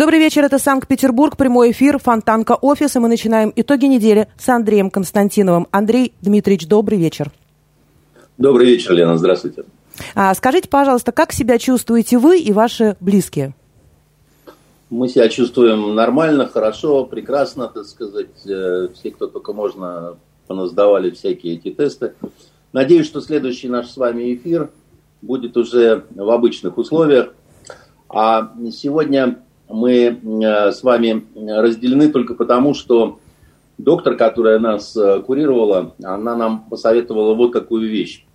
Добрый 0.00 0.18
вечер, 0.18 0.44
это 0.44 0.58
Санкт-Петербург, 0.58 1.36
прямой 1.36 1.72
эфир, 1.72 1.98
Фонтанка 1.98 2.54
офис, 2.54 2.96
и 2.96 2.98
мы 2.98 3.08
начинаем 3.08 3.52
итоги 3.54 3.84
недели 3.84 4.28
с 4.38 4.48
Андреем 4.48 4.88
Константиновым. 4.88 5.68
Андрей 5.72 6.14
Дмитриевич, 6.22 6.66
добрый 6.66 6.96
вечер. 6.96 7.30
Добрый 8.38 8.66
вечер, 8.66 8.94
Лена, 8.94 9.18
здравствуйте. 9.18 9.64
А, 10.14 10.32
скажите, 10.32 10.70
пожалуйста, 10.70 11.12
как 11.12 11.34
себя 11.34 11.58
чувствуете 11.58 12.16
вы 12.16 12.40
и 12.40 12.50
ваши 12.50 12.96
близкие? 13.00 13.52
Мы 14.88 15.06
себя 15.10 15.28
чувствуем 15.28 15.94
нормально, 15.94 16.48
хорошо, 16.48 17.04
прекрасно, 17.04 17.68
так 17.68 17.84
сказать. 17.84 18.46
Э, 18.46 18.88
все, 18.94 19.10
кто 19.10 19.26
только 19.26 19.52
можно, 19.52 20.16
поназдавали 20.46 21.10
всякие 21.10 21.56
эти 21.56 21.70
тесты. 21.70 22.14
Надеюсь, 22.72 23.04
что 23.04 23.20
следующий 23.20 23.68
наш 23.68 23.90
с 23.90 23.98
вами 23.98 24.34
эфир 24.34 24.70
будет 25.20 25.58
уже 25.58 26.06
в 26.14 26.30
обычных 26.30 26.78
условиях. 26.78 27.34
А 28.08 28.54
сегодня 28.72 29.40
мы 29.70 30.18
э, 30.22 30.72
с 30.72 30.82
вами 30.82 31.24
разделены 31.34 32.10
только 32.10 32.34
потому, 32.34 32.74
что 32.74 33.20
доктор, 33.78 34.16
которая 34.16 34.58
нас 34.58 34.96
э, 34.96 35.20
курировала, 35.20 35.94
она 36.02 36.36
нам 36.36 36.64
посоветовала 36.68 37.34
вот 37.34 37.52
какую 37.52 37.88
вещь. 37.88 38.26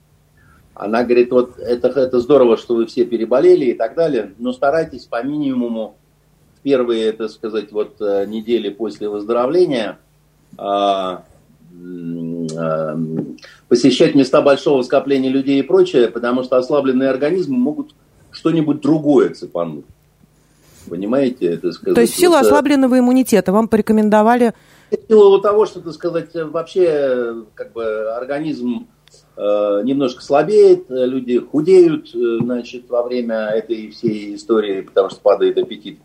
Она 0.74 1.04
говорит, 1.04 1.32
вот 1.32 1.58
это, 1.58 1.88
это 1.88 2.20
здорово, 2.20 2.58
что 2.58 2.76
вы 2.76 2.86
все 2.86 3.06
переболели 3.06 3.66
и 3.66 3.74
так 3.74 3.96
далее, 3.96 4.34
но 4.38 4.52
старайтесь 4.52 5.06
по 5.06 5.24
минимуму 5.24 5.96
в 6.58 6.62
первые, 6.62 7.12
так 7.14 7.30
сказать, 7.30 7.72
вот 7.72 7.96
э, 8.02 8.26
недели 8.28 8.70
после 8.70 9.10
выздоровления 9.10 10.00
а, 10.58 11.24
посещать 13.68 14.16
места 14.16 14.42
большого 14.42 14.84
скопления 14.84 15.30
людей 15.30 15.60
и 15.60 15.64
прочее, 15.64 16.08
потому 16.08 16.44
что 16.44 16.56
ослабленные 16.56 17.10
организмы 17.10 17.58
могут 17.58 17.94
что-нибудь 18.32 18.80
другое 18.80 19.34
цепануть. 19.34 19.86
Понимаете, 20.90 21.48
это 21.48 21.72
сказать. 21.72 21.96
То 21.96 22.02
есть 22.02 22.14
в 22.14 22.18
силу 22.18 22.36
вот, 22.36 22.46
ослабленного 22.46 23.00
иммунитета 23.00 23.52
вам 23.52 23.68
порекомендовали... 23.68 24.54
В 24.92 25.08
силу 25.08 25.40
того, 25.40 25.66
что, 25.66 25.82
так 25.82 25.94
сказать, 25.94 26.30
вообще 26.34 27.44
как 27.56 27.74
бы 27.74 28.12
организм 28.16 28.88
э, 29.36 29.82
немножко 29.84 30.22
слабеет, 30.22 30.86
люди 30.90 31.40
худеют, 31.40 32.14
э, 32.14 32.38
значит, 32.42 32.90
во 32.90 33.04
время 33.04 33.48
этой 33.48 33.90
всей 33.90 34.36
истории, 34.36 34.82
потому 34.82 35.10
что 35.10 35.20
падает 35.22 35.58
аппетит. 35.58 36.00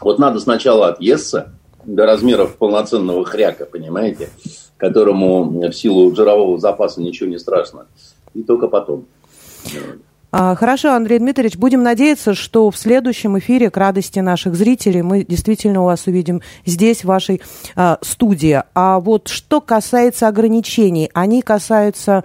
Вот 0.00 0.18
надо 0.18 0.40
сначала 0.40 0.88
отъесться 0.88 1.52
до 1.84 2.06
размеров 2.06 2.56
полноценного 2.56 3.24
хряка, 3.24 3.66
понимаете, 3.66 4.30
которому 4.76 5.68
в 5.68 5.72
силу 5.72 6.14
жирового 6.14 6.58
запаса 6.58 7.00
ничего 7.00 7.30
не 7.30 7.38
страшно. 7.38 7.86
И 8.34 8.42
только 8.42 8.68
потом. 8.68 9.06
А, 10.30 10.54
хорошо, 10.54 10.92
Андрей 10.92 11.18
Дмитриевич, 11.18 11.56
будем 11.56 11.82
надеяться, 11.82 12.34
что 12.34 12.70
в 12.70 12.76
следующем 12.76 13.38
эфире, 13.38 13.70
к 13.70 13.76
радости 13.78 14.18
наших 14.18 14.56
зрителей, 14.56 15.00
мы 15.00 15.24
действительно 15.24 15.82
вас 15.82 16.06
увидим 16.06 16.42
здесь, 16.66 17.00
в 17.00 17.04
вашей 17.04 17.40
а, 17.76 17.98
студии. 18.02 18.62
А 18.74 19.00
вот 19.00 19.28
что 19.28 19.62
касается 19.62 20.28
ограничений, 20.28 21.10
они 21.14 21.40
касаются, 21.40 22.24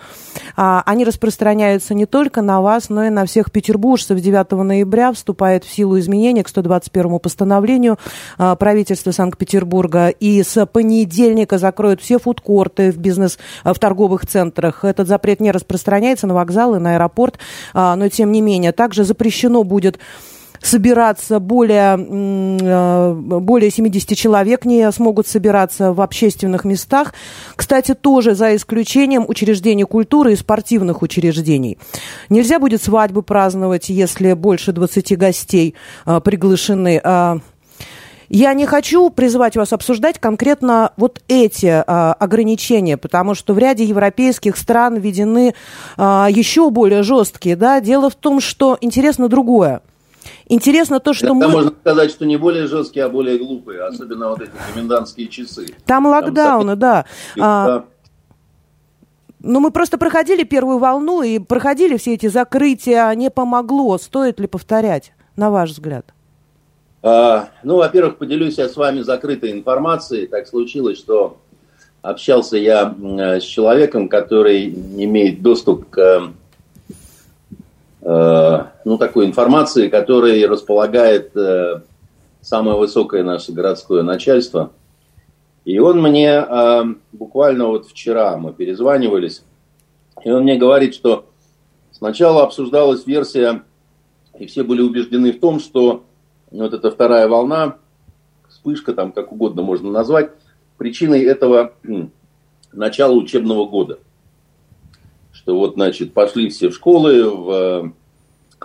а, 0.57 0.83
они 0.85 1.05
распространяются 1.05 1.93
не 1.93 2.05
только 2.05 2.41
на 2.41 2.61
вас, 2.61 2.89
но 2.89 3.05
и 3.05 3.09
на 3.09 3.25
всех 3.25 3.51
петербуржцев. 3.51 4.19
9 4.19 4.51
ноября 4.51 5.13
вступает 5.13 5.63
в 5.63 5.73
силу 5.73 5.97
изменения 5.97 6.43
к 6.43 6.49
121 6.49 7.19
постановлению 7.19 7.97
а, 8.37 8.57
правительства 8.57 9.11
Санкт-Петербурга, 9.11 10.09
и 10.09 10.43
с 10.43 10.65
понедельника 10.65 11.57
закроют 11.57 12.01
все 12.01 12.19
фудкорты 12.19 12.91
в 12.91 12.97
бизнес, 12.97 13.39
в 13.63 13.79
торговых 13.79 14.27
центрах. 14.27 14.83
Этот 14.83 15.07
запрет 15.07 15.39
не 15.39 15.51
распространяется 15.51 16.27
на 16.27 16.33
вокзалы, 16.33 16.79
на 16.79 16.95
аэропорт. 16.95 17.39
А, 17.73 17.92
но 17.95 18.09
тем 18.09 18.31
не 18.31 18.41
менее. 18.41 18.71
Также 18.71 19.03
запрещено 19.03 19.63
будет 19.63 19.99
собираться 20.63 21.39
более, 21.39 21.97
э, 21.99 23.13
более 23.13 23.69
70 23.69 24.17
человек 24.17 24.65
не 24.65 24.91
смогут 24.91 25.27
собираться 25.27 25.93
в 25.93 26.01
общественных 26.01 26.63
местах. 26.63 27.13
Кстати, 27.55 27.93
тоже 27.93 28.33
за 28.33 28.55
исключением 28.55 29.25
учреждений 29.27 29.83
культуры 29.83 30.33
и 30.33 30.37
спортивных 30.37 31.01
учреждений. 31.01 31.77
Нельзя 32.29 32.59
будет 32.59 32.81
свадьбы 32.81 33.23
праздновать, 33.23 33.89
если 33.89 34.33
больше 34.33 34.71
20 34.71 35.17
гостей 35.17 35.75
э, 36.05 36.21
приглашены. 36.21 37.01
А 38.33 38.35
я 38.35 38.53
не 38.55 38.65
хочу 38.65 39.11
призывать 39.11 39.55
вас 39.55 39.73
обсуждать 39.73 40.17
конкретно 40.17 40.91
вот 40.97 41.21
эти 41.27 41.67
а, 41.67 42.13
ограничения, 42.13 42.97
потому 42.97 43.35
что 43.35 43.53
в 43.53 43.59
ряде 43.59 43.83
европейских 43.83 44.57
стран 44.57 44.97
введены 44.97 45.53
а, 45.97 46.27
еще 46.31 46.71
более 46.71 47.03
жесткие. 47.03 47.55
Да? 47.55 47.79
Дело 47.79 48.09
в 48.09 48.15
том, 48.15 48.39
что 48.39 48.75
интересно 48.81 49.29
другое. 49.29 49.81
Интересно 50.47 50.99
то, 50.99 51.13
что 51.13 51.27
Тогда 51.27 51.47
мы... 51.47 51.53
можно 51.53 51.73
сказать, 51.79 52.09
что 52.09 52.25
не 52.25 52.37
более 52.37 52.65
жесткие, 52.65 53.05
а 53.05 53.09
более 53.09 53.37
глупые, 53.37 53.83
особенно 53.83 54.29
вот 54.29 54.41
эти 54.41 54.51
комендантские 54.73 55.27
часы. 55.27 55.67
Там 55.85 56.07
локдауны, 56.07 56.71
Там... 56.71 56.79
да. 56.79 57.05
А... 57.39 57.85
Ну, 59.41 59.59
мы 59.59 59.69
просто 59.71 59.97
проходили 59.99 60.43
первую 60.43 60.79
волну 60.79 61.21
и 61.21 61.37
проходили 61.37 61.97
все 61.97 62.13
эти 62.13 62.27
закрытия, 62.27 63.13
не 63.13 63.29
помогло. 63.29 63.97
Стоит 63.99 64.39
ли 64.39 64.47
повторять, 64.47 65.11
на 65.35 65.51
ваш 65.51 65.71
взгляд? 65.71 66.13
А, 67.05 67.49
ну, 67.63 67.75
во-первых, 67.75 68.17
поделюсь 68.17 68.57
я 68.57 68.69
с 68.69 68.77
вами 68.77 69.01
закрытой 69.01 69.51
информацией. 69.51 70.25
Так 70.25 70.47
случилось, 70.47 70.97
что 70.97 71.37
общался 72.01 72.57
я 72.57 72.95
с 73.39 73.43
человеком, 73.43 74.07
который 74.07 74.69
имеет 74.69 75.41
доступ 75.41 75.89
к 75.89 76.31
э, 78.01 78.65
ну, 78.85 78.97
такой 78.97 79.25
информации, 79.25 79.89
которой 79.89 80.45
располагает 80.45 81.35
э, 81.35 81.81
самое 82.39 82.77
высокое 82.77 83.23
наше 83.23 83.51
городское 83.51 84.01
начальство. 84.01 84.71
И 85.65 85.79
он 85.79 86.01
мне 86.01 86.29
э, 86.29 86.83
буквально 87.11 87.67
вот 87.67 87.85
вчера 87.85 88.37
мы 88.37 88.53
перезванивались, 88.53 89.43
и 90.23 90.31
он 90.31 90.43
мне 90.43 90.55
говорит, 90.55 90.95
что 90.95 91.25
сначала 91.91 92.43
обсуждалась 92.43 93.05
версия, 93.05 93.63
и 94.39 94.45
все 94.45 94.63
были 94.63 94.81
убеждены 94.81 95.33
в 95.33 95.41
том, 95.41 95.59
что 95.59 96.03
вот 96.61 96.73
эта 96.73 96.91
вторая 96.91 97.27
волна, 97.27 97.77
вспышка, 98.47 98.93
там 98.93 99.11
как 99.11 99.31
угодно 99.31 99.63
можно 99.63 99.89
назвать, 99.89 100.29
причиной 100.77 101.23
этого 101.23 101.73
начала 102.71 103.13
учебного 103.13 103.65
года. 103.65 103.99
Что 105.31 105.57
вот, 105.57 105.73
значит, 105.73 106.13
пошли 106.13 106.49
все 106.49 106.69
в 106.69 106.75
школы, 106.75 107.27
в 107.27 107.49
э, 107.49 107.91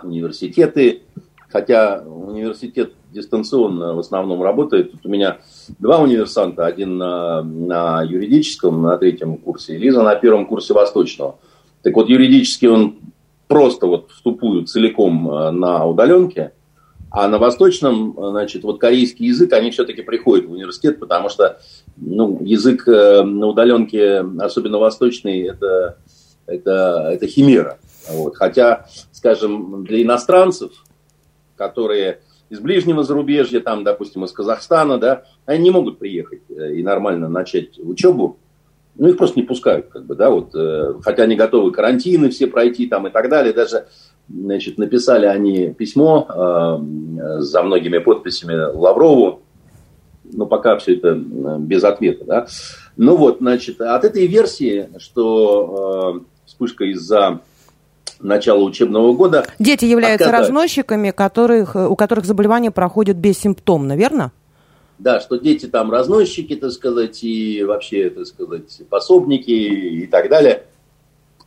университеты, 0.03 1.01
хотя 1.49 2.03
университет 2.03 2.93
дистанционно 3.11 3.95
в 3.95 3.99
основном 3.99 4.43
работает. 4.43 4.91
Тут 4.91 5.07
у 5.07 5.09
меня 5.09 5.39
два 5.79 5.97
универсанта, 5.99 6.67
один 6.67 6.97
на, 6.97 7.41
на 7.41 8.03
юридическом, 8.03 8.83
на 8.83 8.97
третьем 8.97 9.37
курсе, 9.37 9.77
Лиза 9.77 10.03
на 10.03 10.13
первом 10.13 10.45
курсе 10.45 10.75
восточного. 10.75 11.39
Так 11.81 11.95
вот, 11.95 12.07
юридически 12.07 12.67
он 12.67 12.99
просто 13.47 13.87
вот 13.87 14.11
в 14.11 14.65
целиком 14.65 15.29
э, 15.31 15.51
на 15.51 15.85
удаленке– 15.87 16.53
а 17.11 17.27
на 17.27 17.39
восточном, 17.39 18.15
значит, 18.17 18.63
вот 18.63 18.79
корейский 18.79 19.27
язык, 19.27 19.51
они 19.53 19.71
все-таки 19.71 20.01
приходят 20.01 20.45
в 20.45 20.51
университет, 20.51 20.99
потому 20.99 21.29
что 21.29 21.59
ну, 21.97 22.39
язык 22.41 22.87
э, 22.87 23.23
на 23.23 23.47
удаленке, 23.47 24.23
особенно 24.39 24.77
восточный, 24.77 25.41
это, 25.41 25.97
это, 26.45 27.09
это 27.11 27.27
химера. 27.27 27.79
Вот. 28.09 28.35
Хотя, 28.35 28.85
скажем, 29.11 29.83
для 29.85 30.03
иностранцев, 30.03 30.71
которые 31.55 32.19
из 32.49 32.59
ближнего 32.59 33.03
зарубежья, 33.03 33.59
там, 33.59 33.83
допустим, 33.83 34.23
из 34.25 34.31
Казахстана, 34.31 34.97
да, 34.97 35.23
они 35.45 35.65
не 35.65 35.71
могут 35.71 35.99
приехать 35.99 36.41
э, 36.49 36.75
и 36.75 36.83
нормально 36.83 37.27
начать 37.27 37.79
учебу, 37.79 38.37
ну, 38.95 39.07
их 39.07 39.17
просто 39.17 39.39
не 39.39 39.45
пускают, 39.45 39.87
как 39.87 40.05
бы, 40.05 40.15
да, 40.15 40.29
вот, 40.29 40.53
э, 40.53 40.95
хотя 41.01 41.23
они 41.23 41.35
готовы 41.35 41.71
карантины 41.71 42.29
все 42.29 42.47
пройти 42.47 42.87
там 42.87 43.07
и 43.07 43.09
так 43.09 43.29
далее, 43.29 43.53
даже 43.53 43.87
Значит, 44.31 44.77
написали 44.77 45.25
они 45.25 45.73
письмо 45.73 46.27
э, 46.29 47.39
за 47.39 47.63
многими 47.63 47.97
подписями 47.97 48.53
Лаврову, 48.53 49.41
но 50.23 50.45
пока 50.45 50.77
все 50.77 50.95
это 50.95 51.09
э, 51.09 51.57
без 51.59 51.83
ответа. 51.83 52.25
Да? 52.25 52.47
Ну 52.95 53.17
вот, 53.17 53.37
значит, 53.39 53.81
от 53.81 54.05
этой 54.05 54.27
версии, 54.27 54.89
что 54.99 56.21
э, 56.21 56.45
вспышка 56.45 56.85
из-за 56.85 57.39
начала 58.19 58.63
учебного 58.63 59.13
года... 59.13 59.47
Дети 59.57 59.85
являются 59.85 60.25
отката... 60.25 60.43
разносчиками, 60.43 61.09
которых, 61.09 61.75
у 61.75 61.95
которых 61.95 62.25
заболевание 62.25 62.69
проходит 62.69 63.17
бессимптомно, 63.17 63.95
верно? 63.95 64.31
Да, 64.99 65.21
что 65.21 65.37
дети 65.37 65.65
там 65.65 65.89
разносчики, 65.89 66.55
так 66.55 66.71
сказать, 66.71 67.23
и 67.23 67.63
вообще, 67.63 68.09
так 68.09 68.27
сказать, 68.27 68.81
пособники 68.89 69.49
и 69.49 70.05
так 70.05 70.29
далее. 70.29 70.63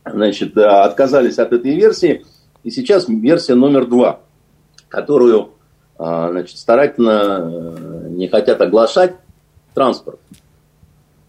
Значит, 0.05 0.57
отказались 0.57 1.37
от 1.37 1.53
этой 1.53 1.75
версии. 1.75 2.25
И 2.63 2.71
сейчас 2.71 3.07
версия 3.07 3.55
номер 3.55 3.85
два, 3.87 4.21
которую 4.87 5.53
а, 5.97 6.31
значит, 6.31 6.57
старательно 6.57 7.39
э, 7.39 8.07
не 8.09 8.27
хотят 8.27 8.61
оглашать 8.61 9.15
транспорт. 9.73 10.19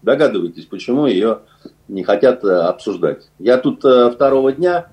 Догадываетесь, 0.01 0.65
почему 0.65 1.05
ее 1.05 1.39
не 1.87 2.03
хотят 2.03 2.43
э, 2.43 2.51
обсуждать. 2.51 3.29
Я 3.37 3.57
тут 3.57 3.85
э, 3.85 4.11
второго 4.11 4.51
дня 4.51 4.87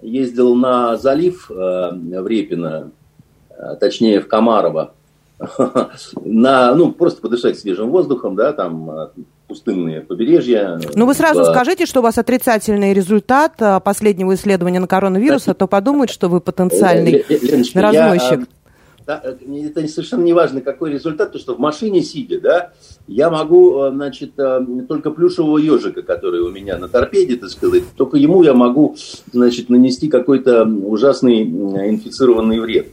ездил 0.00 0.54
на 0.54 0.96
залив 0.96 1.48
в 1.48 2.26
Репино, 2.26 2.90
точнее 3.80 4.20
в 4.20 4.28
Комарово. 4.28 4.92
На, 6.24 6.74
ну, 6.74 6.92
просто 6.92 7.20
подышать 7.20 7.58
свежим 7.58 7.90
воздухом, 7.90 8.36
да, 8.36 8.52
там 8.52 8.90
а, 8.90 9.12
пустынные 9.46 10.00
побережья. 10.00 10.80
Ну, 10.94 11.06
вы 11.06 11.14
сразу 11.14 11.42
в... 11.42 11.44
скажите, 11.46 11.86
что 11.86 12.00
у 12.00 12.02
вас 12.02 12.18
отрицательный 12.18 12.92
результат 12.92 13.54
а, 13.60 13.80
последнего 13.80 14.34
исследования 14.34 14.80
на 14.80 14.86
коронавирус, 14.86 15.48
а 15.48 15.54
то 15.54 15.66
подумают, 15.66 16.10
что 16.10 16.28
вы 16.28 16.40
потенциальный 16.40 17.24
Леночка, 17.28 17.82
разносчик. 17.82 18.48
Да, 19.06 19.22
это 19.22 19.86
совершенно 19.86 20.24
не 20.24 20.32
важно, 20.32 20.60
какой 20.60 20.92
результат, 20.92 21.32
то 21.32 21.38
что 21.38 21.54
в 21.54 21.60
машине 21.60 22.02
сидя, 22.02 22.40
да, 22.40 22.72
я 23.06 23.30
могу, 23.30 23.88
значит, 23.90 24.32
только 24.88 25.12
плюшевого 25.12 25.58
ежика, 25.58 26.02
который 26.02 26.40
у 26.40 26.50
меня 26.50 26.76
на 26.76 26.88
торпеде, 26.88 27.36
так 27.36 27.50
сказать, 27.50 27.84
только 27.96 28.16
ему 28.16 28.42
я 28.42 28.52
могу, 28.52 28.96
значит, 29.32 29.68
нанести 29.68 30.08
какой-то 30.08 30.64
ужасный 30.64 31.42
инфицированный 31.42 32.58
вред. 32.58 32.88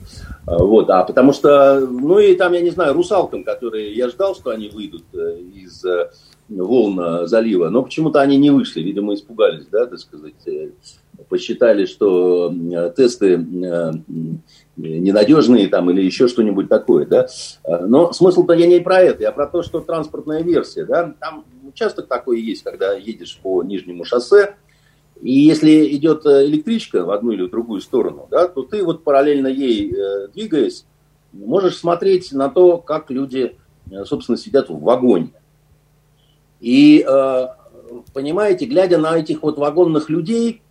Вот, 0.45 0.89
а 0.89 1.03
потому 1.03 1.31
что, 1.31 1.79
ну 1.79 2.19
и 2.19 2.35
там, 2.35 2.53
я 2.53 2.61
не 2.61 2.69
знаю, 2.69 2.93
русалкам, 2.93 3.43
которые, 3.43 3.93
я 3.93 4.09
ждал, 4.09 4.35
что 4.35 4.49
они 4.49 4.67
выйдут 4.67 5.05
э, 5.13 5.39
из 5.39 5.85
э, 5.85 6.11
волн 6.49 7.25
залива, 7.27 7.69
но 7.69 7.81
почему-то 7.81 8.19
они 8.19 8.37
не 8.37 8.51
вышли, 8.51 8.81
видимо, 8.81 9.13
испугались, 9.13 9.67
да, 9.71 9.85
так 9.85 9.99
сказать, 9.99 10.45
э, 10.47 10.71
посчитали, 11.29 11.85
что 11.85 12.53
тесты 12.97 13.37
ненадежные 14.75 15.67
там 15.67 15.89
или 15.91 16.01
еще 16.01 16.27
что-нибудь 16.27 16.67
такое, 16.69 17.05
да. 17.05 17.27
Но 17.63 18.11
смысл-то 18.11 18.53
я 18.53 18.67
не 18.67 18.79
про 18.79 19.01
это, 19.01 19.23
я 19.23 19.31
про 19.31 19.47
то, 19.47 19.61
что 19.61 19.81
транспортная 19.81 20.41
версия, 20.41 20.85
да, 20.85 21.13
там 21.19 21.45
участок 21.63 22.07
такой 22.07 22.41
есть, 22.41 22.63
когда 22.63 22.93
едешь 22.93 23.39
по 23.41 23.63
нижнему 23.63 24.03
шоссе, 24.03 24.55
и 25.23 25.31
если 25.31 25.95
идет 25.95 26.25
э, 26.25 26.45
электричка 26.47 27.05
в 27.05 27.11
одну 27.11 27.31
или 27.31 27.43
в 27.43 27.49
другую 27.49 27.79
сторону, 27.79 28.27
да, 28.29 28.49
то 28.49 28.63
ты 28.63 28.83
вот 28.83 29.05
параллельно 29.05 29.47
ей 29.47 29.89
э, 29.93 30.27
двигаясь, 30.33 30.85
можешь 31.31 31.77
смотреть 31.77 32.33
на 32.33 32.49
то, 32.49 32.77
как 32.77 33.09
люди, 33.09 33.55
э, 33.89 34.03
собственно, 34.03 34.37
сидят 34.37 34.69
в 34.69 34.81
вагоне. 34.81 35.31
И, 36.59 37.05
понимаете, 38.13 38.65
глядя 38.65 38.97
на 38.97 39.17
этих 39.17 39.43
вот 39.43 39.57
вагонных 39.57 40.09
людей 40.09 40.61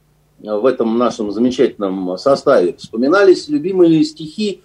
в 0.43 0.67
этом 0.67 0.99
нашем 0.99 1.31
замечательном 1.33 2.19
составе, 2.19 2.75
вспоминались 2.75 3.49
любимые 3.49 4.05
стихи, 4.05 4.63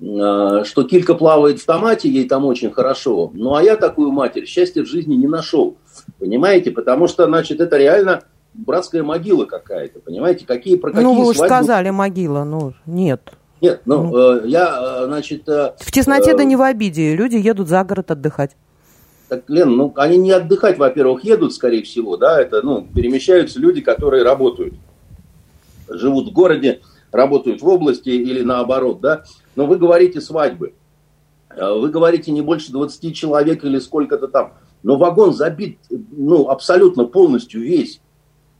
что 0.00 0.84
Килька 0.88 1.14
плавает 1.14 1.60
в 1.60 1.66
томате, 1.66 2.08
ей 2.08 2.28
там 2.28 2.44
очень 2.44 2.70
хорошо. 2.70 3.30
Ну, 3.34 3.54
а 3.54 3.62
я 3.62 3.76
такую 3.76 4.12
матерь 4.12 4.46
счастья 4.46 4.82
в 4.82 4.86
жизни 4.86 5.14
не 5.16 5.26
нашел. 5.26 5.76
Понимаете? 6.18 6.70
Потому 6.70 7.08
что, 7.08 7.26
значит, 7.26 7.60
это 7.60 7.76
реально 7.76 8.22
братская 8.54 9.02
могила 9.02 9.44
какая-то, 9.44 10.00
понимаете? 10.00 10.46
Какие, 10.46 10.76
про 10.76 10.90
какие 10.90 11.04
ну, 11.04 11.14
вы 11.14 11.28
уж 11.28 11.36
сказали 11.36 11.90
могила, 11.90 12.44
ну, 12.44 12.74
нет. 12.86 13.32
Нет, 13.60 13.82
ну, 13.86 14.04
ну. 14.04 14.16
Э, 14.16 14.46
я, 14.46 15.02
э, 15.02 15.06
значит... 15.06 15.48
Э, 15.48 15.72
в 15.78 15.90
тесноте 15.90 16.32
э, 16.32 16.36
да 16.36 16.44
не 16.44 16.54
в 16.54 16.62
обиде, 16.62 17.16
люди 17.16 17.36
едут 17.36 17.68
за 17.68 17.82
город 17.82 18.10
отдыхать. 18.10 18.56
Так, 19.28 19.42
Лен, 19.48 19.76
ну, 19.76 19.92
они 19.96 20.16
не 20.16 20.30
отдыхать, 20.30 20.78
во-первых, 20.78 21.24
едут, 21.24 21.52
скорее 21.52 21.82
всего, 21.82 22.16
да, 22.16 22.40
это, 22.40 22.62
ну, 22.62 22.86
перемещаются 22.94 23.58
люди, 23.58 23.80
которые 23.80 24.22
работают, 24.22 24.74
живут 25.90 26.28
в 26.28 26.32
городе, 26.32 26.80
работают 27.10 27.62
в 27.62 27.68
области 27.68 28.10
или 28.10 28.42
наоборот, 28.42 29.00
да, 29.00 29.24
но 29.56 29.66
вы 29.66 29.76
говорите 29.76 30.20
свадьбы, 30.20 30.74
э, 31.50 31.72
вы 31.72 31.90
говорите 31.90 32.30
не 32.30 32.42
больше 32.42 32.72
20 32.72 33.14
человек 33.14 33.64
или 33.64 33.78
сколько-то 33.78 34.28
там, 34.28 34.54
но 34.82 34.96
вагон 34.96 35.32
забит, 35.34 35.78
ну, 35.90 36.48
абсолютно 36.48 37.04
полностью 37.04 37.62
весь. 37.62 38.00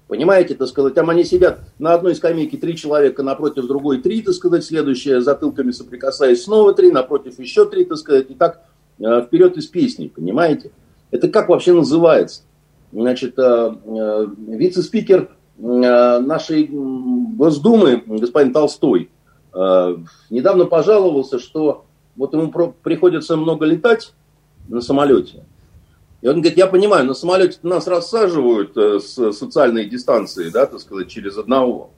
Понимаете, 0.09 0.55
так 0.55 0.69
сказать, 0.69 0.95
там 0.95 1.11
они 1.11 1.23
сидят 1.23 1.61
на 1.79 1.93
одной 1.93 2.15
скамейке 2.15 2.57
три 2.57 2.77
человека, 2.77 3.23
напротив 3.23 3.67
другой 3.67 4.01
три, 4.01 4.23
так 4.23 4.35
сказать, 4.35 4.65
следующее, 4.65 5.21
затылками 5.21 5.71
соприкасаясь, 5.71 6.45
снова 6.45 6.73
три, 6.73 6.91
напротив 6.91 7.39
еще 7.39 7.69
три, 7.69 7.85
так 7.85 7.99
сказать, 7.99 8.31
и 8.31 8.35
так 8.35 8.63
э, 8.99 9.23
вперед 9.27 9.59
из 9.59 9.67
песни, 9.67 10.09
понимаете? 10.09 10.71
Это 11.11 11.29
как 11.29 11.51
вообще 11.51 11.75
называется? 11.75 12.43
Значит, 12.91 13.39
э, 13.39 13.75
вице-спикер 14.47 15.29
нашей 15.59 16.69
Госдумы, 16.71 18.03
господин 18.07 18.53
Толстой, 18.53 19.11
э, 19.53 19.97
недавно 20.31 20.67
пожаловался, 20.67 21.39
что 21.39 21.85
вот 22.17 22.33
ему 22.33 22.51
приходится 22.83 23.37
много 23.37 23.67
летать 23.67 24.13
на 24.69 24.81
самолете, 24.81 25.45
и 26.21 26.27
он 26.27 26.41
говорит, 26.41 26.59
я 26.59 26.67
понимаю, 26.67 27.07
на 27.07 27.15
самолете 27.15 27.59
нас 27.63 27.87
рассаживают 27.87 28.77
э, 28.77 28.99
с 28.99 29.33
социальной 29.33 29.85
дистанции, 29.85 30.49
да, 30.49 30.67
так 30.67 30.81
сказать, 30.81 31.09
через 31.09 31.37
одного. 31.37 31.91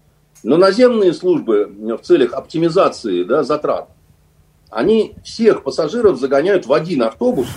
Но 0.43 0.57
наземные 0.57 1.13
службы 1.13 1.67
в 1.67 1.99
целях 1.99 2.35
оптимизации 2.35 3.25
да, 3.25 3.43
затрат, 3.43 3.89
они 4.71 5.15
всех 5.25 5.65
пассажиров 5.65 6.19
загоняют 6.19 6.67
в 6.67 6.73
один 6.73 7.03
автобус, 7.03 7.49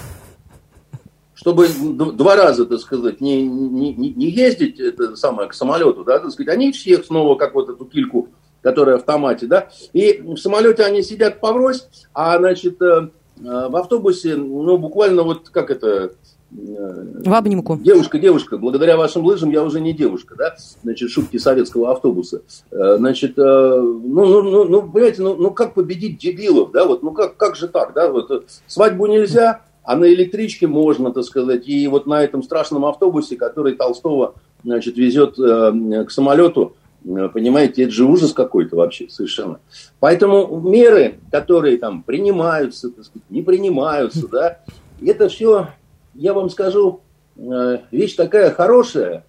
чтобы 1.44 1.68
два 1.68 2.38
раза, 2.38 2.66
так 2.66 2.80
сказать, 2.80 3.20
не, 3.20 3.46
не, 3.46 3.94
не 3.94 4.30
ездить 4.30 4.80
это 4.80 5.18
самое, 5.18 5.50
к 5.50 5.54
самолету, 5.54 6.06
да, 6.06 6.20
так 6.20 6.32
сказать, 6.32 6.56
они 6.56 6.72
всех 6.72 7.04
снова, 7.04 7.36
как 7.36 7.54
вот 7.54 7.68
эту 7.68 7.84
кильку, 7.84 8.30
которая 8.62 8.96
в 8.96 9.00
автомате, 9.00 9.48
да, 9.48 9.68
и 9.92 10.22
в 10.22 10.38
самолете 10.38 10.84
они 10.84 11.04
сидят 11.04 11.42
поврось, 11.42 11.90
а, 12.14 12.38
значит, 12.38 12.82
э, 12.82 12.86
э, 12.86 13.42
в 13.42 13.76
автобусе, 13.76 14.38
ну, 14.38 14.78
буквально 14.78 15.24
вот, 15.24 15.50
как 15.50 15.70
это, 15.70 16.14
в 16.50 17.34
обнимку. 17.34 17.78
Девушка, 17.78 18.20
девушка, 18.20 18.58
благодаря 18.58 18.96
вашим 18.96 19.26
лыжам 19.26 19.50
я 19.50 19.64
уже 19.64 19.82
не 19.82 19.92
девушка, 19.92 20.36
да? 20.38 20.56
Значит, 20.84 21.10
шутки 21.10 21.38
советского 21.38 21.92
автобуса. 21.92 22.44
Э, 22.72 22.96
значит, 22.98 23.38
э, 23.38 23.42
ну, 23.42 24.26
ну, 24.26 24.42
ну, 24.44 24.64
ну 24.66 24.90
понимаете, 24.90 25.24
ну, 25.24 25.36
ну 25.36 25.52
как 25.52 25.74
победить 25.74 26.20
дебилов, 26.20 26.72
да? 26.72 26.86
Вот, 26.86 27.02
ну 27.04 27.12
как, 27.12 27.36
как 27.38 27.56
же 27.56 27.68
так, 27.68 27.94
да? 27.94 28.10
Вот 28.10 28.30
э, 28.30 28.42
свадьбу 28.68 29.08
нельзя, 29.08 29.62
а 29.84 29.96
на 29.96 30.06
электричке 30.06 30.68
можно, 30.68 31.12
так 31.12 31.24
сказать. 31.24 31.68
И 31.68 31.88
вот 31.88 32.06
на 32.08 32.24
этом 32.24 32.44
страшном 32.44 32.86
автобусе, 32.86 33.36
который 33.36 33.76
Толстого, 33.76 34.36
значит, 34.64 34.98
везет 34.98 35.36
к 35.36 36.10
самолету, 36.10 36.76
понимаете, 37.04 37.84
это 37.84 37.92
же 37.92 38.06
ужас 38.06 38.34
какой-то 38.34 38.78
вообще 38.78 39.10
совершенно. 39.10 39.60
Поэтому 40.00 40.60
меры, 40.60 41.16
которые 41.32 41.78
там 41.78 42.04
принимаются, 42.04 42.90
так 42.90 43.06
сказать, 43.06 43.30
не 43.30 43.42
принимаются, 43.42 44.28
да, 44.28 44.60
это 45.02 45.28
все 45.28 45.68
я 46.14 46.34
вам 46.34 46.50
скажу, 46.50 47.02
э, 47.36 47.80
вещь 47.92 48.16
такая 48.16 48.52
хорошая, 48.52 49.26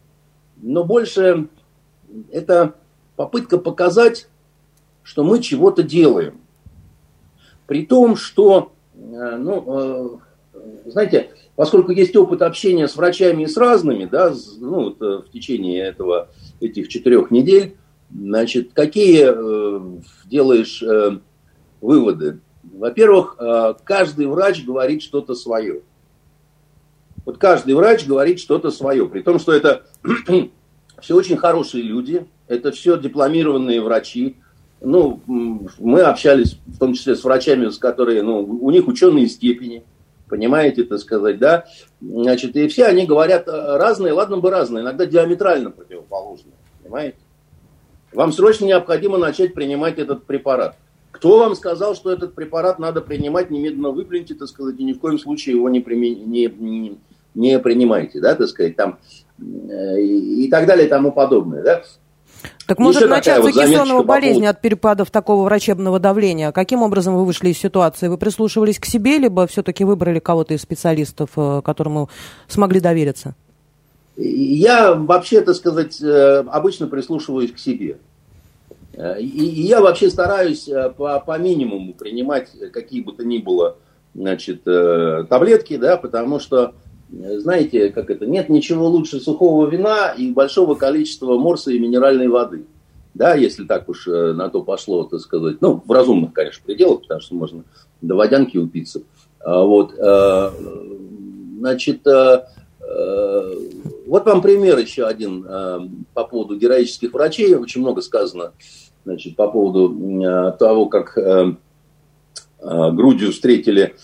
но 0.57 0.85
больше 0.85 1.49
это 2.31 2.75
попытка 3.17 3.59
показать, 3.59 4.29
что 5.03 5.25
мы 5.25 5.41
чего-то 5.41 5.83
делаем. 5.83 6.41
При 7.67 7.87
том, 7.87 8.17
что, 8.17 8.73
э, 8.95 9.37
ну, 9.39 9.65
э, 9.67 10.09
знаете, 10.87 11.31
поскольку 11.57 11.93
есть 11.93 12.15
опыт 12.17 12.43
общения 12.43 12.89
с 12.89 12.97
врачами 12.97 13.45
и 13.45 13.47
с 13.47 13.57
разными, 13.57 14.05
да, 14.05 14.35
ну, 14.59 14.85
вот 14.85 15.01
в 15.01 15.31
течение 15.33 15.83
этого, 15.83 16.29
этих 16.61 16.89
четырех 16.89 17.31
недель, 17.31 17.77
значит, 18.11 18.73
какие 18.73 19.29
делаешь 20.29 20.83
выводы? 21.81 22.41
Во-первых, 22.63 23.39
каждый 23.85 24.27
врач 24.27 24.65
говорит 24.65 25.03
что-то 25.03 25.35
свое. 25.35 25.83
Вот 27.25 27.39
каждый 27.39 27.75
врач 27.75 28.07
говорит 28.07 28.39
что-то 28.39 28.71
свое, 28.71 29.09
при 29.09 29.23
том, 29.23 29.39
что 29.39 29.53
это 29.53 29.87
все 31.01 31.17
очень 31.17 31.37
хорошие 31.37 31.83
люди, 31.83 32.27
это 32.49 32.71
все 32.71 32.99
дипломированные 32.99 33.81
врачи. 33.81 34.37
Ну, 34.81 35.23
мы 35.27 36.03
общались 36.03 36.59
в 36.67 36.79
том 36.79 36.93
числе 36.93 37.17
с 37.17 37.25
врачами, 37.25 37.71
с 37.71 37.79
которыми, 37.79 38.21
ну, 38.21 38.41
у 38.41 38.71
них 38.71 38.87
ученые 38.87 39.29
степени, 39.29 39.85
понимаете, 40.29 40.85
так 40.85 40.99
сказать, 40.99 41.39
да. 41.39 41.65
Значит, 42.01 42.57
и 42.57 42.69
все 42.69 42.87
они 42.87 43.07
говорят 43.07 43.49
э, 43.49 43.77
разные, 43.77 44.13
ладно 44.13 44.39
бы 44.39 44.51
разные, 44.51 44.83
иногда 44.83 45.07
диаметрально 45.07 45.71
противоположные, 45.71 46.55
понимаете. 46.83 47.19
Вам 48.13 48.33
срочно 48.33 48.65
необходимо 48.65 49.19
начать 49.19 49.55
принимать 49.55 49.99
этот 49.99 50.25
препарат. 50.25 50.77
Кто 51.11 51.39
вам 51.39 51.55
сказал, 51.55 51.95
что 51.95 52.13
этот 52.13 52.35
препарат 52.35 52.79
надо 52.79 53.01
принимать, 53.01 53.51
немедленно 53.51 53.91
выплюньте, 53.91 54.35
так 54.35 54.49
сказать, 54.49 54.79
и 54.79 54.85
ни 54.85 54.93
в 54.93 54.99
коем 54.99 55.19
случае 55.19 55.57
его 55.57 55.69
не, 55.69 55.81
примен... 55.81 56.31
не, 56.31 56.47
не, 56.47 56.99
не 57.35 57.59
принимайте, 57.59 58.21
да, 58.21 58.35
так 58.35 58.49
сказать, 58.49 58.77
там, 58.77 58.99
э, 59.39 60.01
и 60.01 60.49
так 60.51 60.67
далее 60.67 60.87
и 60.87 60.91
тому 60.91 61.13
подобное, 61.13 61.63
да. 61.63 61.83
Так 62.67 62.79
может 62.79 63.03
Еще 63.03 63.11
начаться 63.11 63.43
вот 63.43 63.53
кессонова 63.53 64.03
болезнь 64.03 64.41
поводу... 64.41 64.51
от 64.51 64.61
перепадов 64.61 65.11
такого 65.11 65.45
врачебного 65.45 65.99
давления? 65.99 66.53
Каким 66.53 66.83
образом 66.83 67.15
вы 67.15 67.25
вышли 67.25 67.51
из 67.51 67.59
ситуации? 67.59 68.09
Вы 68.09 68.17
прислушивались 68.19 68.79
к 68.79 68.87
себе, 68.87 69.19
либо 69.19 69.47
все-таки 69.47 69.85
выбрали 69.85 70.19
кого-то 70.19 70.55
из 70.55 70.63
специалистов, 70.63 71.31
э, 71.37 71.63
которому 71.65 72.09
смогли 72.49 72.81
довериться? 72.81 73.35
Я 74.17 74.95
вообще, 74.95 75.41
так 75.41 75.57
сказать, 75.57 76.01
э, 76.01 76.45
обычно 76.51 76.87
прислушиваюсь 76.87 77.53
к 77.53 77.59
себе. 77.59 77.99
И 79.19 79.45
я 79.67 79.81
вообще 79.81 80.09
стараюсь 80.09 80.71
по, 80.97 81.19
по 81.19 81.37
минимуму 81.37 81.95
принимать 81.95 82.51
какие 82.73 83.03
бы 83.03 83.13
то 83.13 83.25
ни 83.25 83.39
было 83.39 83.77
значит, 84.15 84.63
таблетки, 84.63 85.77
да, 85.77 85.97
потому 85.97 86.39
что 86.39 86.75
знаете, 87.39 87.91
как 87.91 88.11
это, 88.11 88.27
нет 88.27 88.49
ничего 88.49 88.89
лучше 88.89 89.21
сухого 89.21 89.67
вина 89.69 90.11
и 90.11 90.33
большого 90.33 90.75
количества 90.75 91.37
морса 91.37 91.71
и 91.71 91.79
минеральной 91.79 92.29
воды. 92.29 92.65
да, 93.15 93.35
если 93.35 93.65
так 93.65 93.89
уж 93.89 94.09
э, 94.09 94.33
на 94.33 94.49
то 94.49 94.63
пошло, 94.63 95.05
так 95.05 95.21
сказать, 95.21 95.59
ну, 95.61 95.83
в 95.85 95.91
разумных, 95.91 96.33
конечно, 96.33 96.63
пределах, 96.65 97.03
потому 97.03 97.21
что 97.21 97.35
можно 97.35 97.65
до 98.01 98.17
водянки 98.17 98.57
упиться. 98.57 99.03
А, 99.41 99.63
вот, 99.63 99.95
э, 99.97 100.51
значит, 101.59 102.07
э, 102.07 102.45
вот 104.07 104.27
вам 104.27 104.43
пример 104.43 104.79
еще 104.79 105.07
один 105.07 105.47
по 106.13 106.25
поводу 106.25 106.57
героических 106.57 107.13
врачей. 107.13 107.55
Очень 107.55 107.81
много 107.81 108.03
сказано 108.03 108.53
значит, 109.05 109.37
по 109.37 109.51
поводу 109.51 110.53
того, 110.59 110.87
как 110.87 111.19
грудью 112.61 113.33
встретили 113.33 113.95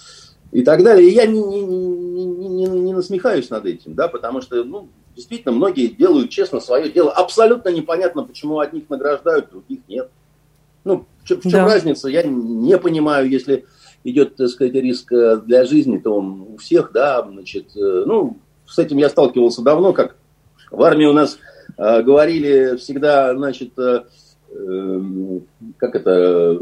и 0.50 0.62
так 0.62 0.83
далее. 0.83 1.11
Я 1.11 1.26
не, 1.26 1.43
не 1.43 2.10
насмехаюсь 3.00 3.49
над 3.49 3.64
этим, 3.64 3.95
да, 3.95 4.09
потому 4.09 4.42
что, 4.42 4.62
ну, 4.62 4.88
действительно, 5.16 5.52
многие 5.54 5.88
делают 5.88 6.30
честно 6.30 6.61
свое 6.61 6.90
дело. 6.90 7.11
Абсолютно 7.11 7.71
непонятно, 7.71 8.25
почему 8.25 8.59
одних 8.59 8.90
награждают, 8.90 9.50
других 9.50 9.80
нет. 9.88 10.11
Ну, 10.85 11.07
в 11.23 11.26
чем, 11.26 11.38
в 11.38 11.42
чем 11.42 11.52
да. 11.52 11.64
разница, 11.64 12.09
я 12.09 12.23
не 12.23 12.78
понимаю, 12.78 13.28
если 13.28 13.64
идет, 14.04 14.37
так 14.37 14.49
сказать, 14.49 14.75
риск 14.75 15.12
э, 15.12 15.38
для 15.38 15.64
жизни, 15.64 15.99
то 15.99 16.14
он 16.14 16.42
у 16.52 16.57
всех, 16.59 16.92
да, 16.92 17.23
значит, 17.23 17.76
э, 17.76 18.04
ну, 18.07 18.38
с 18.66 18.78
этим 18.78 18.99
я 18.99 19.09
сталкивался 19.09 19.62
давно, 19.62 19.92
как 19.92 20.16
в 20.71 20.83
армии 20.83 21.07
у 21.07 21.12
нас 21.12 21.38
э, 21.76 22.02
говорили 22.02 22.76
всегда, 22.76 23.35
значит, 23.35 23.78
э, 23.78 24.04
э, 24.50 25.00
как 25.78 25.95
это, 25.95 26.59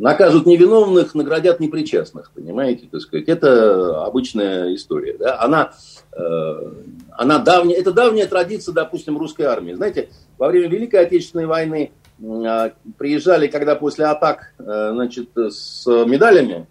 накажут 0.00 0.46
невиновных, 0.46 1.14
наградят 1.14 1.60
непричастных, 1.60 2.32
понимаете, 2.34 2.88
так 2.90 3.02
сказать, 3.02 3.28
это 3.28 4.02
обычная 4.04 4.74
история, 4.74 5.16
да, 5.18 5.40
она, 5.40 5.72
э, 6.12 6.72
она 7.12 7.38
давняя, 7.38 7.76
это 7.76 7.92
давняя 7.92 8.26
традиция, 8.26 8.72
допустим, 8.72 9.18
русской 9.18 9.42
армии, 9.42 9.74
знаете, 9.74 10.08
во 10.38 10.48
время 10.48 10.68
Великой 10.68 11.04
Отечественной 11.04 11.46
войны 11.46 11.92
э, 12.18 12.70
приезжали, 12.96 13.46
когда 13.46 13.76
после 13.76 14.06
атак, 14.06 14.54
э, 14.58 14.90
значит, 14.92 15.28
с 15.36 15.86
медалями, 15.86 16.66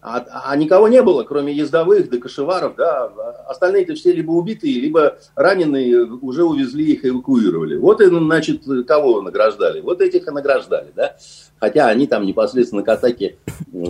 а, 0.00 0.24
а 0.44 0.56
никого 0.56 0.86
не 0.86 1.02
было, 1.02 1.24
кроме 1.24 1.52
ездовых 1.52 2.08
да 2.08 2.18
кошеваров, 2.18 2.76
да, 2.76 3.06
остальные-то 3.48 3.94
все 3.94 4.12
либо 4.12 4.30
убитые, 4.30 4.80
либо 4.80 5.18
раненые, 5.34 6.04
уже 6.04 6.44
увезли 6.44 6.92
их, 6.92 7.04
эвакуировали. 7.04 7.76
Вот 7.76 8.00
и, 8.00 8.06
значит, 8.06 8.62
кого 8.86 9.22
награждали? 9.22 9.80
Вот 9.80 10.00
этих 10.00 10.28
и 10.28 10.30
награждали, 10.30 10.92
да, 10.94 11.16
хотя 11.58 11.88
они 11.88 12.06
там 12.06 12.24
непосредственно 12.26 12.84
к 12.84 12.88
атаке 12.88 13.38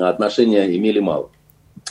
отношения 0.01 0.75
имели 0.75 0.99
мало. 0.99 1.31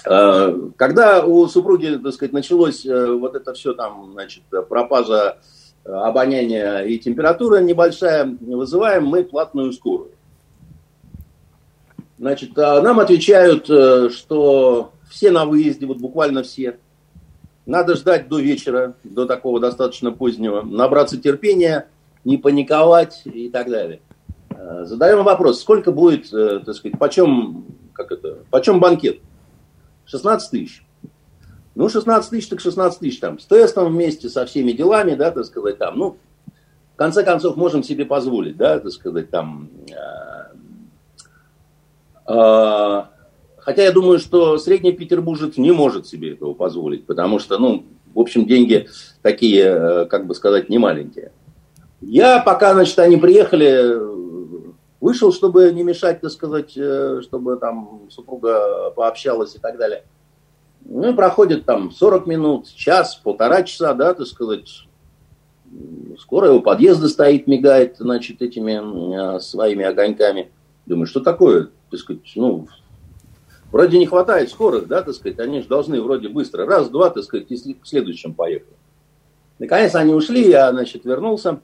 А, 0.03 0.51
когда 0.77 1.23
у 1.23 1.47
супруги, 1.47 1.99
так 2.01 2.13
сказать, 2.13 2.33
началось 2.33 2.85
э, 2.85 3.11
вот 3.11 3.35
это 3.35 3.53
все 3.53 3.73
там, 3.73 4.13
значит, 4.13 4.43
пропажа 4.67 5.37
э, 5.85 5.91
обоняния 5.91 6.79
и 6.79 6.97
температура 6.97 7.59
небольшая, 7.59 8.35
вызываем 8.41 9.05
мы 9.05 9.23
платную 9.23 9.73
скорую. 9.73 10.11
Значит, 12.17 12.57
а 12.57 12.81
нам 12.81 12.99
отвечают, 12.99 13.69
э, 13.69 14.09
что 14.09 14.91
все 15.09 15.31
на 15.31 15.45
выезде, 15.45 15.85
вот 15.85 15.97
буквально 15.97 16.43
все. 16.43 16.79
Надо 17.65 17.95
ждать 17.95 18.27
до 18.27 18.39
вечера, 18.39 18.95
до 19.03 19.25
такого 19.25 19.59
достаточно 19.59 20.11
позднего, 20.11 20.61
набраться 20.61 21.17
терпения, 21.17 21.87
не 22.23 22.37
паниковать 22.37 23.21
и 23.25 23.49
так 23.49 23.69
далее. 23.69 24.01
Э, 24.49 24.85
задаем 24.85 25.23
вопрос, 25.23 25.61
сколько 25.61 25.91
будет, 25.91 26.33
э, 26.33 26.61
так 26.65 26.75
сказать, 26.75 26.97
почем, 26.97 27.65
как 27.93 28.11
это, 28.11 28.39
почем 28.49 28.79
банкет? 28.79 29.19
16 30.05 30.49
тысяч. 30.49 30.83
Ну, 31.75 31.87
16 31.87 32.31
тысяч, 32.31 32.47
так 32.47 32.59
16 32.59 32.99
тысяч 32.99 33.19
там, 33.19 33.37
с 33.37 33.45
тестом 33.45 33.93
вместе, 33.93 34.29
со 34.29 34.47
всеми 34.47 34.71
делами, 34.71 35.13
да, 35.13 35.29
так 35.29 35.45
сказать, 35.45 35.77
там, 35.77 35.99
ну, 35.99 36.17
в 36.93 36.97
конце 36.97 37.23
концов, 37.23 37.55
можем 37.57 37.83
себе 37.83 38.05
позволить, 38.05 38.57
да, 38.57 38.79
так 38.79 38.91
сказать, 38.91 39.29
там, 39.29 39.69
хотя 42.27 43.83
я 43.83 43.91
думаю, 43.91 44.19
что 44.19 44.57
средний 44.57 44.91
петербуржец 44.91 45.57
не 45.57 45.71
может 45.71 46.07
себе 46.07 46.33
этого 46.33 46.53
позволить, 46.53 47.05
потому 47.05 47.39
что, 47.39 47.57
ну, 47.57 47.85
в 48.13 48.19
общем, 48.19 48.45
деньги 48.45 48.87
такие, 49.21 49.63
э, 49.63 50.05
как 50.05 50.25
бы 50.25 50.33
сказать, 50.33 50.69
не 50.69 50.77
маленькие. 50.77 51.31
Я 52.01 52.39
пока, 52.39 52.73
значит, 52.73 52.97
они 52.99 53.17
приехали, 53.17 53.95
вышел, 54.99 55.31
чтобы 55.31 55.71
не 55.71 55.83
мешать, 55.83 56.21
так 56.21 56.31
сказать, 56.31 56.73
э, 56.75 57.21
чтобы 57.21 57.57
там 57.57 58.03
супруга 58.09 58.91
пообщалась 58.91 59.55
и 59.55 59.59
так 59.59 59.77
далее. 59.77 60.03
Ну, 60.85 61.11
и 61.11 61.13
проходит 61.13 61.65
там 61.65 61.91
40 61.91 62.27
минут, 62.27 62.73
час, 62.73 63.15
полтора 63.15 63.63
часа, 63.63 63.93
да, 63.93 64.13
так 64.13 64.25
сказать. 64.27 64.87
Скоро 66.17 66.47
его 66.47 66.61
подъезда 66.61 67.09
стоит, 67.09 67.45
мигает, 67.45 67.97
значит, 67.99 68.41
этими 68.41 69.35
э, 69.35 69.39
своими 69.39 69.85
огоньками. 69.85 70.49
Думаю, 70.87 71.05
что 71.05 71.19
такое? 71.19 71.69
Так 71.91 71.99
сказать, 71.99 72.21
ну, 72.35 72.67
вроде 73.71 73.99
не 73.99 74.05
хватает 74.05 74.49
скорых, 74.49 74.87
да, 74.87 75.03
так 75.03 75.13
сказать, 75.13 75.37
они 75.39 75.61
же 75.61 75.67
должны 75.67 76.01
вроде 76.01 76.29
быстро, 76.29 76.65
раз, 76.65 76.89
два, 76.89 77.09
так 77.09 77.23
сказать, 77.23 77.47
и 77.49 77.73
к 77.73 77.85
следующим 77.85 78.33
поехали. 78.33 78.73
Наконец 79.59 79.95
они 79.95 80.13
ушли, 80.13 80.49
я, 80.49 80.71
значит, 80.71 81.03
вернулся. 81.03 81.59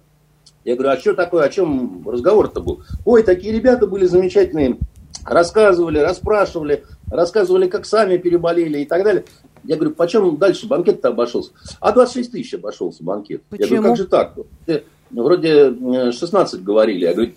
Я 0.66 0.76
говорю, 0.76 0.92
а 0.92 0.98
что 0.98 1.14
такое, 1.14 1.44
о 1.44 1.50
чем 1.50 2.08
разговор-то 2.08 2.60
был? 2.62 2.84
Ой, 3.06 3.24
такие 3.24 3.54
ребята 3.54 3.88
были 3.88 4.06
замечательные, 4.06 4.78
рассказывали, 5.26 6.00
расспрашивали, 6.00 6.84
рассказывали, 7.10 7.68
как 7.70 7.86
сами 7.86 8.18
переболели 8.18 8.80
и 8.80 8.86
так 8.86 9.04
далее. 9.04 9.24
Я 9.64 9.78
говорю, 9.78 9.96
почем 9.96 10.36
дальше 10.38 10.68
банкет-то 10.68 11.10
обошелся? 11.10 11.52
А 11.80 11.94
26 11.94 12.32
тысяч 12.32 12.54
обошелся 12.56 13.04
банкет. 13.04 13.44
Почему? 13.50 13.76
Я 13.76 13.82
говорю, 13.82 13.90
как 13.90 13.98
же 13.98 14.08
так? 14.08 14.36
Вроде 15.12 16.12
16 16.12 16.64
говорили. 16.64 17.06
Я 17.06 17.14
говорю, 17.14 17.32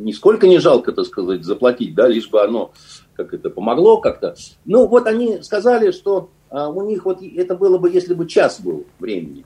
нисколько 0.00 0.48
не 0.48 0.58
жалко, 0.58 0.92
так 0.92 1.06
сказать, 1.06 1.44
заплатить, 1.44 1.94
да, 1.94 2.08
лишь 2.08 2.28
бы 2.28 2.42
оно 2.42 2.72
как 3.14 3.34
это 3.34 3.50
помогло 3.50 3.98
как-то. 3.98 4.34
Ну, 4.64 4.86
вот 4.86 5.06
они 5.06 5.42
сказали, 5.42 5.90
что 5.90 6.30
а, 6.48 6.70
у 6.70 6.82
них 6.86 7.04
вот 7.04 7.22
это 7.22 7.54
было 7.54 7.78
бы, 7.78 7.90
если 7.90 8.14
бы 8.14 8.26
час 8.26 8.60
был 8.60 8.86
времени. 8.98 9.44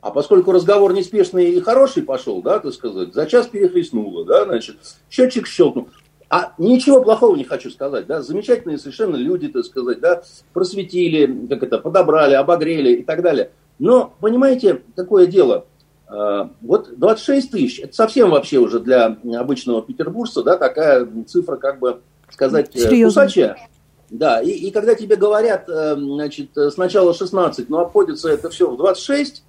А 0.00 0.10
поскольку 0.10 0.52
разговор 0.52 0.94
неспешный 0.94 1.50
и 1.50 1.60
хороший 1.60 2.02
пошел, 2.02 2.40
да, 2.40 2.58
так 2.60 2.72
сказать, 2.72 3.12
за 3.12 3.26
час 3.26 3.48
перехлестнуло, 3.48 4.24
да, 4.24 4.44
значит, 4.44 4.76
счетчик 5.10 5.46
щелкнул. 5.46 5.88
А 6.28 6.54
ничего 6.58 7.02
плохого 7.02 7.36
не 7.36 7.44
хочу 7.44 7.70
сказать, 7.70 8.06
да, 8.06 8.22
замечательные 8.22 8.78
совершенно 8.78 9.16
люди, 9.16 9.48
так 9.48 9.64
сказать, 9.64 10.00
да, 10.00 10.22
просветили, 10.52 11.46
как 11.48 11.62
это, 11.62 11.78
подобрали, 11.78 12.34
обогрели 12.34 12.94
и 12.94 13.02
так 13.02 13.22
далее. 13.22 13.50
Но, 13.78 14.14
понимаете, 14.20 14.82
какое 14.94 15.26
дело– 15.26 15.66
вот 16.08 16.96
26 16.96 17.50
тысяч, 17.50 17.80
это 17.80 17.94
совсем 17.94 18.30
вообще 18.30 18.58
уже 18.58 18.78
для 18.78 19.18
обычного 19.34 19.82
петербуржца, 19.82 20.42
да, 20.42 20.56
такая 20.56 21.06
цифра, 21.26 21.56
как 21.56 21.80
бы 21.80 22.00
сказать, 22.30 22.70
э, 22.74 22.78
Серьезно? 22.78 23.22
кусачая. 23.22 23.68
Да, 24.08 24.40
и, 24.40 24.50
и 24.50 24.70
когда 24.70 24.94
тебе 24.94 25.16
говорят, 25.16 25.68
э, 25.68 25.96
значит, 25.96 26.50
сначала 26.72 27.12
16, 27.12 27.68
но 27.68 27.80
обходится 27.80 28.28
это 28.28 28.50
все 28.50 28.70
в 28.70 28.76
26, 28.76 29.42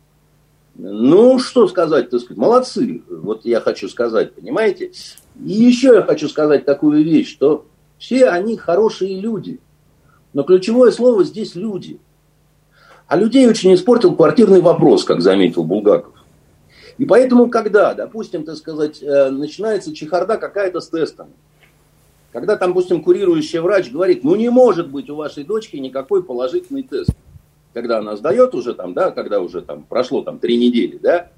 ну, 0.77 1.39
что 1.39 1.67
сказать, 1.67 2.09
так 2.09 2.19
сказать, 2.21 2.37
молодцы, 2.37 3.01
вот 3.09 3.45
я 3.45 3.61
хочу 3.61 3.89
сказать, 3.89 4.33
понимаете? 4.33 4.91
И 5.43 5.51
еще 5.51 5.87
я 5.95 6.03
хочу 6.03 6.29
сказать 6.29 6.65
такую 6.65 7.03
вещь, 7.03 7.31
что 7.31 7.65
все 7.97 8.29
они 8.29 8.57
хорошие 8.57 9.19
люди, 9.19 9.59
но 10.33 10.43
ключевое 10.43 10.91
слово 10.91 11.23
здесь 11.23 11.55
люди. 11.55 11.99
А 13.07 13.15
людей 13.15 13.47
очень 13.47 13.73
испортил 13.73 14.15
квартирный 14.15 14.61
вопрос, 14.61 15.03
как 15.03 15.21
заметил 15.21 15.63
Булгаков. 15.63 16.13
И 16.97 17.05
поэтому, 17.05 17.49
когда, 17.49 17.93
допустим, 17.93 18.43
так 18.43 18.57
сказать, 18.57 19.01
э, 19.01 19.29
начинается 19.29 19.93
чехарда 19.93 20.37
какая-то 20.37 20.79
с 20.79 20.89
тестом, 20.89 21.27
когда 22.31 22.55
там, 22.55 22.71
допустим, 22.71 23.03
курирующий 23.03 23.59
врач 23.59 23.91
говорит, 23.91 24.23
ну 24.23 24.35
не 24.35 24.49
может 24.49 24.89
быть 24.89 25.09
у 25.09 25.15
вашей 25.15 25.43
дочки 25.43 25.75
никакой 25.77 26.23
положительный 26.23 26.83
тест. 26.83 27.11
Когда 27.73 27.99
она 27.99 28.15
сдает 28.17 28.55
уже 28.55 28.73
там, 28.73 28.93
да, 28.93 29.11
когда 29.11 29.39
уже 29.39 29.61
там 29.61 29.83
прошло 29.83 30.23
там 30.23 30.39
три 30.39 30.57
недели, 30.57 30.97
да, 30.97 31.31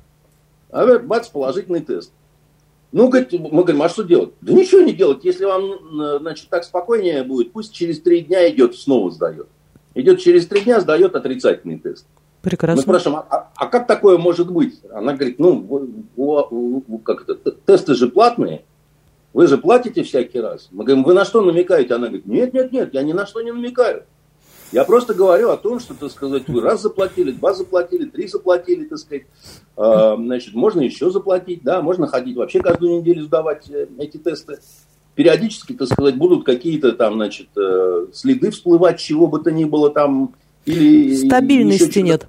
а 0.72 1.00
бац, 1.00 1.28
положительный 1.28 1.82
тест. 1.82 2.12
Ну, 2.92 3.12
мы 3.12 3.64
говорим, 3.64 3.84
а 3.84 3.90
что 3.90 4.04
делать? 4.04 4.32
Да 4.42 4.52
ничего 4.54 4.82
не 4.82 4.94
делать. 4.94 5.24
Если 5.24 5.46
вам, 5.46 6.20
значит, 6.20 6.50
так 6.50 6.64
спокойнее 6.64 7.24
будет, 7.24 7.52
пусть 7.52 7.72
через 7.72 8.02
три 8.02 8.22
дня 8.22 8.50
идет, 8.50 8.76
снова 8.76 9.12
сдает. 9.12 9.48
Идет 9.94 10.20
через 10.20 10.48
три 10.48 10.62
дня, 10.62 10.80
сдает 10.80 11.16
отрицательный 11.16 11.78
тест. 11.78 12.06
Прекрасно. 12.42 12.78
Мы 12.78 12.82
спрашиваем, 12.82 13.24
а, 13.30 13.52
а 13.56 13.68
как 13.68 13.86
такое 13.86 14.18
может 14.18 14.50
быть? 14.52 14.80
Она 14.92 15.14
говорит, 15.14 15.40
ну, 15.40 15.60
вы, 15.60 15.92
вы, 16.16 17.00
как 17.00 17.28
это, 17.28 17.52
тесты 17.52 17.96
же 17.96 18.08
платные, 18.08 18.64
вы 19.34 19.48
же 19.48 19.58
платите 19.58 20.04
всякий 20.04 20.40
раз. 20.40 20.70
Мы 20.72 20.86
говорим, 20.86 21.04
вы 21.04 21.14
на 21.14 21.26
что 21.26 21.42
намекаете? 21.42 21.96
Она 21.96 22.08
говорит, 22.08 22.26
нет, 22.26 22.54
нет, 22.54 22.72
нет, 22.72 22.94
я 22.94 23.04
ни 23.04 23.14
на 23.14 23.26
что 23.26 23.42
не 23.42 23.52
намекаю. 23.52 24.04
Я 24.72 24.86
просто 24.86 25.14
говорю 25.14 25.50
о 25.50 25.58
том, 25.58 25.80
что, 25.80 25.96
так 25.96 26.12
сказать, 26.12 26.48
вы 26.48 26.62
раз 26.62 26.82
заплатили, 26.82 27.32
два 27.32 27.54
заплатили, 27.54 28.06
три 28.06 28.28
заплатили, 28.28 28.86
так 28.86 29.00
сказать. 29.00 29.24
Э, 29.76 30.16
значит, 30.16 30.54
можно 30.54 30.82
еще 30.82 31.10
заплатить, 31.10 31.64
да, 31.64 31.82
можно 31.82 32.06
ходить 32.08 32.38
вообще 32.38 32.60
каждую 32.60 33.00
неделю 33.00 33.24
сдавать 33.24 33.70
э, 33.70 33.88
эти 33.98 34.18
тесты. 34.18 34.60
Периодически, 35.16 35.74
так 35.74 35.88
сказать, 35.88 36.18
будут 36.18 36.46
какие-то 36.46 36.92
там, 36.92 37.16
значит, 37.16 37.48
э, 37.58 38.08
следы 38.14 38.52
всплывать, 38.52 39.00
чего 39.00 39.26
бы 39.26 39.40
то 39.40 39.52
ни 39.52 39.66
было 39.66 39.90
там, 39.90 40.36
или 40.66 41.16
Стабильности 41.16 42.00
нет. 42.00 42.28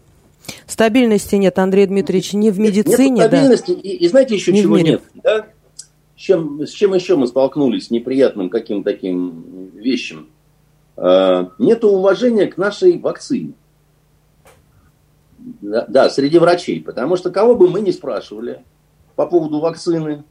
Стабильности 0.67 1.37
нет, 1.37 1.59
Андрей 1.59 1.87
Дмитриевич, 1.87 2.33
ни 2.33 2.51
в 2.51 2.59
медицине, 2.59 3.23
нет, 3.23 3.27
стабильности, 3.29 3.75
да. 3.75 3.81
и, 3.81 3.89
и 3.89 4.09
знаете 4.09 4.35
еще 4.35 4.53
не 4.53 4.63
чего 4.63 4.79
нет, 4.79 5.03
да? 5.23 5.47
С 6.17 6.21
чем, 6.21 6.67
с 6.67 6.71
чем 6.71 6.95
еще 6.95 7.17
мы 7.17 7.27
столкнулись, 7.27 7.91
неприятным 7.91 8.51
каким 8.51 8.83
таким 8.83 9.71
вещем? 9.75 10.29
Э, 10.97 11.47
нет 11.59 11.85
уважения 11.85 12.47
к 12.47 12.57
нашей 12.59 12.99
вакцине. 12.99 13.53
Да, 15.61 15.87
да, 15.89 16.11
среди 16.11 16.39
врачей, 16.39 16.83
потому 16.83 17.17
что 17.17 17.31
кого 17.31 17.55
бы 17.55 17.69
мы 17.69 17.81
ни 17.81 17.91
спрашивали 17.91 18.63
по 19.17 19.27
поводу 19.27 19.61
вакцины, 19.61 20.25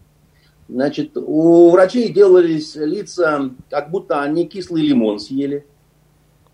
значит, 0.67 1.11
у 1.15 1.71
врачей 1.71 2.13
делались 2.13 2.75
лица, 2.75 3.49
как 3.69 3.89
будто 3.89 4.21
они 4.21 4.45
кислый 4.45 4.83
лимон 4.83 5.19
съели. 5.19 5.65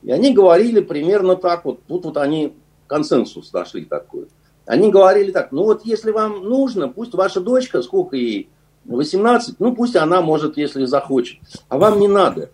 И 0.05 0.11
они 0.11 0.31
говорили 0.33 0.81
примерно 0.81 1.35
так 1.35 1.65
вот, 1.65 1.79
тут 1.87 2.05
вот 2.05 2.17
они 2.17 2.53
консенсус 2.85 3.51
нашли 3.51 3.85
такой. 3.85 4.27
Они 4.67 4.91
говорили 4.91 5.31
так, 5.31 5.51
ну 5.51 5.63
вот 5.63 5.83
если 5.83 6.11
вам 6.11 6.43
нужно, 6.43 6.89
пусть 6.89 7.15
ваша 7.15 7.41
дочка, 7.41 7.81
сколько 7.81 8.15
ей, 8.15 8.49
18, 8.85 9.59
ну 9.59 9.75
пусть 9.75 9.95
она 9.95 10.21
может, 10.21 10.57
если 10.57 10.85
захочет, 10.85 11.39
а 11.69 11.79
вам 11.79 11.99
не 11.99 12.07
надо. 12.07 12.51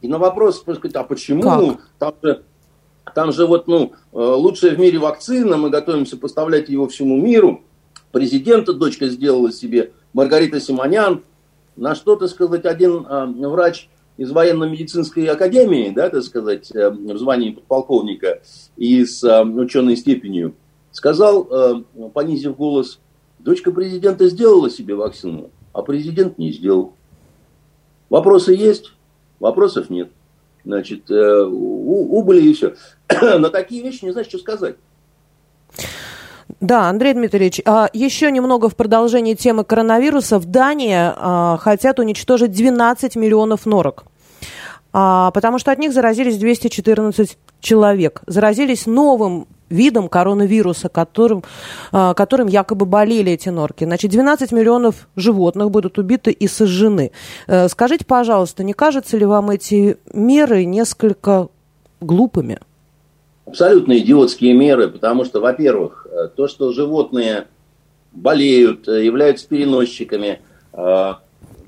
И 0.00 0.08
на 0.08 0.18
вопрос, 0.18 0.64
а 0.66 1.04
почему? 1.04 1.42
Как? 1.42 1.90
Там 1.98 2.14
же, 2.22 2.42
там 3.14 3.32
же 3.32 3.46
вот, 3.46 3.68
ну, 3.68 3.92
э, 4.12 4.16
лучшая 4.18 4.74
в 4.74 4.80
мире 4.80 4.98
вакцина, 4.98 5.56
мы 5.56 5.70
готовимся 5.70 6.16
поставлять 6.16 6.68
его 6.68 6.88
всему 6.88 7.16
миру. 7.16 7.62
Президента 8.10 8.72
дочка 8.72 9.06
сделала 9.06 9.52
себе, 9.52 9.92
Маргарита 10.12 10.60
Симонян. 10.60 11.22
На 11.76 11.94
что, 11.94 12.16
так 12.16 12.28
сказать, 12.28 12.64
один 12.64 13.06
э, 13.08 13.26
врач 13.48 13.88
из 14.18 14.32
военно-медицинской 14.32 15.26
академии, 15.26 15.90
да, 15.90 16.10
так 16.10 16.22
сказать, 16.24 16.70
э, 16.74 16.90
в 16.90 17.16
звании 17.16 17.50
подполковника 17.50 18.42
и 18.76 19.04
с 19.06 19.22
э, 19.22 19.42
ученой 19.44 19.96
степенью, 19.96 20.54
сказал, 20.90 21.48
э, 21.48 21.82
понизив 22.12 22.56
голос, 22.56 22.98
дочка 23.38 23.70
президента 23.70 24.28
сделала 24.28 24.68
себе 24.68 24.96
вакцину, 24.96 25.50
а 25.72 25.82
президент 25.82 26.36
не 26.36 26.50
сделал. 26.50 26.94
Вопросы 28.10 28.52
есть? 28.52 28.92
Вопросов 29.38 29.88
нет. 29.88 30.10
Значит, 30.64 31.08
убыли 31.08 32.42
и 32.42 32.52
все. 32.52 32.74
На 33.08 33.48
такие 33.48 33.82
вещи 33.82 34.04
не 34.04 34.10
знаешь, 34.10 34.28
что 34.28 34.38
сказать. 34.38 34.76
Да, 36.60 36.88
Андрей 36.88 37.12
Дмитриевич, 37.14 37.60
а 37.66 37.88
еще 37.92 38.30
немного 38.30 38.68
в 38.68 38.74
продолжении 38.74 39.34
темы 39.34 39.64
коронавируса. 39.64 40.38
В 40.38 40.46
Дании 40.46 40.96
а, 40.96 41.58
хотят 41.58 41.98
уничтожить 41.98 42.52
12 42.52 43.16
миллионов 43.16 43.66
норок, 43.66 44.04
а, 44.92 45.30
потому 45.32 45.58
что 45.58 45.70
от 45.70 45.78
них 45.78 45.92
заразились 45.92 46.38
214 46.38 47.36
человек. 47.60 48.22
Заразились 48.26 48.86
новым 48.86 49.46
видом 49.68 50.08
коронавируса, 50.08 50.88
которым, 50.88 51.44
которым 51.92 52.48
якобы 52.48 52.86
болели 52.86 53.32
эти 53.32 53.50
норки. 53.50 53.84
Значит, 53.84 54.10
12 54.10 54.50
миллионов 54.50 55.08
животных 55.14 55.70
будут 55.70 55.98
убиты 55.98 56.30
и 56.30 56.48
сожжены. 56.48 57.12
Э, 57.46 57.68
скажите, 57.68 58.06
пожалуйста, 58.06 58.64
не 58.64 58.72
кажется 58.72 59.18
ли 59.18 59.26
вам 59.26 59.50
эти 59.50 59.98
меры 60.14 60.64
несколько 60.64 61.48
глупыми? 62.00 62.60
Абсолютно 63.48 63.96
идиотские 63.98 64.52
меры, 64.52 64.88
потому 64.88 65.24
что, 65.24 65.40
во-первых, 65.40 66.06
э, 66.10 66.28
то, 66.28 66.48
что 66.48 66.72
животные 66.72 67.46
болеют, 68.12 68.86
э, 68.88 69.04
являются 69.04 69.48
переносчиками, 69.48 70.40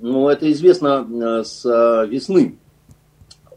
ну, 0.02 0.28
это 0.28 0.50
известно 0.52 1.42
с 1.42 1.64
весны. 2.06 2.58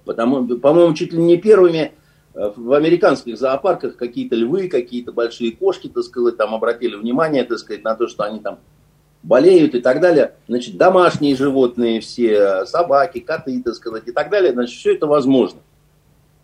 Потому, 0.04 0.58
по-моему, 0.58 0.94
чуть 0.96 1.14
ли 1.14 1.22
не 1.22 1.38
первыми 1.38 1.92
в 2.34 2.74
американских 2.74 3.38
зоопарках 3.38 3.98
какие-то 3.98 4.36
львы, 4.36 4.68
какие-то 4.68 5.12
большие 5.12 5.52
кошки, 5.52 5.90
так 5.90 6.04
сказать, 6.04 6.38
там 6.38 6.56
обратили 6.56 6.96
внимание, 6.96 7.44
так 7.44 7.60
сказать, 7.60 7.84
на 7.84 7.96
то, 7.96 8.08
что 8.08 8.24
они 8.24 8.40
там 8.40 8.60
болеют 9.22 9.76
и 9.76 9.82
так 9.82 10.02
далее. 10.02 10.34
Значит, 10.48 10.78
домашние 10.78 11.36
животные 11.36 12.00
все, 12.02 12.66
собаки, 12.66 13.20
коты, 13.20 13.62
так 13.62 13.76
сказать, 13.76 14.08
и 14.08 14.12
так 14.12 14.30
далее. 14.30 14.54
Значит, 14.54 14.78
все 14.78 14.96
это 14.96 15.08
возможно. 15.08 15.60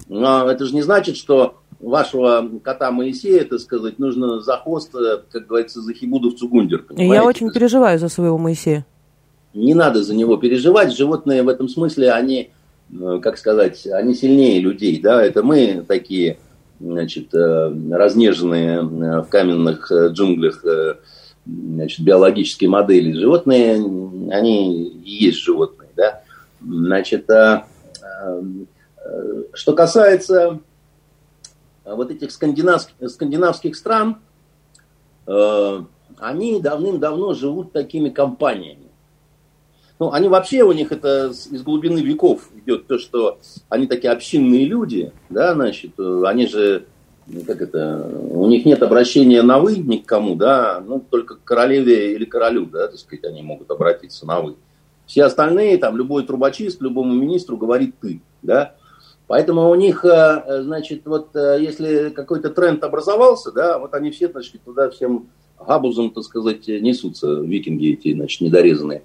Но 0.08 0.50
это 0.50 0.66
же 0.66 0.76
не 0.76 0.82
значит, 0.82 1.18
что 1.18 1.58
вашего 1.80 2.50
кота 2.64 2.92
Моисея, 2.92 3.46
так 3.46 3.60
сказать, 3.60 4.00
нужно 4.00 4.42
за 4.42 4.58
хвост, 4.58 4.94
э, 4.96 5.20
как 5.32 5.48
говорится, 5.48 5.82
за 5.82 5.94
хибуду 5.94 6.32
в 6.32 6.36
цугундер. 6.36 6.86
Я 6.92 7.24
очень 7.24 7.52
переживаю 7.52 8.00
за 8.00 8.10
своего 8.10 8.38
Моисея. 8.38 8.86
Не 9.54 9.74
надо 9.74 10.04
за 10.04 10.16
него 10.16 10.38
переживать. 10.38 10.96
Животные 10.96 11.44
в 11.44 11.48
этом 11.48 11.70
смысле, 11.70 12.12
они 12.12 12.52
Э, 12.92 13.20
как 13.22 13.38
сказать, 13.38 13.86
они 13.88 14.14
сильнее 14.14 14.60
людей, 14.60 15.00
да, 15.00 15.24
это 15.24 15.44
мы 15.44 15.86
такие, 15.88 16.40
значит, 16.80 17.34
э, 17.34 17.74
разнеженные 17.92 18.82
в 18.82 19.26
каменных 19.26 19.92
джунглях, 19.92 20.64
значит, 21.46 22.00
биологические 22.00 22.70
модели. 22.70 23.14
Животные, 23.14 23.76
они 24.32 24.88
и 24.88 25.26
есть 25.26 25.40
животные, 25.40 25.90
да. 25.96 26.22
Значит, 26.62 27.26
что 29.54 29.74
касается 29.74 30.60
вот 31.96 32.12
этих 32.12 32.32
скандинавских, 32.32 33.10
скандинавских 33.10 33.76
стран, 33.76 34.18
они 35.26 36.60
давным-давно 36.60 37.34
живут 37.34 37.72
такими 37.72 38.10
компаниями. 38.10 38.90
Ну, 40.00 40.14
они 40.14 40.30
вообще, 40.30 40.64
у 40.64 40.72
них 40.72 40.94
это 40.94 41.28
из 41.28 41.62
глубины 41.62 42.00
веков 42.00 42.50
идет 42.56 42.88
то, 42.88 42.98
что 42.98 43.38
они 43.68 43.86
такие 43.86 44.12
общинные 44.12 44.64
люди, 44.64 45.12
да, 45.30 45.54
значит, 45.54 45.92
э, 46.00 46.24
они 46.26 46.48
же, 46.48 46.86
ну, 47.28 47.42
как 47.42 47.62
это, 47.62 48.10
у 48.32 48.48
них 48.48 48.66
нет 48.66 48.82
обращения 48.82 49.42
на 49.42 49.60
«вы» 49.60 49.76
ни 49.76 49.98
к 49.98 50.06
кому, 50.06 50.36
да, 50.36 50.82
ну, 50.88 51.04
только 51.10 51.36
к 51.36 51.44
королеве 51.44 52.14
или 52.14 52.24
королю, 52.24 52.66
да, 52.66 52.88
так 52.88 52.98
сказать, 52.98 53.26
они 53.26 53.42
могут 53.42 53.70
обратиться 53.72 54.26
на 54.26 54.40
«вы». 54.40 54.56
Все 55.06 55.26
остальные, 55.26 55.78
там, 55.80 55.98
любой 55.98 56.26
трубочист, 56.26 56.82
любому 56.82 57.14
министру 57.14 57.58
говорит 57.58 57.96
«ты», 58.00 58.22
да, 58.42 58.76
Поэтому 59.30 59.70
у 59.70 59.76
них, 59.76 60.04
э, 60.04 60.10
э, 60.10 60.64
значит, 60.64 61.04
вот 61.06 61.30
если 61.36 62.10
какой-то 62.10 62.50
тренд 62.50 62.84
образовался, 62.84 63.52
да, 63.52 63.78
вот 63.78 63.94
они 63.94 64.10
все, 64.10 64.28
значит, 64.28 64.64
туда 64.66 64.90
всем 64.90 65.28
габузом, 65.60 66.10
так 66.10 66.24
сказать, 66.24 66.68
несутся, 66.68 67.36
викинги 67.42 67.94
эти, 67.94 68.12
значит, 68.16 68.42
недорезанные. 68.42 69.04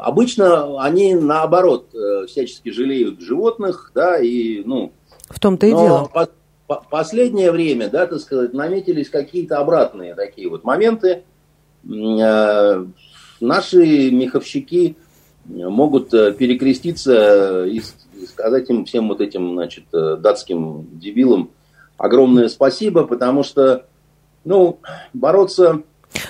Обычно 0.00 0.82
они 0.82 1.14
наоборот 1.14 1.94
э, 1.94 2.26
всячески 2.26 2.70
жалеют 2.70 3.20
животных, 3.20 3.92
да, 3.94 4.18
и, 4.18 4.64
ну... 4.64 4.90
В 5.28 5.38
том-то 5.38 5.66
и 5.66 5.70
дело. 5.70 6.10
По 6.12 6.28
по 6.66 6.82
последнее 6.90 7.52
время, 7.52 7.88
да, 7.88 8.06
так 8.06 8.18
сказать, 8.20 8.52
наметились 8.52 9.10
какие-то 9.10 9.58
обратные 9.58 10.14
такие 10.14 10.48
вот 10.48 10.64
моменты. 10.64 11.22
Э, 11.88 12.84
наши 13.40 14.10
меховщики 14.10 14.96
могут 15.44 16.12
э, 16.14 16.32
перекреститься 16.32 17.64
и 18.20 18.26
сказать 18.26 18.68
им 18.70 18.84
всем 18.84 19.08
вот 19.08 19.20
этим, 19.20 19.54
значит, 19.54 19.84
датским 19.92 20.86
дебилам 20.92 21.50
огромное 21.96 22.48
спасибо, 22.48 23.04
потому 23.04 23.42
что, 23.42 23.86
ну, 24.44 24.80
бороться 25.12 25.82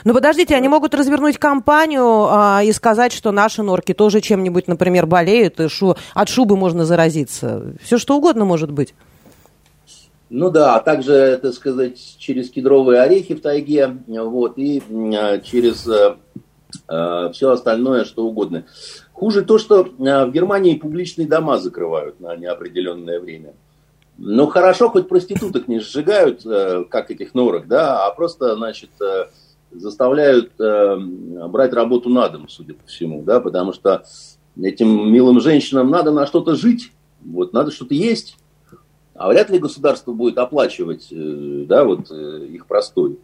ну 0.05 0.14
подождите, 0.14 0.55
они 0.55 0.68
могут 0.68 0.94
развернуть 0.94 1.37
кампанию 1.37 2.27
а, 2.31 2.62
и 2.64 2.73
сказать, 2.73 3.12
что 3.12 3.33
наши 3.33 3.62
норки 3.62 3.92
тоже 3.92 4.23
чем-нибудь, 4.23 4.66
например, 4.66 5.05
болеют, 5.05 5.61
и 5.61 5.68
шу, 5.68 5.97
от 6.14 6.29
шубы 6.31 6.57
можно 6.57 6.87
заразиться. 6.87 7.75
Все 7.83 7.99
что 7.99 8.16
угодно 8.16 8.47
может 8.47 8.70
быть. 8.70 8.94
Ну 10.31 10.51
да, 10.51 10.77
а 10.77 10.81
также, 10.81 11.38
так 11.40 11.53
сказать, 11.53 11.99
через 12.18 12.51
кедровые 12.51 13.03
орехи 13.03 13.35
в 13.35 13.42
тайге, 13.42 13.99
вот, 14.07 14.57
и 14.57 14.83
а, 15.16 15.38
через 15.38 15.87
э, 15.87 16.16
э, 16.88 17.31
все 17.33 17.51
остальное, 17.51 18.05
что 18.05 18.25
угодно. 18.25 18.64
Хуже 19.14 19.42
то, 19.42 19.59
что 19.59 19.83
э, 19.83 20.27
в 20.27 20.33
Германии 20.33 20.74
публичные 20.74 21.29
дома 21.29 21.59
закрывают 21.59 22.18
на 22.18 22.35
неопределенное 22.37 23.20
время. 23.20 23.55
Ну 24.18 24.48
хорошо, 24.48 24.90
хоть 24.90 25.09
проституток 25.09 25.68
не 25.68 25.79
сжигают, 25.79 26.44
э, 26.44 26.85
как 26.90 27.12
этих 27.12 27.33
норок, 27.33 27.68
да, 27.68 28.07
а 28.07 28.11
просто, 28.11 28.57
значит, 28.57 28.90
э, 29.00 29.27
заставляют 29.70 30.53
брать 30.57 31.72
работу 31.72 32.09
на 32.09 32.29
дом, 32.29 32.48
судя 32.48 32.74
по 32.74 32.87
всему, 32.87 33.22
да, 33.22 33.40
потому 33.40 33.72
что 33.72 34.05
этим 34.61 35.12
милым 35.12 35.40
женщинам 35.40 35.90
надо 35.90 36.12
на 36.12 36.27
что-то 36.27 36.55
жить, 36.55 36.92
вот, 37.24 37.53
надо 37.53 37.72
что-то 37.72 37.94
есть, 37.94 38.37
а 39.14 39.29
вряд 39.29 39.50
ли 39.50 39.59
государство 39.59 40.12
будет 40.12 40.38
оплачивать, 40.38 41.09
да, 41.11 41.85
вот 41.85 42.09
их 42.09 42.66
простой. 42.66 43.18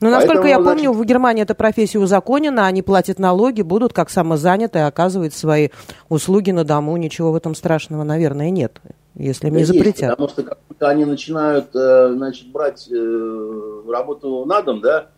Ну, 0.00 0.08
насколько 0.08 0.42
Поэтому, 0.42 0.48
я 0.48 0.70
помню, 0.70 0.90
значит... 0.90 1.00
в 1.00 1.04
Германии 1.04 1.42
эта 1.42 1.54
профессия 1.54 1.98
узаконена, 1.98 2.66
они 2.66 2.80
платят 2.82 3.18
налоги, 3.18 3.60
будут 3.60 3.92
как 3.92 4.08
самозанятые 4.08 4.86
оказывать 4.86 5.34
свои 5.34 5.68
услуги 6.08 6.52
на 6.52 6.64
дому. 6.64 6.96
Ничего 6.96 7.32
в 7.32 7.36
этом 7.36 7.54
страшного, 7.54 8.02
наверное, 8.02 8.50
нет, 8.50 8.80
если 9.14 9.48
им 9.48 9.56
не 9.56 9.64
запретят. 9.64 10.10
Потому 10.10 10.28
что 10.30 10.42
как 10.42 10.58
только 10.68 10.88
они 10.88 11.04
начинают, 11.04 11.74
э, 11.74 12.12
значит, 12.14 12.48
брать 12.50 12.88
работу 13.88 14.44
на 14.46 14.62
дом, 14.62 14.80
да, 14.80 15.08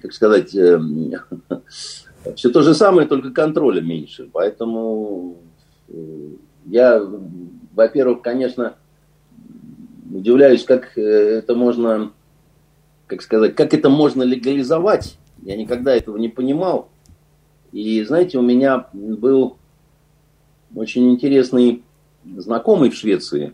как 0.00 0.12
сказать, 0.12 0.54
э, 0.54 0.80
все 2.36 2.50
то 2.50 2.62
же 2.62 2.74
самое, 2.74 3.06
только 3.06 3.30
контроля 3.30 3.82
меньше. 3.82 4.28
Поэтому 4.32 5.36
э, 5.88 5.94
я, 6.64 7.02
во-первых, 7.74 8.22
конечно, 8.22 8.74
удивляюсь, 10.10 10.64
как 10.64 10.96
это 10.96 11.54
можно, 11.54 12.12
как 13.12 13.20
сказать, 13.20 13.54
как 13.54 13.74
это 13.74 13.90
можно 13.90 14.22
легализовать. 14.22 15.18
Я 15.42 15.54
никогда 15.56 15.94
этого 15.94 16.16
не 16.16 16.30
понимал. 16.30 16.88
И 17.70 18.02
знаете, 18.04 18.38
у 18.38 18.42
меня 18.42 18.86
был 18.94 19.58
очень 20.74 21.10
интересный 21.10 21.82
знакомый 22.24 22.88
в 22.88 22.94
Швеции. 22.94 23.52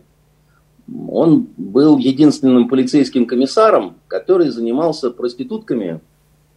Он 1.09 1.49
был 1.57 1.97
единственным 1.97 2.69
полицейским 2.69 3.25
комиссаром, 3.25 3.97
который 4.07 4.47
занимался 4.47 5.11
проститутками 5.11 5.99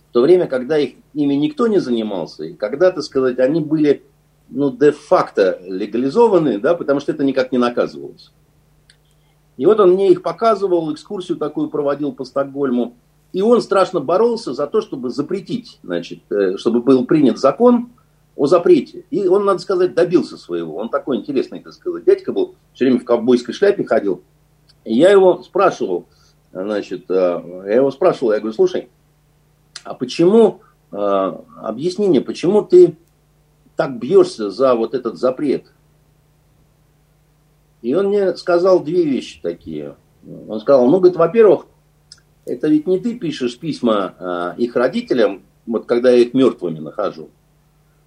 в 0.08 0.12
то 0.12 0.22
время, 0.22 0.46
когда 0.46 0.78
их, 0.78 0.94
ими 1.12 1.34
никто 1.34 1.66
не 1.66 1.80
занимался. 1.80 2.44
И 2.44 2.54
когда, 2.54 2.92
так 2.92 3.02
сказать, 3.02 3.40
они 3.40 3.60
были 3.60 4.04
ну, 4.48 4.70
де-факто 4.70 5.60
легализованы, 5.66 6.60
да, 6.60 6.74
потому 6.74 7.00
что 7.00 7.10
это 7.10 7.24
никак 7.24 7.50
не 7.50 7.58
наказывалось. 7.58 8.30
И 9.56 9.66
вот 9.66 9.80
он 9.80 9.92
мне 9.92 10.10
их 10.10 10.22
показывал, 10.22 10.92
экскурсию 10.92 11.36
такую 11.36 11.68
проводил 11.68 12.12
по 12.12 12.24
Стокгольму. 12.24 12.94
И 13.32 13.42
он 13.42 13.62
страшно 13.62 14.00
боролся 14.00 14.52
за 14.52 14.66
то, 14.66 14.80
чтобы 14.80 15.10
запретить, 15.10 15.78
значит, 15.82 16.20
э, 16.30 16.56
чтобы 16.56 16.82
был 16.82 17.06
принят 17.06 17.38
закон 17.38 17.90
о 18.36 18.46
запрете. 18.46 19.04
И 19.10 19.26
он, 19.26 19.44
надо 19.44 19.58
сказать, 19.60 19.94
добился 19.94 20.36
своего. 20.36 20.76
Он 20.76 20.88
такой 20.88 21.18
интересный, 21.18 21.60
так 21.60 21.72
сказать, 21.72 22.04
дядька 22.04 22.32
был, 22.32 22.54
все 22.74 22.84
время 22.84 23.00
в 23.00 23.04
ковбойской 23.04 23.54
шляпе 23.54 23.84
ходил. 23.84 24.22
И 24.84 24.94
я 24.94 25.10
его 25.10 25.42
спрашивал, 25.42 26.06
значит, 26.52 27.10
э, 27.10 27.64
я 27.66 27.76
его 27.76 27.90
спрашивал, 27.90 28.32
я 28.32 28.38
говорю, 28.38 28.54
слушай, 28.54 28.90
а 29.84 29.94
почему, 29.94 30.60
э, 30.90 30.96
объяснение, 30.96 32.20
почему 32.20 32.62
ты 32.62 32.96
так 33.76 33.98
бьешься 33.98 34.50
за 34.50 34.74
вот 34.74 34.94
этот 34.94 35.18
запрет? 35.18 35.71
И 37.82 37.94
он 37.94 38.06
мне 38.06 38.34
сказал 38.36 38.82
две 38.82 39.04
вещи 39.04 39.40
такие. 39.42 39.96
Он 40.48 40.60
сказал, 40.60 40.86
ну, 40.86 40.98
говорит, 40.98 41.16
во-первых, 41.16 41.66
это 42.46 42.68
ведь 42.68 42.86
не 42.86 42.98
ты 42.98 43.16
пишешь 43.16 43.58
письма 43.58 44.14
э, 44.18 44.62
их 44.62 44.76
родителям, 44.76 45.42
вот 45.66 45.86
когда 45.86 46.10
я 46.10 46.18
их 46.18 46.32
мертвыми 46.34 46.78
нахожу. 46.78 47.28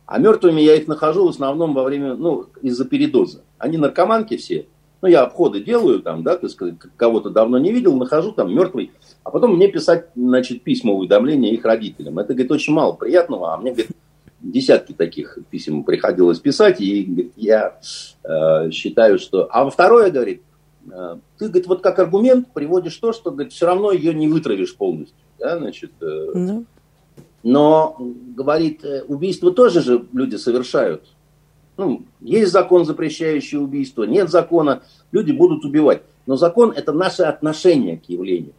А 0.06 0.18
мертвыми 0.18 0.62
я 0.62 0.76
их 0.76 0.88
нахожу 0.88 1.26
в 1.26 1.30
основном 1.30 1.74
во 1.74 1.84
время, 1.84 2.16
ну, 2.16 2.48
из-за 2.62 2.86
передоза. 2.86 3.42
Они 3.58 3.78
наркоманки 3.78 4.38
все. 4.38 4.68
Ну, 5.02 5.10
я 5.10 5.24
обходы 5.24 5.62
делаю 5.62 6.00
там, 6.00 6.24
да, 6.24 6.38
так 6.38 6.50
сказать, 6.50 6.76
кого-то 6.96 7.30
давно 7.30 7.58
не 7.58 7.72
видел, 7.72 7.96
нахожу 7.96 8.32
там 8.32 8.54
мертвый. 8.54 8.92
А 9.24 9.30
потом 9.30 9.56
мне 9.56 9.68
писать, 9.68 10.08
значит, 10.16 10.64
письма, 10.64 10.94
уведомления 10.94 11.52
их 11.52 11.66
родителям. 11.66 12.18
Это, 12.20 12.34
говорит, 12.34 12.52
очень 12.52 12.74
мало 12.74 12.94
приятного, 12.94 13.54
а 13.54 13.58
мне, 13.58 13.72
говорит, 13.72 13.92
десятки 14.52 14.94
таких 14.94 15.38
писем 15.50 15.84
приходилось 15.84 16.40
писать, 16.40 16.80
и 16.82 17.04
говорит, 17.04 17.34
я 17.36 17.80
э, 18.24 18.72
считаю, 18.72 19.20
что... 19.20 19.48
А 19.52 19.70
второе, 19.70 20.12
говорит, 20.12 20.44
э, 20.90 21.18
ты, 21.38 21.48
говорит, 21.48 21.68
вот 21.68 21.82
как 21.82 22.00
аргумент 22.00 22.50
приводишь 22.54 22.96
то, 22.98 23.12
что, 23.14 23.32
говорит, 23.32 23.54
все 23.54 23.66
равно 23.66 23.92
ее 23.92 24.14
не 24.14 24.28
вытравишь 24.28 24.76
полностью. 24.76 25.18
Да, 25.40 25.58
значит, 25.58 25.92
э, 26.02 26.32
ну. 26.34 26.66
Но, 27.44 27.96
говорит, 28.36 28.84
э, 28.84 29.04
убийство 29.04 29.52
тоже 29.52 29.82
же 29.82 30.06
люди 30.14 30.36
совершают. 30.36 31.04
Ну, 31.78 32.04
есть 32.22 32.52
закон, 32.52 32.86
запрещающий 32.86 33.58
убийство, 33.58 34.04
нет 34.04 34.30
закона, 34.30 34.82
люди 35.12 35.32
будут 35.32 35.66
убивать. 35.66 36.02
Но 36.26 36.38
закон– 36.38 36.72
это 36.76 36.92
наше 36.92 37.24
отношение 37.24 37.98
к 37.98 38.06
явлению. 38.10 38.54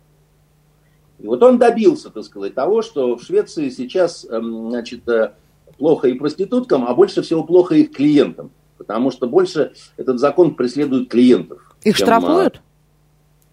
И 1.19 1.27
вот 1.27 1.43
он 1.43 1.59
добился, 1.59 2.11
так 2.11 2.25
сказать, 2.25 2.55
того, 2.55 2.83
что 2.83 3.17
в 3.17 3.23
Швеции 3.23 3.71
сейчас, 3.71 4.25
эм, 4.27 4.71
значит, 4.71 5.09
э, 5.09 5.33
плохо 5.79 6.09
и 6.09 6.15
проституткам, 6.15 6.87
а 6.87 6.95
больше 6.95 7.23
всего 7.23 7.45
плохо 7.45 7.75
их 7.75 7.93
клиентам. 7.93 8.51
Потому 8.79 9.11
что 9.11 9.27
больше 9.27 9.73
этот 9.97 10.21
закон 10.21 10.55
преследует 10.55 11.09
клиентов. 11.09 11.75
Их 11.83 11.97
чем, 11.97 12.07
штрафуют? 12.07 12.61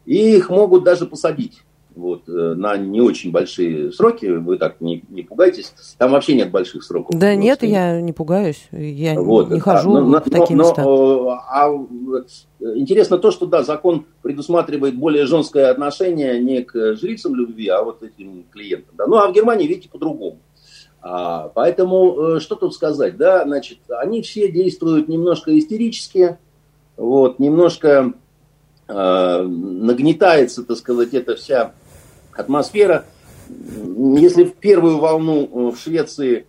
И 0.06 0.36
их 0.36 0.50
могут 0.50 0.84
даже 0.84 1.06
посадить 1.06 1.64
вот, 1.96 2.28
э, 2.28 2.32
на 2.56 2.78
не 2.78 3.02
очень 3.02 3.32
большие 3.32 3.92
сроки, 3.92 4.26
вы 4.26 4.58
так 4.58 4.82
не, 4.82 5.04
не 5.10 5.24
пугайтесь, 5.24 5.74
там 5.98 6.12
вообще 6.12 6.36
нет 6.36 6.52
больших 6.52 6.84
сроков. 6.84 7.18
Да 7.18 7.36
нет, 7.36 7.64
я 7.64 8.02
не 8.02 8.14
пугаюсь, 8.14 8.68
я 8.72 9.20
вот, 9.20 9.50
не 9.50 9.60
хожу 9.60 10.00
но, 10.00 10.20
в 10.20 10.30
такие 10.30 10.58
но, 10.58 10.64
места. 10.64 10.84
Но, 10.84 11.30
а 11.30 11.70
интересно 12.60 13.18
то, 13.18 13.32
что 13.32 13.46
да, 13.46 13.64
закон 13.64 14.06
предусматривает 14.22 14.96
более 14.96 15.26
женское 15.26 15.70
отношение 15.70 16.40
не 16.40 16.64
к 16.64 16.96
жрицам 16.96 17.36
любви, 17.36 17.68
а 17.68 17.84
вот 17.84 18.04
этим 18.04 18.46
клиентам. 18.52 18.96
Да. 18.98 19.08
Ну 19.08 19.18
а 19.18 19.28
в 19.28 19.34
Германии, 19.34 19.68
видите, 19.68 19.90
по-другому. 19.90 20.40
А, 21.06 21.50
поэтому, 21.54 22.38
э, 22.38 22.40
что 22.40 22.56
тут 22.56 22.74
сказать, 22.74 23.18
да, 23.18 23.44
значит, 23.44 23.80
они 23.90 24.22
все 24.22 24.50
действуют 24.50 25.10
немножко 25.10 25.58
истерически, 25.60 26.38
вот, 26.96 27.40
немножко 27.40 28.14
э, 28.88 29.42
нагнетается, 29.42 30.64
так 30.64 30.78
сказать, 30.78 31.14
эта 31.14 31.36
вся 31.36 31.74
атмосфера. 32.32 33.04
Если 33.50 34.46
в 34.46 34.56
первую 34.56 35.00
волну 35.00 35.44
э, 35.44 35.76
в 35.76 35.78
Швеции 35.78 36.48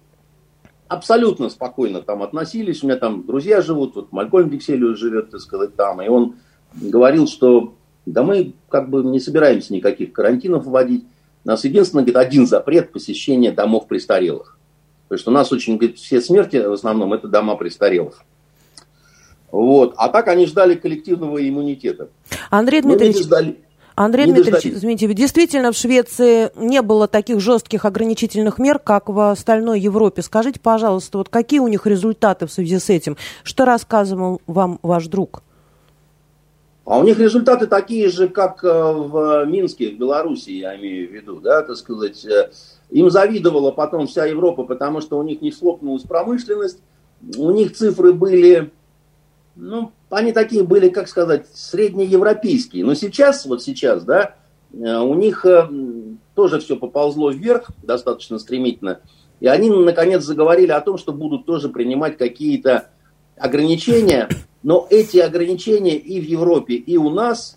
абсолютно 0.86 1.50
спокойно 1.50 2.02
там 2.02 2.22
относились, 2.22 2.84
у 2.84 2.86
меня 2.86 2.96
там 2.96 3.26
друзья 3.26 3.60
живут, 3.60 3.96
вот 3.96 4.12
Малькольм 4.12 4.50
Дикселиус 4.50 4.96
живет, 4.96 5.32
так 5.32 5.40
сказать, 5.40 5.74
там, 5.74 6.00
и 6.00 6.06
он 6.06 6.36
говорил, 6.74 7.26
что 7.26 7.74
да 8.06 8.22
мы 8.22 8.54
как 8.68 8.88
бы 8.88 9.02
не 9.02 9.18
собираемся 9.18 9.74
никаких 9.74 10.12
карантинов 10.12 10.64
вводить, 10.64 11.06
у 11.44 11.48
нас 11.48 11.64
единственное, 11.64 12.04
говорит, 12.04 12.16
один 12.16 12.46
запрет 12.46 12.92
посещения 12.92 13.52
домов 13.52 13.87
престарелых. 13.87 14.59
Потому 15.09 15.18
что 15.18 15.30
у 15.30 15.35
нас 15.35 15.52
очень, 15.52 15.76
говорит, 15.76 15.98
все 15.98 16.20
смерти 16.20 16.57
в 16.57 16.72
основном 16.72 17.12
это 17.12 17.28
дома 17.28 17.57
престарелых. 17.57 18.22
Вот. 19.50 19.94
А 19.96 20.09
так 20.09 20.28
они 20.28 20.46
ждали 20.46 20.74
коллективного 20.74 21.46
иммунитета. 21.46 22.09
Андрей 22.50 22.80
Дмитриевич, 22.80 23.24
ждали... 23.24 23.59
Андрей 23.94 24.24
Дмитриевич, 24.24 24.54
дождались. 24.54 24.78
извините, 24.78 25.14
действительно 25.14 25.70
в 25.70 25.76
Швеции 25.76 26.50
не 26.57 26.83
было 26.83 27.07
таких 27.07 27.38
жестких 27.38 27.85
ограничительных 27.85 28.59
мер, 28.59 28.80
как 28.80 29.09
в 29.09 29.30
остальной 29.30 29.78
Европе. 29.78 30.22
Скажите, 30.22 30.59
пожалуйста, 30.59 31.18
вот 31.18 31.28
какие 31.28 31.61
у 31.61 31.68
них 31.68 31.87
результаты 31.87 32.46
в 32.46 32.52
связи 32.52 32.78
с 32.80 32.90
этим? 32.90 33.16
Что 33.44 33.64
рассказывал 33.64 34.40
вам 34.48 34.80
ваш 34.83 35.07
друг? 35.07 35.44
А 36.84 36.98
у 36.98 37.02
них 37.02 37.18
результаты 37.18 37.66
такие 37.66 38.10
же, 38.10 38.28
как 38.28 38.62
э, 38.62 38.68
в 38.68 39.46
Минске, 39.46 39.90
в 39.90 39.98
Беларуси, 39.98 40.50
я 40.50 40.76
имею 40.76 41.08
в 41.08 41.12
виду, 41.12 41.40
да, 41.40 41.62
так 41.62 41.76
сказать. 41.76 42.24
Э, 42.26 42.50
им 42.90 43.10
завидовала 43.10 43.70
потом 43.70 44.06
вся 44.06 44.26
Европа, 44.26 44.64
потому 44.64 45.00
что 45.00 45.18
у 45.18 45.22
них 45.22 45.40
не 45.40 45.50
слопнулась 45.50 46.02
промышленность, 46.02 46.80
у 47.38 47.50
них 47.52 47.74
цифры 47.74 48.12
были, 48.12 48.70
ну, 49.56 49.92
они 50.10 50.32
такие 50.32 50.62
были, 50.62 50.90
как 50.90 51.08
сказать, 51.08 51.46
среднеевропейские. 51.54 52.84
Но 52.84 52.94
сейчас, 52.94 53.46
вот 53.46 53.62
сейчас, 53.62 54.04
да, 54.04 54.34
э, 54.72 54.98
у 54.98 55.14
них 55.14 55.46
тоже 56.34 56.60
все 56.60 56.76
поползло 56.76 57.30
вверх 57.30 57.70
достаточно 57.82 58.38
стремительно. 58.38 59.00
И 59.40 59.46
они, 59.46 59.70
наконец, 59.70 60.22
заговорили 60.22 60.70
о 60.70 60.82
том, 60.82 60.98
что 60.98 61.14
будут 61.14 61.46
тоже 61.46 61.70
принимать 61.70 62.18
какие-то 62.18 62.90
ограничения 63.38 64.28
но 64.64 64.87
эти 64.88 65.18
ограничения 65.18 65.96
и 65.96 66.18
в 66.18 66.24
Европе, 66.24 66.74
и 66.74 66.96
у 66.96 67.11
нас, 67.11 67.57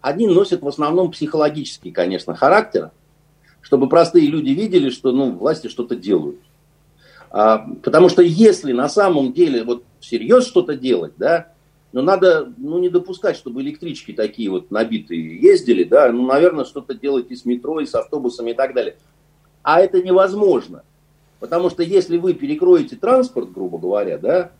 они 0.00 0.26
носят 0.26 0.62
в 0.62 0.68
основном 0.68 1.10
психологический, 1.10 1.92
конечно, 1.92 2.34
характер, 2.34 2.90
чтобы 3.60 3.88
простые 3.88 4.26
люди 4.26 4.50
видели, 4.50 4.88
что 4.88 5.12
ну, 5.12 5.32
власти 5.32 5.68
что-то 5.68 5.94
делают. 5.94 6.40
А, 7.30 7.68
потому 7.82 8.08
что 8.08 8.22
если 8.22 8.72
на 8.72 8.88
самом 8.88 9.34
деле 9.34 9.62
вот 9.62 9.84
всерьез 10.00 10.46
что-то 10.46 10.74
делать, 10.74 11.12
да, 11.18 11.52
но 11.92 12.00
ну, 12.00 12.06
надо 12.06 12.50
ну, 12.56 12.78
не 12.78 12.88
допускать, 12.88 13.36
чтобы 13.36 13.60
электрички 13.60 14.12
такие 14.12 14.50
вот 14.50 14.70
набитые 14.70 15.38
ездили, 15.38 15.84
да, 15.84 16.10
ну, 16.10 16.26
наверное, 16.26 16.64
что-то 16.64 16.94
делать 16.94 17.30
и 17.30 17.36
с 17.36 17.44
метро, 17.44 17.80
и 17.80 17.86
с 17.86 17.94
автобусами 17.94 18.52
и 18.52 18.54
так 18.54 18.72
далее. 18.72 18.96
А 19.62 19.80
это 19.80 20.02
невозможно. 20.02 20.82
Потому 21.40 21.68
что 21.68 21.82
если 21.82 22.16
вы 22.16 22.32
перекроете 22.32 22.96
транспорт, 22.96 23.52
грубо 23.52 23.76
говоря, 23.76 24.16
да, 24.16 24.52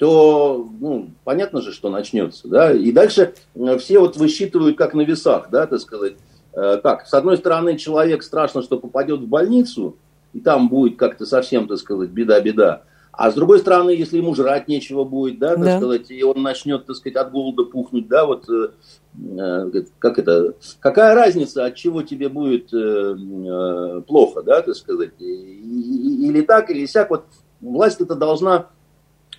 то 0.00 0.66
ну, 0.80 1.10
понятно 1.24 1.60
же, 1.60 1.72
что 1.72 1.90
начнется. 1.90 2.48
Да? 2.48 2.72
И 2.72 2.90
дальше 2.90 3.34
э, 3.54 3.76
все 3.76 3.98
вот 3.98 4.16
высчитывают 4.16 4.78
как 4.78 4.94
на 4.94 5.02
весах, 5.02 5.48
да, 5.50 5.66
так 5.66 5.78
сказать. 5.78 6.14
Э, 6.54 6.80
так, 6.82 7.06
с 7.06 7.12
одной 7.12 7.36
стороны, 7.36 7.76
человек 7.76 8.22
страшно, 8.22 8.62
что 8.62 8.78
попадет 8.78 9.20
в 9.20 9.28
больницу, 9.28 9.96
и 10.32 10.40
там 10.40 10.70
будет 10.70 10.98
как-то 10.98 11.26
совсем, 11.26 11.68
так 11.68 11.76
сказать, 11.76 12.08
беда-беда. 12.08 12.84
А 13.12 13.30
с 13.30 13.34
другой 13.34 13.58
стороны, 13.58 13.90
если 13.90 14.16
ему 14.16 14.34
жрать 14.34 14.68
нечего 14.68 15.04
будет, 15.04 15.38
да, 15.38 15.50
так 15.50 15.64
да. 15.64 15.76
сказать, 15.76 16.10
и 16.10 16.24
он 16.24 16.40
начнет, 16.42 16.86
так 16.86 16.96
сказать, 16.96 17.16
от 17.16 17.30
голода 17.30 17.64
пухнуть, 17.64 18.08
да, 18.08 18.24
вот 18.24 18.48
э, 18.48 19.82
как 19.98 20.18
это, 20.18 20.54
какая 20.78 21.14
разница, 21.14 21.66
от 21.66 21.74
чего 21.74 22.00
тебе 22.00 22.30
будет 22.30 22.72
э, 22.72 24.00
плохо, 24.08 24.40
да, 24.40 24.62
так 24.62 24.74
сказать, 24.76 25.12
или 25.20 26.40
так, 26.40 26.70
или 26.70 26.86
сяк, 26.86 27.10
вот 27.10 27.24
власть 27.60 28.00
это 28.00 28.14
должна 28.14 28.68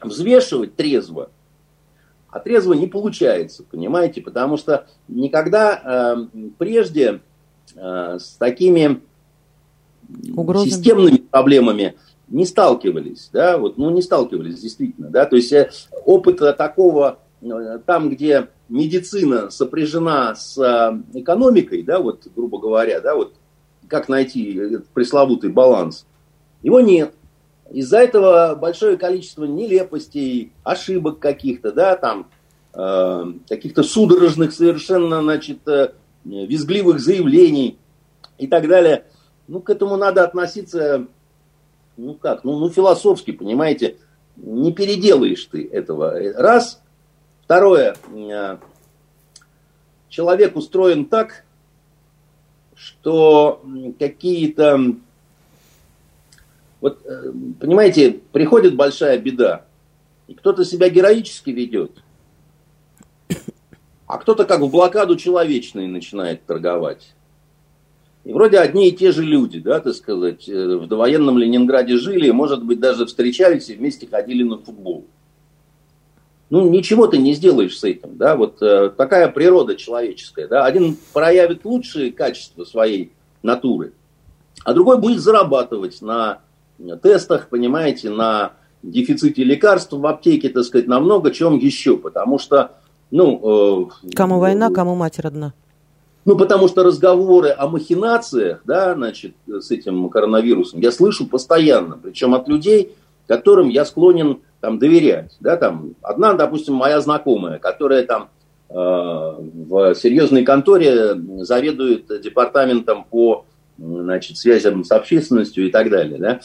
взвешивать 0.04 0.76
трезво, 0.76 1.30
а 2.30 2.40
трезво 2.40 2.74
не 2.74 2.88
получается, 2.88 3.64
понимаете, 3.64 4.22
потому 4.22 4.58
что 4.58 4.88
никогда 5.08 6.26
э, 6.34 6.50
прежде 6.58 7.22
э, 7.76 8.18
с 8.20 8.36
такими 8.38 9.02
Угрозами. 10.36 10.70
системными 10.70 11.18
проблемами 11.18 11.96
не 12.30 12.46
сталкивались, 12.46 13.30
да, 13.34 13.58
вот, 13.58 13.78
ну, 13.78 13.90
не 13.90 14.02
сталкивались 14.02 14.60
действительно, 14.60 15.10
да, 15.10 15.26
то 15.26 15.36
есть 15.36 15.52
э, 15.52 15.72
опыта 16.06 16.54
такого, 16.54 17.20
э, 17.42 17.80
там, 17.86 18.10
где 18.10 18.48
медицина 18.70 19.50
сопряжена 19.50 20.36
с 20.36 20.58
экономикой, 21.14 21.84
да, 21.84 22.00
вот, 22.00 22.28
грубо 22.34 22.60
говоря, 22.60 23.02
да, 23.02 23.16
вот 23.16 23.34
как 23.90 24.08
найти 24.08 24.78
пресловутый 24.94 25.50
баланс, 25.50 26.06
его 26.64 26.80
нет. 26.80 27.14
Из-за 27.71 27.99
этого 27.99 28.55
большое 28.55 28.97
количество 28.97 29.45
нелепостей, 29.45 30.51
ошибок 30.63 31.19
каких-то, 31.19 31.71
да, 31.71 31.95
там, 31.95 32.29
э, 32.73 33.23
каких-то 33.47 33.84
судорожных 33.84 34.51
совершенно, 34.51 35.21
значит, 35.21 35.65
э, 35.67 35.93
визгливых 36.25 36.99
заявлений 36.99 37.77
и 38.38 38.47
так 38.47 38.67
далее. 38.67 39.05
Ну, 39.47 39.62
к 39.62 39.69
этому 39.69 39.95
надо 39.95 40.23
относиться, 40.23 41.07
ну 41.95 42.15
как, 42.15 42.43
ну, 42.43 42.60
ну 42.60 42.69
философски, 42.69 43.31
понимаете, 43.31 43.97
не 44.36 44.73
переделаешь 44.73 45.45
ты 45.45 45.67
этого. 45.67 46.13
Раз. 46.36 46.81
Второе, 47.43 47.95
э, 48.13 48.57
человек 50.10 50.55
устроен 50.55 51.05
так, 51.05 51.45
что 52.75 53.63
какие-то 53.99 54.95
вот, 56.82 57.06
э, 57.06 57.32
понимаете, 57.60 58.20
приходит 58.32 58.76
большая 58.76 59.20
беда, 59.20 59.65
и 60.28 60.34
кто-то 60.34 60.65
себя 60.65 60.89
героически 60.89 61.52
ведет, 61.52 61.91
а 64.08 64.17
кто-то 64.17 64.46
как 64.46 64.62
в 64.62 64.70
блокаду 64.70 65.15
человечной 65.15 65.88
начинает 65.88 66.44
торговать. 66.46 67.13
И 68.24 68.34
вроде 68.34 68.60
одни 68.60 68.89
и 68.89 68.91
те 68.91 69.12
же 69.12 69.24
люди, 69.24 69.60
да, 69.60 69.80
так 69.80 69.94
сказать, 69.94 70.50
э, 70.50 70.76
в 70.78 70.88
довоенном 70.88 71.38
Ленинграде 71.38 71.98
жили, 71.98 72.30
может 72.32 72.63
быть, 72.63 72.80
даже 72.80 73.06
встречались 73.06 73.70
и 73.70 73.76
вместе 73.76 74.08
ходили 74.08 74.44
на 74.44 74.58
футбол. 74.58 75.06
Ну, 76.50 76.70
ничего 76.70 77.08
ты 77.08 77.17
не 77.17 77.34
сделаешь 77.34 77.78
с 77.78 77.84
этим, 77.84 78.17
да, 78.17 78.36
вот 78.36 78.62
э, 78.62 78.89
такая 78.89 79.30
природа 79.30 79.76
человеческая, 79.76 80.48
да. 80.48 80.65
Один 80.65 80.98
проявит 81.13 81.63
лучшие 81.63 82.12
качества 82.12 82.65
своей 82.65 83.13
натуры, 83.41 83.94
а 84.65 84.74
другой 84.74 84.98
будет 85.00 85.22
зарабатывать 85.22 86.02
на 86.02 86.41
тестах, 87.02 87.50
понимаете, 87.50 88.10
на 88.10 88.54
дефиците 88.84 89.44
лекарств 89.44 89.94
в 89.94 90.06
аптеке, 90.06 90.50
так 90.50 90.63
сказать, 90.63 90.88
на 90.88 91.00
много 91.00 91.32
чем 91.32 91.58
еще, 91.58 91.98
потому 91.98 92.39
что, 92.39 92.72
ну... 93.12 93.89
Э, 94.08 94.13
кому 94.15 94.39
война, 94.39 94.70
кому 94.72 94.96
мать 94.96 95.20
родна. 95.20 95.54
Ну, 96.24 96.38
потому 96.38 96.67
что 96.67 96.84
разговоры 96.84 97.50
о 97.50 97.67
махинациях, 97.67 98.62
да, 98.65 98.94
значит, 98.94 99.34
с 99.48 99.72
этим 99.72 100.10
коронавирусом 100.10 100.80
я 100.80 100.91
слышу 100.91 101.28
постоянно, 101.28 101.98
причем 102.02 102.36
от 102.36 102.48
людей, 102.48 102.96
которым 103.28 103.70
я 103.70 103.86
склонен 103.86 104.41
там 104.60 104.78
доверять, 104.78 105.36
да, 105.39 105.58
там, 105.58 105.96
одна, 106.02 106.34
допустим, 106.34 106.76
моя 106.76 107.02
знакомая, 107.02 107.58
которая 107.58 108.06
там 108.06 108.30
э, 108.70 108.74
в 108.74 109.96
серьезной 109.96 110.44
конторе 110.44 111.15
заведует 111.39 112.06
департаментом 112.22 113.04
по 113.10 113.46
значит, 113.80 114.38
связям 114.38 114.84
с 114.84 114.91
общественностью 114.91 115.65
и 115.65 115.72
так 115.72 115.89
далее, 115.89 116.20
да, 116.20 116.39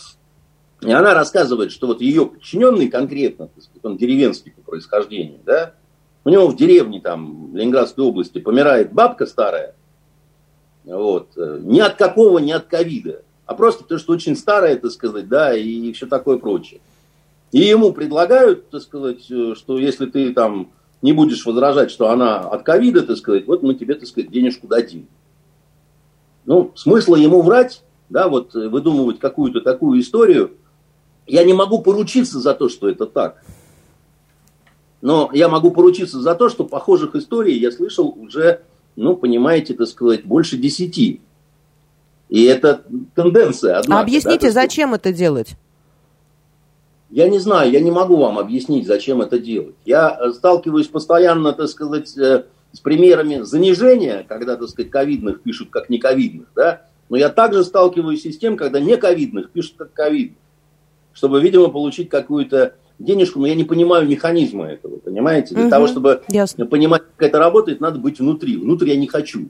и 0.83 0.93
она 0.93 1.15
рассказывает, 1.15 1.73
что 1.73 1.87
вот 1.87 2.01
ее 2.01 2.27
подчиненный 2.27 2.89
конкретно, 2.89 3.49
он 3.83 3.97
деревенский 3.97 4.53
по 4.53 4.63
происхождению, 4.63 5.41
да, 5.45 5.73
у 6.25 6.29
него 6.29 6.49
в 6.49 6.57
деревне 6.57 7.01
там 7.01 7.57
Ленинградской 7.57 8.05
области 8.05 8.39
помирает 8.39 8.93
бабка 8.93 9.27
старая, 9.27 9.75
вот, 10.85 11.31
э, 11.37 11.61
ни 11.63 11.81
от 11.81 11.95
какого, 11.95 12.39
ни 12.39 12.53
от 12.53 12.67
ковида, 12.67 13.23
а 13.47 13.55
просто 13.55 13.85
потому, 13.85 14.01
что 14.01 14.13
очень 14.13 14.37
старая, 14.37 14.77
так 14.77 14.91
сказать, 14.91 15.29
да, 15.29 15.57
и 15.57 15.93
все 15.93 16.07
такое 16.07 16.37
прочее. 16.37 16.81
И 17.53 17.61
ему 17.61 17.93
предлагают, 17.93 18.69
так 18.71 18.83
сказать, 18.83 19.31
э, 19.31 19.55
что 19.57 19.79
если 19.79 20.07
ты 20.07 20.35
там 20.35 20.71
не 21.01 21.13
будешь 21.13 21.47
возражать, 21.47 21.91
что 21.91 22.11
она 22.11 22.41
от 22.41 22.65
ковида, 22.65 23.03
так 23.03 23.17
сказать, 23.17 23.47
вот 23.47 23.63
мы 23.63 23.75
тебе, 23.75 23.95
так 23.95 24.09
сказать, 24.09 24.31
денежку 24.31 24.67
дадим. 24.67 25.07
Ну, 26.45 26.73
смысла 26.75 27.17
ему 27.17 27.41
врать, 27.41 27.83
да, 28.11 28.29
вот 28.29 28.55
э, 28.55 28.69
выдумывать 28.69 29.19
какую-то 29.19 29.63
такую 29.63 30.01
историю– 30.01 30.51
я 31.27 31.45
не 31.45 31.53
могу 31.53 31.81
поручиться 31.83 32.41
за 32.41 32.55
то, 32.55 32.69
что 32.69 32.89
это 32.89 33.07
так. 33.07 33.43
Но 35.01 35.31
я 35.33 35.49
могу 35.49 35.71
поручиться 35.71 36.21
за 36.21 36.35
то, 36.35 36.49
что 36.49 36.65
похожих 36.65 37.15
историй 37.15 37.59
я 37.59 37.71
слышал 37.71 38.09
уже, 38.17 38.63
ну, 38.97 39.17
понимаете, 39.17 39.75
так 39.75 39.89
сказать, 39.89 40.25
больше 40.25 40.57
десяти. 40.57 41.21
И 42.29 42.45
это 42.45 42.83
тенденция. 43.15 43.79
Однако, 43.79 44.01
а 44.01 44.03
объясните, 44.03 44.49
да, 44.49 44.53
зачем 44.53 44.95
это 44.95 45.13
делать? 45.13 45.57
Я 47.11 47.29
не 47.29 47.39
знаю, 47.39 47.71
я 47.71 47.81
не 47.81 47.91
могу 47.91 48.17
вам 48.17 48.39
объяснить, 48.39 48.87
зачем 48.87 49.23
это 49.23 49.39
делать. 49.39 49.77
Я 49.85 50.19
э, 50.21 50.33
сталкиваюсь 50.33 50.89
постоянно, 50.89 51.53
так 51.53 51.69
сказать, 51.69 52.17
э, 52.19 52.47
с 52.73 52.81
примерами 52.81 53.43
занижения, 53.43 54.25
когда, 54.29 54.57
так 54.57 54.69
сказать, 54.69 54.91
ковидных 54.91 55.41
пишут 55.41 55.71
как 55.71 55.89
не 55.89 55.99
ковидных, 55.99 56.49
да, 56.57 56.83
но 57.09 57.17
я 57.17 57.29
также 57.29 57.63
сталкиваюсь 57.63 58.27
и 58.27 58.33
с 58.33 58.39
тем, 58.39 58.57
когда 58.57 58.81
не 58.81 58.97
ковидных 58.97 59.51
пишут 59.51 59.75
как 59.79 59.93
ковидных 59.93 60.39
чтобы, 61.17 61.41
видимо, 61.41 61.69
получить 61.69 62.11
какую-то 62.11 62.75
денежку, 62.99 63.41
но 63.41 63.47
я 63.47 63.55
не 63.55 63.65
понимаю 63.65 64.07
механизма 64.07 64.67
этого, 64.67 64.99
понимаете? 64.99 65.55
Для 65.55 65.65
угу, 65.65 65.71
того, 65.71 65.87
чтобы 65.87 66.23
ясно. 66.29 66.67
понимать, 66.67 67.03
как 67.17 67.29
это 67.31 67.39
работает, 67.39 67.81
надо 67.81 67.99
быть 67.99 68.21
внутри. 68.21 68.59
Внутрь 68.59 68.91
я 68.91 68.97
не 68.97 69.07
хочу 69.07 69.49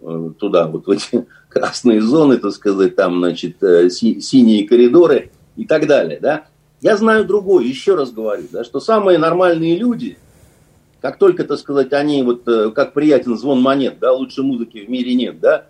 э, 0.00 0.30
туда, 0.36 0.66
вот 0.66 0.86
в 0.86 0.90
эти 0.90 1.26
красные 1.48 2.02
зоны, 2.02 2.38
так 2.38 2.52
сказать, 2.52 2.96
там, 2.96 3.18
значит, 3.18 3.62
э, 3.62 3.88
си- 3.88 4.20
синие 4.20 4.66
коридоры 4.66 5.30
и 5.54 5.64
так 5.64 5.86
далее, 5.86 6.18
да. 6.20 6.46
Я 6.80 6.96
знаю 6.96 7.24
другое, 7.24 7.64
еще 7.64 7.94
раз 7.94 8.10
говорю, 8.10 8.44
да, 8.50 8.64
что 8.64 8.80
самые 8.80 9.18
нормальные 9.18 9.78
люди, 9.78 10.18
как 11.00 11.18
только, 11.18 11.44
так 11.44 11.58
сказать, 11.58 11.92
они, 11.92 12.24
вот, 12.24 12.48
э, 12.48 12.72
как 12.72 12.94
приятен 12.94 13.38
звон 13.38 13.62
монет, 13.62 13.98
да, 14.00 14.12
лучше 14.12 14.42
музыки 14.42 14.84
в 14.84 14.90
мире 14.90 15.14
нет, 15.14 15.38
да, 15.38 15.66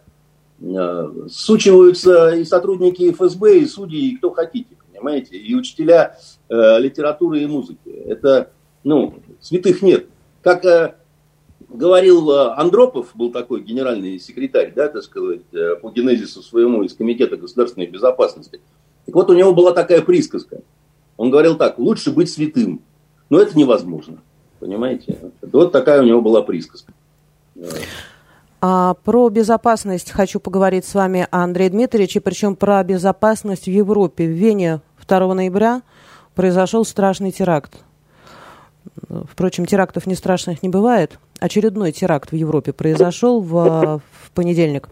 сучиваются 1.29 2.31
и 2.31 2.45
сотрудники 2.47 3.13
ФСБ, 3.13 3.59
и 3.59 3.67
судьи, 3.67 4.13
и 4.13 4.17
кто 4.17 4.31
хотите 4.31 4.75
понимаете, 5.07 5.37
и 5.37 5.55
учителя 5.55 6.19
э, 6.49 6.79
литературы 6.81 7.41
и 7.41 7.47
музыки. 7.47 7.89
Это, 8.07 8.51
ну, 8.83 9.15
святых 9.41 9.81
нет. 9.83 10.07
Как 10.43 10.65
э, 10.65 10.97
говорил 11.69 12.29
э, 12.31 12.55
Андропов, 12.57 13.11
был 13.15 13.31
такой 13.31 13.63
генеральный 13.63 14.19
секретарь, 14.19 14.73
да, 14.75 14.89
так 14.89 15.05
сказать, 15.05 15.43
э, 15.53 15.77
по 15.77 15.91
генезису 15.91 16.43
своему 16.43 16.83
из 16.83 16.95
Комитета 16.95 17.37
государственной 17.37 17.87
безопасности. 17.87 18.61
Так 19.05 19.15
вот, 19.15 19.31
у 19.31 19.35
него 19.35 19.55
была 19.55 19.73
такая 19.73 20.03
присказка. 20.03 20.59
Он 21.17 21.31
говорил 21.31 21.57
так, 21.57 21.79
лучше 21.79 22.11
быть 22.11 22.29
святым. 22.29 22.83
Но 23.31 23.41
это 23.41 23.57
невозможно. 23.57 24.19
Понимаете? 24.59 25.19
Вот 25.41 25.71
такая 25.71 26.03
у 26.03 26.05
него 26.05 26.21
была 26.21 26.43
присказка. 26.43 26.93
А 28.61 28.95
про 29.05 29.29
безопасность 29.29 30.11
хочу 30.11 30.41
поговорить 30.41 30.85
с 30.85 30.95
вами, 30.95 31.29
Андрей 31.31 31.69
Дмитриевич, 31.69 32.17
и 32.17 32.21
причем 32.21 32.57
про 32.57 32.83
безопасность 32.83 33.67
в 33.67 33.71
Европе. 33.71 34.27
В 34.27 34.31
Вене 34.31 34.81
2 35.09 35.35
ноября 35.35 35.83
произошел 36.35 36.85
страшный 36.85 37.33
теракт. 37.33 37.79
Впрочем, 39.31 39.67
терактов 39.67 40.07
не 40.07 40.15
страшных 40.15 40.63
не 40.63 40.69
бывает. 40.69 41.19
Очередной 41.41 41.93
теракт 41.93 42.33
в 42.33 42.35
Европе 42.35 42.73
произошел 42.73 43.41
в, 43.41 44.01
в 44.01 44.31
понедельник. 44.33 44.89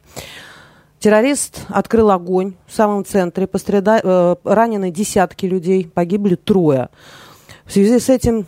Террорист 0.99 1.63
открыл 1.69 2.11
огонь 2.11 2.55
в 2.67 2.75
самом 2.75 3.05
центре, 3.05 3.47
постреда... 3.47 4.01
э, 4.03 4.37
ранены 4.45 4.91
десятки 4.91 5.45
людей, 5.47 5.87
погибли 5.87 6.35
трое. 6.35 6.89
В 7.67 7.73
связи 7.73 7.99
с 7.99 8.09
этим 8.09 8.47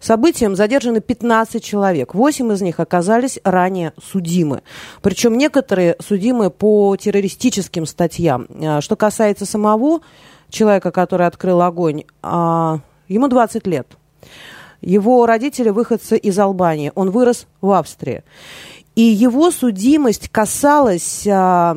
событием 0.00 0.56
задержаны 0.56 1.00
15 1.00 1.62
человек. 1.62 2.14
Восемь 2.14 2.52
из 2.52 2.62
них 2.62 2.80
оказались 2.80 3.38
ранее 3.44 3.92
судимы. 4.02 4.62
Причем 5.02 5.36
некоторые 5.36 5.96
судимы 6.00 6.50
по 6.50 6.96
террористическим 6.96 7.86
статьям. 7.86 8.46
А, 8.50 8.80
что 8.80 8.96
касается 8.96 9.46
самого 9.46 10.00
человека, 10.48 10.90
который 10.90 11.26
открыл 11.26 11.62
огонь, 11.62 12.04
а, 12.22 12.80
ему 13.08 13.28
20 13.28 13.66
лет. 13.66 13.86
Его 14.80 15.26
родители 15.26 15.70
выходцы 15.70 16.16
из 16.16 16.38
Албании. 16.38 16.92
Он 16.94 17.10
вырос 17.10 17.46
в 17.60 17.70
Австрии. 17.72 18.22
И 18.94 19.02
его 19.02 19.50
судимость 19.50 20.28
касалась 20.28 21.26
а, 21.26 21.76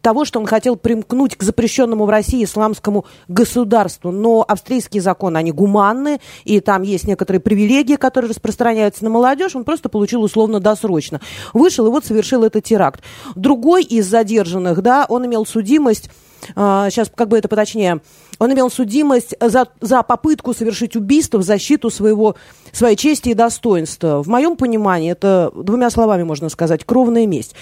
того, 0.00 0.24
что 0.24 0.38
он 0.40 0.46
хотел 0.46 0.76
примкнуть 0.76 1.36
к 1.36 1.42
запрещенному 1.42 2.06
в 2.06 2.10
России 2.10 2.44
исламскому 2.44 3.04
государству. 3.28 4.10
Но 4.10 4.44
австрийские 4.46 5.02
законы, 5.02 5.38
они 5.38 5.52
гуманны, 5.52 6.20
и 6.44 6.60
там 6.60 6.82
есть 6.82 7.06
некоторые 7.06 7.40
привилегии, 7.40 7.96
которые 7.96 8.30
распространяются 8.30 9.04
на 9.04 9.10
молодежь. 9.10 9.56
Он 9.56 9.64
просто 9.64 9.88
получил 9.88 10.22
условно-досрочно. 10.22 11.20
Вышел 11.52 11.86
и 11.86 11.90
вот 11.90 12.04
совершил 12.04 12.44
этот 12.44 12.64
теракт. 12.64 13.02
Другой 13.34 13.82
из 13.82 14.06
задержанных, 14.06 14.82
да, 14.82 15.06
он 15.08 15.26
имел 15.26 15.46
судимость 15.46 16.10
сейчас 16.54 17.10
как 17.12 17.28
бы 17.28 17.36
это 17.36 17.48
поточнее, 17.48 18.00
он 18.38 18.52
имел 18.52 18.70
судимость 18.70 19.34
за, 19.40 19.66
за 19.80 20.04
попытку 20.04 20.54
совершить 20.54 20.94
убийство 20.94 21.38
в 21.38 21.42
защиту 21.42 21.90
своего, 21.90 22.36
своей 22.70 22.94
чести 22.94 23.30
и 23.30 23.34
достоинства. 23.34 24.22
В 24.22 24.28
моем 24.28 24.56
понимании 24.56 25.10
это, 25.10 25.50
двумя 25.52 25.90
словами 25.90 26.22
можно 26.22 26.48
сказать, 26.48 26.84
кровная 26.84 27.26
месть. 27.26 27.56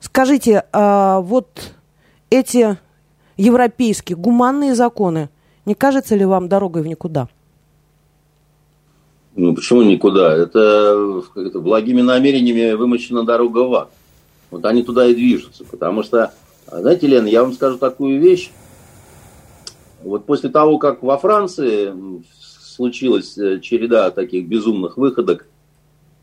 Скажите, 0.00 0.64
а 0.72 1.20
вот 1.20 1.72
эти 2.30 2.78
европейские 3.36 4.16
гуманные 4.16 4.74
законы, 4.74 5.30
не 5.64 5.74
кажется 5.74 6.16
ли 6.16 6.24
вам 6.24 6.48
дорогой 6.48 6.82
в 6.82 6.86
никуда? 6.86 7.28
Ну, 9.36 9.54
почему 9.54 9.82
никуда? 9.82 10.36
Это, 10.36 11.22
это 11.36 11.60
благими 11.60 12.00
намерениями 12.00 12.72
вымощена 12.72 13.24
дорога 13.24 13.58
в 13.60 13.74
ад. 13.74 13.90
Вот 14.50 14.64
они 14.64 14.82
туда 14.82 15.06
и 15.06 15.14
движутся. 15.14 15.64
Потому 15.64 16.02
что, 16.02 16.32
знаете, 16.66 17.06
Лена, 17.06 17.28
я 17.28 17.44
вам 17.44 17.52
скажу 17.52 17.78
такую 17.78 18.20
вещь. 18.20 18.50
Вот 20.02 20.26
после 20.26 20.48
того, 20.48 20.78
как 20.78 21.02
во 21.02 21.18
Франции 21.18 21.92
случилась 22.78 23.36
э, 23.36 23.60
череда 23.60 24.10
таких 24.10 24.46
безумных 24.48 24.96
выходок, 24.96 25.46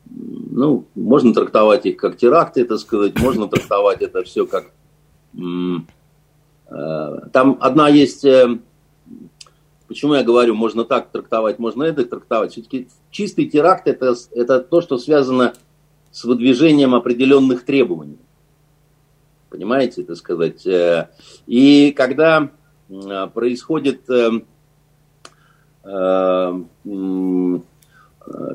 ну, 0.05 0.85
можно 0.95 1.33
трактовать 1.33 1.85
их 1.85 1.97
как 1.97 2.17
теракты, 2.17 2.61
это 2.61 2.77
сказать, 2.77 3.19
можно 3.19 3.47
трактовать 3.47 4.01
это 4.01 4.23
все 4.23 4.45
как... 4.45 4.71
там 6.67 7.57
одна 7.59 7.89
есть... 7.89 8.25
Э, 8.25 8.57
почему 9.87 10.15
я 10.15 10.23
говорю, 10.23 10.55
можно 10.55 10.83
так 10.83 11.11
трактовать, 11.11 11.59
можно 11.59 11.83
это 11.83 12.05
трактовать. 12.05 12.53
Все-таки 12.53 12.87
чистый 13.11 13.45
теракт 13.45 13.87
это, 13.87 14.15
это 14.31 14.59
то, 14.59 14.81
что 14.81 14.97
связано 14.97 15.53
с 16.11 16.23
выдвижением 16.23 16.95
определенных 16.95 17.65
требований. 17.65 18.17
Понимаете, 19.49 20.01
это 20.01 20.15
сказать. 20.15 20.67
И 21.45 21.91
когда 21.95 22.49
происходит 23.33 24.01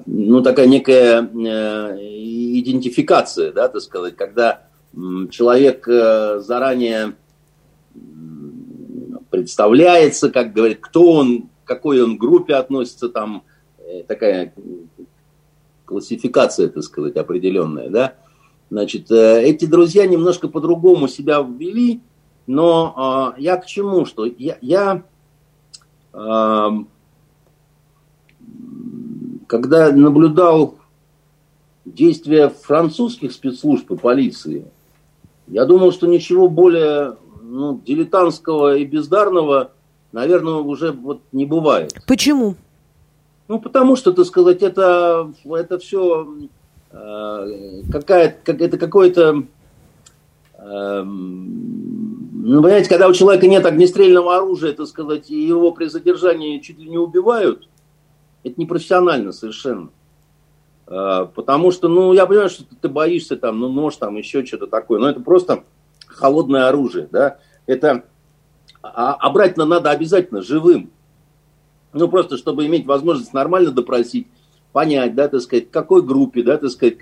ну, 0.07 0.43
такая 0.43 0.67
некая 0.67 1.23
э, 1.23 1.97
идентификация, 2.59 3.53
да, 3.53 3.69
так 3.69 3.81
сказать, 3.81 4.17
когда 4.17 4.63
человек 5.31 5.87
э, 5.87 6.41
заранее 6.41 7.15
представляется, 9.31 10.31
как 10.31 10.53
говорит, 10.53 10.79
кто 10.81 11.13
он, 11.13 11.43
к 11.65 11.69
какой 11.69 12.03
он 12.03 12.17
группе 12.17 12.55
относится, 12.55 13.09
там 13.09 13.45
э, 13.79 14.03
такая 14.07 14.53
классификация, 15.85 16.69
так 16.69 16.83
сказать, 16.83 17.17
определенная, 17.17 17.89
да. 17.89 18.15
Значит, 18.71 19.11
эти 19.11 19.65
друзья 19.65 20.07
немножко 20.07 20.47
по-другому 20.47 21.09
себя 21.09 21.41
ввели, 21.41 22.01
но 22.47 23.35
я 23.37 23.57
к 23.57 23.67
чему, 23.67 24.07
что 24.07 24.27
я, 24.27 24.59
я 24.61 25.03
когда 29.51 29.91
наблюдал 29.91 30.77
действия 31.85 32.49
французских 32.49 33.33
спецслужб 33.33 33.91
и 33.91 33.97
полиции, 33.97 34.65
я 35.49 35.65
думал, 35.65 35.91
что 35.91 36.07
ничего 36.07 36.49
более 36.49 37.17
ну, 37.51 37.81
дилетантского 37.85 38.77
и 38.77 38.85
бездарного, 38.85 39.73
наверное, 40.13 40.55
уже 40.55 40.93
вот 40.93 41.21
не 41.33 41.45
бывает. 41.45 41.95
Почему? 42.07 42.55
Ну, 43.49 43.59
потому 43.59 43.97
что, 43.97 44.13
так 44.13 44.27
сказать, 44.27 44.63
это, 44.63 45.33
это 45.45 45.79
все 45.79 46.29
э, 46.93 47.83
какая, 47.91 48.37
как, 48.45 48.61
это 48.61 48.79
какое-то... 48.79 49.43
Э, 50.55 51.03
ну, 51.03 52.63
понимаете, 52.63 52.89
когда 52.89 53.09
у 53.09 53.13
человека 53.13 53.47
нет 53.49 53.67
огнестрельного 53.67 54.37
оружия, 54.37 54.73
так 54.73 54.87
сказать, 54.87 55.31
и 55.31 55.41
его 55.41 55.73
при 55.73 55.87
задержании 55.87 56.61
чуть 56.61 56.79
ли 56.79 56.89
не 56.89 56.99
убивают, 56.99 57.69
это 58.45 58.61
непрофессионально 58.61 59.33
совершенно. 59.33 59.91
А, 60.87 61.27
потому 61.27 61.71
что, 61.71 61.89
ну, 61.89 62.13
я 62.13 62.27
понимаю, 62.27 62.51
что 62.51 62.65
ты 62.81 62.89
боишься 62.89 63.37
там, 63.37 63.61
ну, 63.61 63.69
нож 63.69 63.97
там, 63.97 64.17
еще 64.17 64.45
что-то 64.45 64.67
такое. 64.67 64.99
Но 65.01 65.11
это 65.11 65.21
просто 65.21 65.65
холодное 66.21 66.69
оружие, 66.69 67.09
да. 67.11 67.39
Это, 67.67 68.05
а, 68.83 69.15
а 69.15 69.67
надо 69.67 69.91
обязательно 69.91 70.43
живым. 70.43 70.91
Ну, 71.93 72.09
просто, 72.09 72.37
чтобы 72.37 72.67
иметь 72.67 72.87
возможность 72.87 73.33
нормально 73.33 73.73
допросить, 73.73 74.29
понять, 74.73 75.15
да, 75.15 75.29
так 75.29 75.41
сказать, 75.41 75.71
какой 75.71 76.03
группе, 76.03 76.43
да, 76.43 76.57
так 76.57 76.71
сказать, 76.71 76.99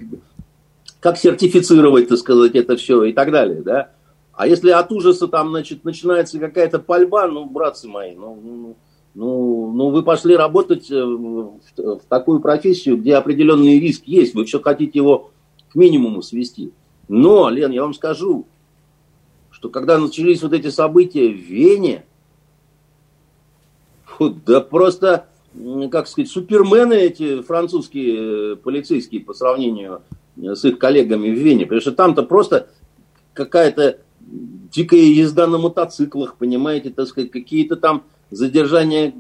как 1.01 1.19
сертифицировать, 1.19 2.09
так 2.09 2.19
сказать, 2.19 2.55
это 2.55 2.77
все 2.77 3.05
и 3.05 3.13
так 3.13 3.31
далее, 3.31 3.63
да. 3.63 3.91
А 4.33 4.47
если 4.47 4.71
от 4.71 4.91
ужаса 4.93 5.29
там, 5.29 5.51
значит, 5.51 5.85
начинается 5.85 6.39
какая-то 6.39 6.79
пальба, 6.79 7.27
ну, 7.27 7.45
братцы 7.45 7.89
мои, 7.89 8.15
ну, 8.15 8.39
ну 8.43 8.77
ну, 9.15 9.73
ну, 9.73 9.91
вы 9.91 10.05
пошли 10.05 10.37
работать 10.37 10.93
э, 10.93 11.05
в, 11.05 11.59
в 11.77 12.01
такую 12.09 12.39
профессию, 12.39 12.97
где 12.97 13.17
определенный 13.17 13.81
риск 13.81 14.05
есть. 14.07 14.33
Вы 14.35 14.45
все 14.45 14.61
хотите 14.61 14.97
его 14.97 15.33
к 15.73 15.75
минимуму 15.75 16.23
свести. 16.23 16.73
Но, 17.09 17.49
Лен, 17.49 17.73
я 17.73 17.83
вам 17.83 17.95
скажу, 17.95 18.47
что 19.59 19.71
когда 19.71 19.99
начались 19.99 20.41
вот 20.43 20.53
эти 20.53 20.71
события 20.71 21.29
в 21.29 21.37
Вене, 21.37 22.05
да 24.21 24.61
просто, 24.61 25.27
как 25.91 26.07
сказать, 26.07 26.31
супермены 26.31 26.95
эти 26.95 27.43
французские 27.43 28.53
э, 28.53 28.57
полицейские 28.57 29.21
по 29.21 29.35
сравнению 29.35 30.03
с 30.37 30.65
их 30.65 30.79
коллегами 30.79 31.31
в 31.31 31.39
Вене. 31.39 31.65
Потому 31.65 31.81
что 31.81 31.93
там-то 31.93 32.23
просто 32.23 32.69
какая-то 33.33 33.99
дикая 34.21 35.01
езда 35.01 35.49
на 35.49 35.59
мотоциклах, 35.59 36.37
понимаете, 36.37 36.91
так 36.91 37.09
сказать, 37.09 37.33
какие-то 37.33 37.75
там 37.75 38.05
задержание 38.31 39.13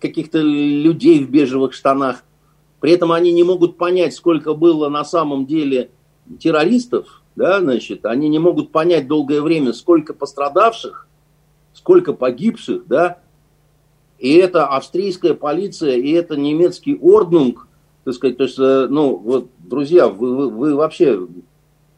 каких-то 0.00 0.40
людей 0.40 1.24
в 1.24 1.30
бежевых 1.30 1.72
штанах. 1.72 2.24
При 2.80 2.90
этом 2.90 3.12
они 3.12 3.32
не 3.32 3.44
могут 3.44 3.76
понять, 3.76 4.14
сколько 4.14 4.54
было 4.54 4.88
на 4.88 5.04
самом 5.04 5.46
деле 5.46 5.90
террористов, 6.40 7.22
да, 7.36 7.60
значит, 7.60 8.06
они 8.06 8.28
не 8.28 8.38
могут 8.38 8.70
понять 8.70 9.08
долгое 9.08 9.40
время, 9.42 9.72
сколько 9.72 10.14
пострадавших, 10.14 11.08
сколько 11.72 12.12
погибших, 12.12 12.86
да, 12.86 13.18
и 14.18 14.34
это 14.34 14.66
австрийская 14.66 15.34
полиция, 15.34 15.96
и 15.96 16.12
это 16.12 16.36
немецкий 16.36 16.96
орднунг, 17.00 17.66
так 18.04 18.14
сказать, 18.14 18.36
то 18.36 18.44
есть, 18.44 18.58
э, 18.58 18.86
ну, 18.88 19.16
вот, 19.16 19.48
друзья, 19.58 20.08
вы, 20.08 20.36
вы, 20.36 20.50
вы 20.50 20.74
вообще, 20.74 21.26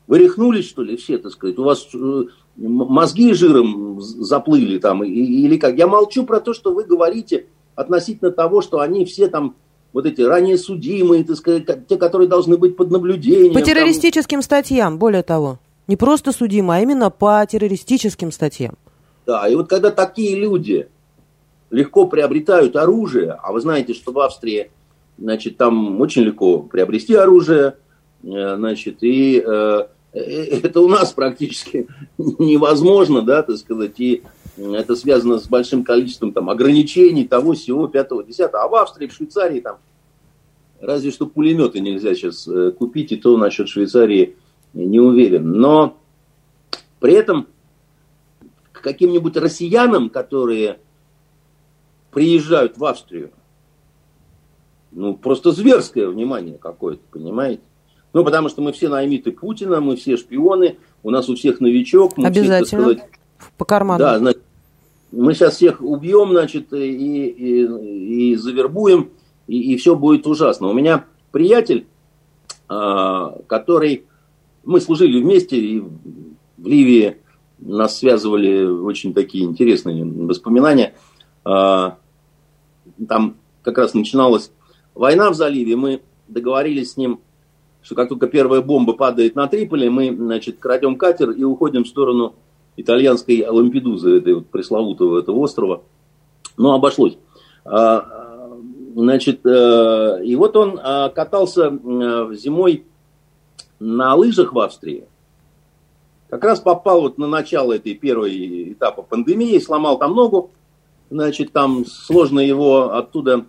вы 0.07 0.63
что 0.63 0.83
ли, 0.83 0.97
все, 0.97 1.19
так 1.19 1.33
сказать, 1.33 1.59
у 1.59 1.65
вас 1.65 1.89
э, 1.95 2.25
мозги 2.57 3.33
жиром 3.35 4.01
заплыли 4.01 4.79
там, 4.79 5.05
или 5.05 5.57
как. 5.59 5.77
Я 5.77 5.87
молчу 5.87 6.25
про 6.25 6.41
то, 6.41 6.55
что 6.55 6.73
вы 6.73 6.85
говорите 6.85 7.47
относительно 7.75 8.31
того, 8.31 8.63
что 8.63 8.81
они 8.81 9.05
все 9.05 9.29
там 9.29 9.57
вот 9.97 10.05
эти 10.05 10.21
ранее 10.21 10.59
судимые, 10.59 11.25
так 11.25 11.37
сказать, 11.37 11.65
те, 11.89 11.97
которые 11.97 12.29
должны 12.29 12.59
быть 12.59 12.77
под 12.77 12.91
наблюдением. 12.91 13.55
По 13.55 13.63
террористическим 13.63 14.41
там... 14.41 14.43
статьям, 14.43 14.99
более 14.99 15.23
того. 15.23 15.59
Не 15.87 15.97
просто 15.97 16.33
судимые, 16.33 16.81
а 16.81 16.83
именно 16.83 17.09
по 17.09 17.43
террористическим 17.51 18.31
статьям. 18.31 18.75
Да, 19.25 19.49
и 19.49 19.55
вот 19.55 19.71
когда 19.71 19.91
такие 19.91 20.39
люди 20.39 20.87
легко 21.71 22.07
приобретают 22.07 22.77
оружие, 22.77 23.39
а 23.43 23.53
вы 23.53 23.63
знаете, 23.63 23.95
что 23.95 24.13
в 24.13 24.19
Австрии, 24.19 24.71
значит, 25.17 25.57
там 25.57 25.99
очень 25.99 26.25
легко 26.25 26.59
приобрести 26.59 27.15
оружие, 27.15 27.77
э, 28.23 28.57
значит, 28.57 28.99
и 29.01 29.43
э, 29.43 29.87
это 30.13 30.83
у 30.83 30.89
нас 30.89 31.13
практически 31.13 31.89
невозможно, 32.19 33.23
да, 33.23 33.43
так 33.43 33.57
сказать, 33.57 33.99
и 33.99 34.25
это 34.57 34.97
связано 34.97 35.39
с 35.39 35.49
большим 35.49 35.85
количеством 35.85 36.33
там 36.33 36.49
ограничений 36.51 37.27
того, 37.27 37.53
всего, 37.53 37.89
пятого, 37.89 38.25
десятого. 38.25 38.65
А 38.65 38.69
в 38.69 38.75
Австрии, 38.75 39.07
в 39.07 39.13
Швейцарии 39.13 39.61
там 39.61 39.79
разве 40.81 41.11
что 41.11 41.27
пулеметы 41.27 41.81
нельзя 41.81 42.15
сейчас 42.15 42.47
э, 42.49 42.71
купить, 42.73 43.13
и 43.13 43.17
то 43.17 43.37
насчет 43.37 43.69
Швейцарии 43.69 44.37
не 44.75 45.01
уверен. 45.01 45.53
Но 45.53 45.97
при 47.01 47.15
этом 47.15 47.47
к 48.73 48.81
каким-нибудь 48.81 49.37
россиянам, 49.37 50.11
которые 50.11 50.79
приезжают 52.11 52.79
в 52.79 52.85
Австрию, 52.85 53.31
ну, 54.93 55.15
просто 55.15 55.53
зверское 55.53 56.09
внимание 56.09 56.57
какое-то, 56.59 57.03
понимаете? 57.11 57.63
Ну, 58.13 58.25
потому 58.25 58.49
что 58.49 58.63
мы 58.63 58.73
все 58.73 58.89
наймиты 58.89 59.31
Путина, 59.31 59.81
мы 59.81 59.97
все 59.97 60.17
шпионы, 60.17 60.79
у 61.03 61.11
нас 61.11 61.29
у 61.29 61.35
всех 61.35 61.61
новичок. 61.61 62.17
Мы 62.17 62.27
Обязательно. 62.27 62.65
Всех, 62.65 62.81
сказать, 62.81 63.11
По 63.59 63.67
карману. 63.67 63.99
Да, 63.99 64.19
значит, 64.19 64.43
мы 65.17 65.35
сейчас 65.35 65.57
всех 65.57 65.81
убьем, 65.81 66.31
значит, 66.31 66.73
и, 66.73 67.27
и, 67.27 68.33
и 68.33 68.37
завербуем, 68.37 69.11
и, 69.47 69.73
и 69.73 69.77
все 69.77 69.97
будет 69.97 70.27
ужасно. 70.27 70.69
У 70.69 70.73
меня 70.73 71.05
приятель, 71.33 71.87
а, 72.69 73.39
который... 73.47 74.05
Мы 74.65 74.81
служили 74.81 75.23
вместе, 75.23 75.57
и 75.57 75.81
в 75.81 76.67
Ливии 76.67 77.19
нас 77.59 77.99
связывали 77.99 78.65
очень 78.65 79.15
такие 79.15 79.45
интересные 79.45 80.05
воспоминания. 80.05 80.95
А, 81.45 81.99
там 83.09 83.37
как 83.63 83.79
раз 83.79 83.95
начиналась 83.95 84.51
война 84.95 85.31
в 85.31 85.35
заливе, 85.35 85.77
мы 85.77 86.03
договорились 86.27 86.93
с 86.93 86.97
ним 86.97 87.21
что 87.87 87.95
как 87.95 88.09
только 88.09 88.27
первая 88.27 88.63
бомба 88.63 88.95
падает 88.95 89.37
на 89.37 89.47
Триполи, 89.47 89.89
мы, 89.89 90.13
значит, 90.13 90.59
крадем 90.59 90.97
катер 90.97 91.31
и 91.31 91.45
уходим 91.45 91.85
в 91.85 91.89
сторону 91.89 92.35
итальянской 92.77 93.47
Лампедузы, 93.47 94.19
этой 94.19 94.35
вот 94.35 94.47
пресловутого 94.49 95.19
этого 95.19 95.37
острова. 95.39 95.83
Но 96.57 96.75
обошлось. 96.75 97.19
А, 97.65 98.51
значит, 98.95 99.45
э, 99.45 100.25
и 100.25 100.37
вот 100.37 100.57
он 100.57 100.79
а, 100.83 101.09
катался 101.09 101.71
зимой 102.35 102.85
на 103.79 104.15
лыжах 104.15 104.53
в 104.53 104.59
Австрии. 104.59 105.05
Как 106.29 106.43
раз 106.45 106.61
попал 106.61 107.03
вот 107.03 107.19
на 107.19 107.27
начало 107.27 107.75
этой 107.75 107.95
первой 107.95 108.73
этапа 108.73 109.03
пандемии, 109.03 109.59
сломал 109.59 109.99
там 109.99 110.15
ногу. 110.15 110.51
Значит, 111.09 111.53
там 111.53 111.87
сложно 111.87 112.41
его 112.41 112.95
оттуда 112.95 113.45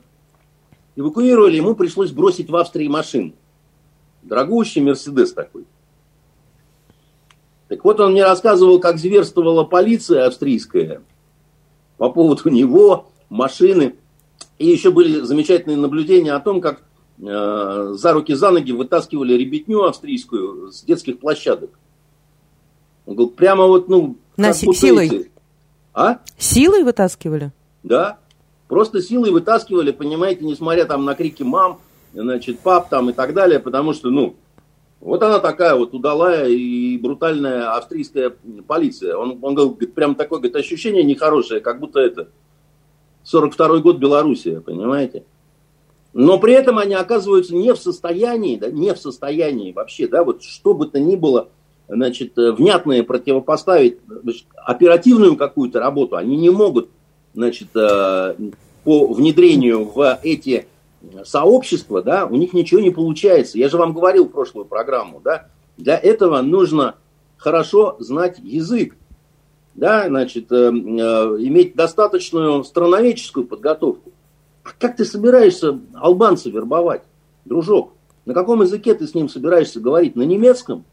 эвакуировали, 0.95 1.55
ему 1.55 1.75
пришлось 1.75 2.11
бросить 2.11 2.49
в 2.49 2.55
Австрии 2.55 2.88
машину. 2.88 3.34
Дорогущий 4.21 4.82
Мерседес 4.82 5.34
такой. 5.34 5.65
Так 7.68 7.84
вот, 7.84 7.99
он 7.99 8.13
мне 8.13 8.24
рассказывал, 8.24 8.80
как 8.80 8.97
зверствовала 8.97 9.63
полиция 9.63 10.26
австрийская 10.26 11.01
по 11.97 12.09
поводу 12.09 12.49
него, 12.49 13.07
машины. 13.30 13.95
И 14.57 14.68
еще 14.68 14.91
были 14.91 15.22
замечательные 15.22 15.78
наблюдения 15.78 16.34
о 16.34 16.39
том, 16.39 16.61
как 16.61 16.84
э, 17.22 17.93
за 17.93 18.13
руки, 18.13 18.34
за 18.34 18.51
ноги 18.51 18.72
вытаскивали 18.72 19.34
ребятню 19.34 19.84
австрийскую 19.84 20.72
с 20.72 20.84
детских 20.84 21.20
площадок. 21.20 21.72
Он 23.05 23.15
говорил, 23.15 23.34
прямо 23.34 23.65
вот, 23.65 23.89
ну... 23.89 24.18
На 24.38 24.53
си- 24.53 24.72
силой? 24.74 25.07
Эти... 25.07 25.32
А? 25.93 26.20
Силой 26.38 26.84
вытаскивали? 26.84 27.51
Да. 27.84 28.20
Просто 28.68 29.01
силой 29.01 29.32
вытаскивали, 29.32 29.91
понимаете, 29.91 30.45
несмотря 30.45 30.86
там 30.86 31.05
на 31.05 31.15
крики 31.15 31.43
мам, 31.43 31.80
значит, 32.13 32.59
пап 32.59 32.89
там 32.89 33.09
и 33.09 33.13
так 33.13 33.34
далее, 33.34 33.59
потому 33.59 33.93
что, 33.93 34.09
ну, 34.09 34.36
вот 34.99 35.21
она 35.21 35.39
такая 35.39 35.75
вот 35.75 35.93
удалая 35.93 36.47
и 36.47 36.97
брутальная 36.97 37.75
австрийская 37.75 38.33
полиция. 38.67 39.15
Он, 39.15 39.37
он 39.41 39.55
говорит, 39.55 39.93
прям 39.93 40.15
такое 40.15 40.39
говорит, 40.39 40.55
ощущение 40.55 41.03
нехорошее, 41.03 41.61
как 41.61 41.79
будто 41.79 41.99
это 41.99 42.29
42-й 43.31 43.81
год 43.81 43.97
Белоруссия, 43.97 44.59
понимаете? 44.59 45.23
Но 46.13 46.39
при 46.39 46.53
этом 46.53 46.79
они 46.79 46.95
оказываются 46.95 47.53
не 47.53 47.73
в 47.73 47.77
состоянии, 47.77 48.55
да, 48.55 48.71
не 48.71 48.93
в 48.93 48.97
состоянии 48.97 49.71
вообще, 49.71 50.07
да, 50.07 50.23
вот 50.23 50.41
что 50.41 50.73
бы 50.73 50.87
то 50.87 50.99
ни 50.99 51.15
было, 51.15 51.49
значит, 51.87 52.33
внятное 52.35 53.03
противопоставить 53.03 53.99
оперативную 54.55 55.35
какую-то 55.35 55.79
работу, 55.79 56.15
они 56.15 56.37
не 56.37 56.49
могут, 56.49 56.89
значит, 57.35 57.67
э, 57.75 58.35
по 58.83 59.13
внедрению 59.13 59.83
в 59.83 60.19
эти 60.23 60.65
сообщества, 61.23 62.01
да, 62.01 62.25
у 62.25 62.35
них 62.35 62.53
ничего 62.53 62.81
не 62.81 62.91
получается. 62.91 63.57
Я 63.57 63.69
же 63.69 63.77
вам 63.77 63.93
говорил 63.93 64.25
в 64.25 64.31
прошлую 64.31 64.65
программу, 64.65 65.21
да, 65.23 65.47
для 65.77 65.97
этого 65.97 66.41
нужно 66.41 66.95
хорошо 67.37 67.95
знать 67.99 68.39
язык, 68.39 68.95
да, 69.75 70.07
значит, 70.07 70.51
э, 70.51 70.55
э, 70.55 70.69
иметь 70.69 71.75
достаточную 71.75 72.63
страноведческую 72.63 73.45
подготовку. 73.45 74.11
А 74.63 74.69
как 74.77 74.97
ты 74.97 75.05
собираешься 75.05 75.79
албанца 75.93 76.49
вербовать, 76.49 77.03
дружок? 77.45 77.93
На 78.25 78.33
каком 78.33 78.61
языке 78.61 78.93
ты 78.95 79.07
с 79.07 79.13
ним 79.13 79.29
собираешься 79.29 79.79
говорить? 79.79 80.15
На 80.15 80.23
немецком? 80.23 80.83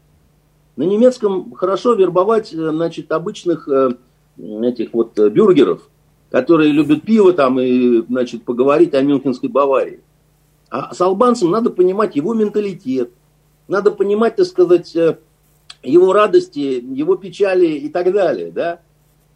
На 0.75 0.83
немецком 0.83 1.53
хорошо 1.53 1.93
вербовать, 1.93 2.53
э, 2.53 2.57
значит, 2.57 3.11
обычных 3.11 3.67
э, 3.67 3.95
этих 4.37 4.93
вот 4.93 5.17
э, 5.19 5.29
бюргеров– 5.29 5.89
которые 6.35 6.73
любят 6.73 7.03
пиво 7.03 7.31
там 7.31 7.61
и, 7.61 8.01
значит, 8.09 8.43
поговорить 8.43 8.93
о 8.93 9.01
Мюнхенской 9.01 9.47
Баварии. 9.47 10.01
А 10.69 10.93
с 10.93 10.99
албанцем 10.99 11.49
надо 11.49 11.69
понимать 11.69 12.17
его 12.17 12.33
менталитет, 12.33 13.11
надо 13.69 13.91
понимать, 13.91 14.35
так 14.35 14.45
сказать, 14.45 14.93
э, 14.97 15.17
его 15.81 16.11
радости, 16.11 16.59
его 16.59 17.15
печали 17.15 17.67
и 17.67 17.87
так 17.87 18.11
далее, 18.11 18.51
да. 18.51 18.81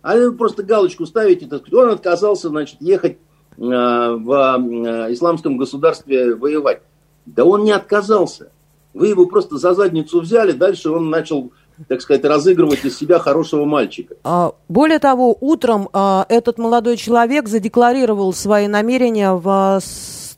А 0.01 0.17
вы 0.17 0.33
просто 0.33 0.61
галочку 0.61 1.05
ставите, 1.05 1.47
так 1.47 1.61
сказать, 1.61 1.85
он 1.85 1.89
отказался, 1.91 2.49
значит, 2.49 2.81
ехать 2.81 3.13
э, 3.13 3.61
в 3.61 3.61
э, 3.61 5.13
исламском 5.13 5.55
государстве 5.55 6.35
воевать. 6.35 6.81
Да 7.25 7.45
он 7.45 7.63
не 7.63 7.71
отказался. 7.71 8.51
Вы 8.93 9.07
его 9.07 9.25
просто 9.25 9.57
за 9.57 9.73
задницу 9.73 10.19
взяли, 10.19 10.51
дальше 10.51 10.89
он 10.89 11.09
начал 11.09 11.53
так 11.87 12.01
сказать, 12.01 12.25
разыгрывать 12.25 12.83
из 12.83 12.97
себя 12.97 13.19
хорошего 13.19 13.65
мальчика. 13.65 14.15
А, 14.23 14.53
более 14.67 14.99
того, 14.99 15.35
утром 15.39 15.89
а, 15.93 16.25
этот 16.29 16.57
молодой 16.57 16.97
человек 16.97 17.47
задекларировал 17.47 18.33
свои 18.33 18.67
намерения 18.67 19.31
в, 19.31 19.79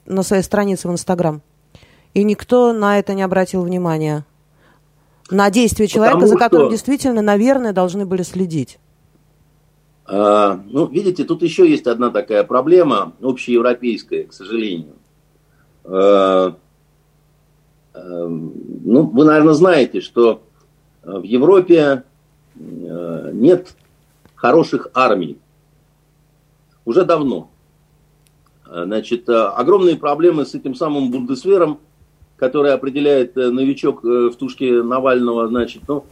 на 0.06 0.24
своей 0.24 0.44
странице 0.44 0.88
в 0.88 0.92
Инстаграм. 0.92 1.42
И 2.14 2.24
никто 2.24 2.74
на 2.74 3.00
это 3.00 3.14
не 3.14 3.24
обратил 3.24 3.64
внимания. 3.64 4.26
На 5.30 5.50
действия 5.50 5.88
человека, 5.88 6.18
Потому 6.18 6.34
за 6.34 6.38
которым 6.38 6.68
что... 6.68 6.72
действительно, 6.72 7.22
наверное, 7.22 7.74
должны 7.74 8.06
были 8.06 8.22
следить. 8.22 8.80
А, 10.06 10.60
ну, 10.66 10.88
видите, 10.88 11.24
тут 11.24 11.42
еще 11.42 11.70
есть 11.70 11.88
одна 11.88 12.10
такая 12.10 12.44
проблема, 12.44 13.14
общеевропейская, 13.22 14.26
к 14.26 14.34
сожалению. 14.34 14.96
А, 15.86 16.56
а, 17.94 18.28
ну, 18.28 19.04
вы, 19.06 19.26
наверное, 19.26 19.54
знаете, 19.54 20.02
что 20.02 20.44
в 21.04 21.24
Европе 21.24 22.04
э, 22.56 23.30
нет 23.34 23.76
хороших 24.36 24.90
армий. 24.94 25.38
Уже 26.86 27.06
давно. 27.06 27.50
Э, 28.66 28.84
значит, 28.86 29.30
огромные 29.30 29.98
проблемы 29.98 30.46
с 30.46 30.56
этим 30.56 30.76
самым 30.76 31.12
Бундесвером, 31.12 31.80
который 32.38 32.74
определяет 32.74 33.36
новичок 33.36 34.04
в 34.04 34.34
тушке 34.34 34.82
Навального, 34.82 35.48
значит, 35.48 35.84
ну, 35.88 36.06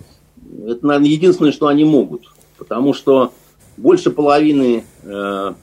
это, 0.68 0.86
наверное, 0.86 1.10
единственное, 1.10 1.52
что 1.52 1.68
они 1.68 1.86
могут. 1.86 2.32
Потому 2.58 2.94
что 2.94 3.34
больше 3.78 4.12
половины 4.12 4.84
э, 5.04 5.54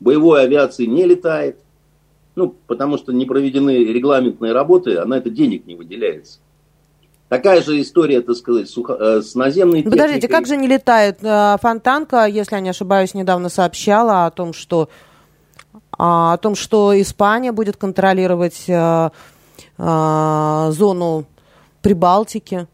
боевой 0.00 0.42
авиации 0.42 0.86
не 0.86 1.04
летает. 1.04 1.58
Ну, 2.34 2.54
потому 2.66 2.98
что 2.98 3.12
не 3.12 3.24
проведены 3.24 3.84
регламентные 3.84 4.52
работы, 4.52 4.96
а 4.96 5.04
на 5.06 5.14
это 5.14 5.30
денег 5.30 5.66
не 5.66 5.74
выделяется. 5.74 6.38
Такая 7.28 7.60
же 7.60 7.78
история, 7.82 8.22
так 8.22 8.36
сказать, 8.36 8.70
сухо, 8.70 8.96
э, 8.98 9.20
с 9.20 9.34
наземной 9.34 9.82
техникой. 9.82 9.98
Подождите, 9.98 10.28
как 10.28 10.46
же 10.46 10.56
не 10.56 10.66
летает 10.66 11.18
э, 11.22 11.56
Фонтанка, 11.60 12.24
если 12.24 12.54
я 12.54 12.60
не 12.60 12.70
ошибаюсь, 12.70 13.12
недавно 13.12 13.50
сообщала 13.50 14.24
о 14.24 14.30
том, 14.30 14.54
что, 14.54 14.88
о 15.90 16.38
том, 16.38 16.54
что 16.54 16.98
Испания 16.98 17.52
будет 17.52 17.76
контролировать 17.76 18.64
э, 18.66 19.10
зону 19.76 21.26
Прибалтики. 21.82 22.66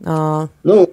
Ну, 0.00 0.90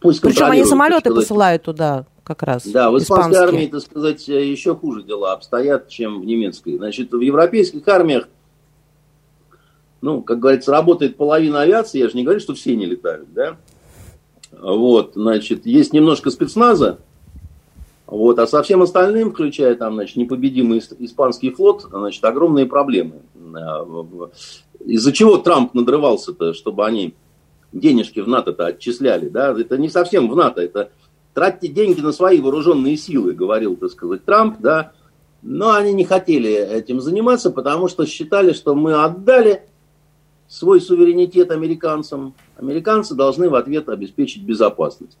пусть 0.00 0.20
Причем 0.20 0.46
они 0.46 0.64
самолеты 0.64 1.12
посылают 1.12 1.64
туда 1.64 2.06
как 2.22 2.42
раз. 2.42 2.66
Да, 2.66 2.90
в 2.90 2.98
испанской 2.98 3.38
армии, 3.38 3.66
так 3.66 3.80
сказать, 3.80 4.26
еще 4.28 4.74
хуже 4.74 5.02
дела 5.02 5.32
обстоят, 5.32 5.88
чем 5.88 6.20
в 6.20 6.24
немецкой. 6.24 6.76
Значит, 6.76 7.12
в 7.12 7.20
европейских 7.20 7.86
армиях 7.88 8.28
ну, 10.00 10.22
как 10.22 10.38
говорится, 10.38 10.70
работает 10.70 11.16
половина 11.16 11.60
авиации, 11.60 11.98
я 11.98 12.08
же 12.08 12.16
не 12.16 12.24
говорю, 12.24 12.40
что 12.40 12.54
все 12.54 12.76
не 12.76 12.86
летают, 12.86 13.32
да. 13.32 13.56
Вот, 14.52 15.12
значит, 15.14 15.66
есть 15.66 15.92
немножко 15.92 16.30
спецназа, 16.30 16.98
вот, 18.06 18.38
а 18.38 18.46
со 18.46 18.62
всем 18.62 18.82
остальным, 18.82 19.32
включая 19.32 19.74
там, 19.74 19.94
значит, 19.94 20.16
непобедимый 20.16 20.78
испанский 21.00 21.50
флот, 21.50 21.86
значит, 21.90 22.24
огромные 22.24 22.66
проблемы. 22.66 23.22
Из-за 24.84 25.12
чего 25.12 25.38
Трамп 25.38 25.74
надрывался-то, 25.74 26.54
чтобы 26.54 26.86
они 26.86 27.14
денежки 27.72 28.20
в 28.20 28.28
НАТО-то 28.28 28.66
отчисляли, 28.66 29.28
да? 29.28 29.54
Это 29.58 29.76
не 29.76 29.88
совсем 29.88 30.30
в 30.30 30.36
НАТО, 30.36 30.62
это 30.62 30.90
тратьте 31.34 31.66
деньги 31.66 32.00
на 32.00 32.12
свои 32.12 32.40
вооруженные 32.40 32.96
силы, 32.96 33.32
говорил, 33.32 33.76
так 33.76 33.90
сказать, 33.90 34.24
Трамп, 34.24 34.60
да. 34.60 34.92
Но 35.42 35.72
они 35.72 35.92
не 35.92 36.04
хотели 36.04 36.50
этим 36.50 37.00
заниматься, 37.00 37.50
потому 37.50 37.88
что 37.88 38.06
считали, 38.06 38.52
что 38.52 38.74
мы 38.74 38.94
отдали 38.94 39.62
свой 40.48 40.80
суверенитет 40.80 41.50
американцам, 41.50 42.34
американцы 42.56 43.14
должны 43.14 43.48
в 43.48 43.54
ответ 43.54 43.88
обеспечить 43.88 44.42
безопасность. 44.42 45.18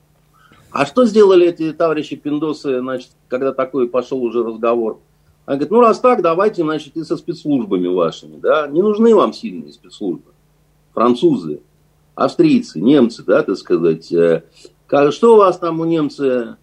А 0.70 0.84
что 0.84 1.06
сделали 1.06 1.48
эти 1.48 1.72
товарищи 1.72 2.16
пиндосы, 2.16 2.80
значит, 2.80 3.10
когда 3.28 3.52
такой 3.52 3.88
пошел 3.88 4.22
уже 4.22 4.44
разговор? 4.44 5.00
Они 5.46 5.58
говорят, 5.58 5.70
ну 5.70 5.80
раз 5.80 6.00
так, 6.00 6.22
давайте, 6.22 6.62
значит, 6.62 6.96
и 6.96 7.04
со 7.04 7.16
спецслужбами 7.16 7.86
вашими, 7.86 8.36
да, 8.36 8.66
не 8.66 8.82
нужны 8.82 9.14
вам 9.14 9.32
сильные 9.32 9.72
спецслужбы. 9.72 10.32
Французы, 10.92 11.60
австрийцы, 12.14 12.80
немцы, 12.80 13.22
да, 13.24 13.42
так 13.42 13.56
сказать. 13.56 14.12
Э, 14.12 14.42
что 15.10 15.34
у 15.34 15.36
вас 15.36 15.58
там 15.58 15.80
у 15.80 15.84
немцы? 15.84 16.56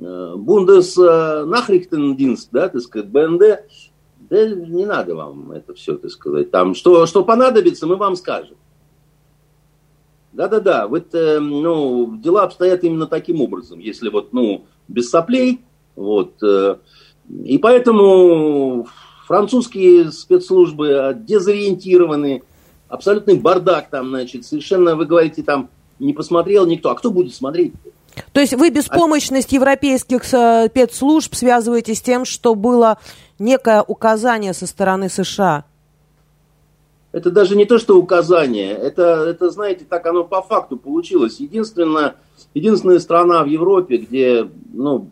Э, 0.00 0.34
Бундес 0.36 0.96
Нахрихтендинст, 0.96 2.48
да, 2.50 2.68
так 2.68 2.80
сказать, 2.80 3.08
БНД, 3.08 3.60
да 4.32 4.48
не 4.48 4.86
надо 4.86 5.14
вам 5.14 5.52
это 5.52 5.74
все, 5.74 5.96
так 5.96 6.10
сказать. 6.10 6.50
Там, 6.50 6.74
что, 6.74 7.04
что 7.04 7.22
понадобится, 7.22 7.86
мы 7.86 7.96
вам 7.96 8.16
скажем. 8.16 8.56
Да-да-да, 10.32 10.88
вот, 10.88 11.14
э, 11.14 11.38
ну, 11.38 12.16
дела 12.16 12.44
обстоят 12.44 12.82
именно 12.82 13.06
таким 13.06 13.42
образом, 13.42 13.78
если 13.78 14.08
вот, 14.08 14.32
ну, 14.32 14.64
без 14.88 15.10
соплей, 15.10 15.60
вот. 15.94 16.42
Э, 16.42 16.76
и 17.44 17.58
поэтому 17.58 18.88
французские 19.26 20.10
спецслужбы 20.10 21.14
дезориентированы, 21.14 22.42
абсолютный 22.88 23.38
бардак 23.38 23.90
там, 23.90 24.08
значит, 24.08 24.46
совершенно, 24.46 24.96
вы 24.96 25.04
говорите, 25.04 25.42
там, 25.42 25.68
не 25.98 26.14
посмотрел 26.14 26.66
никто. 26.66 26.88
А 26.88 26.94
кто 26.94 27.10
будет 27.10 27.34
смотреть? 27.34 27.74
Есть 28.40 28.54
вы 28.54 28.70
беспомощность 28.70 29.52
европейских 29.52 30.22
э, 30.32 30.68
спецслужб 30.68 31.34
связываете 31.34 31.94
с 31.94 32.02
тем, 32.02 32.24
что 32.24 32.54
было 32.54 32.98
некое 33.38 33.82
указание 33.82 34.52
со 34.54 34.66
стороны 34.66 35.08
США? 35.08 35.64
Это 37.12 37.30
даже 37.30 37.56
не 37.56 37.66
то, 37.66 37.78
что 37.78 37.98
указание, 37.98 38.72
это, 38.72 39.26
это 39.28 39.50
знаете, 39.50 39.84
так 39.86 40.06
оно 40.06 40.24
по 40.24 40.40
факту 40.40 40.78
получилось. 40.78 41.40
Единственная, 41.40 42.14
единственная 42.54 43.00
страна 43.00 43.44
в 43.44 43.48
Европе, 43.48 43.98
где 43.98 44.48
ну, 44.72 45.10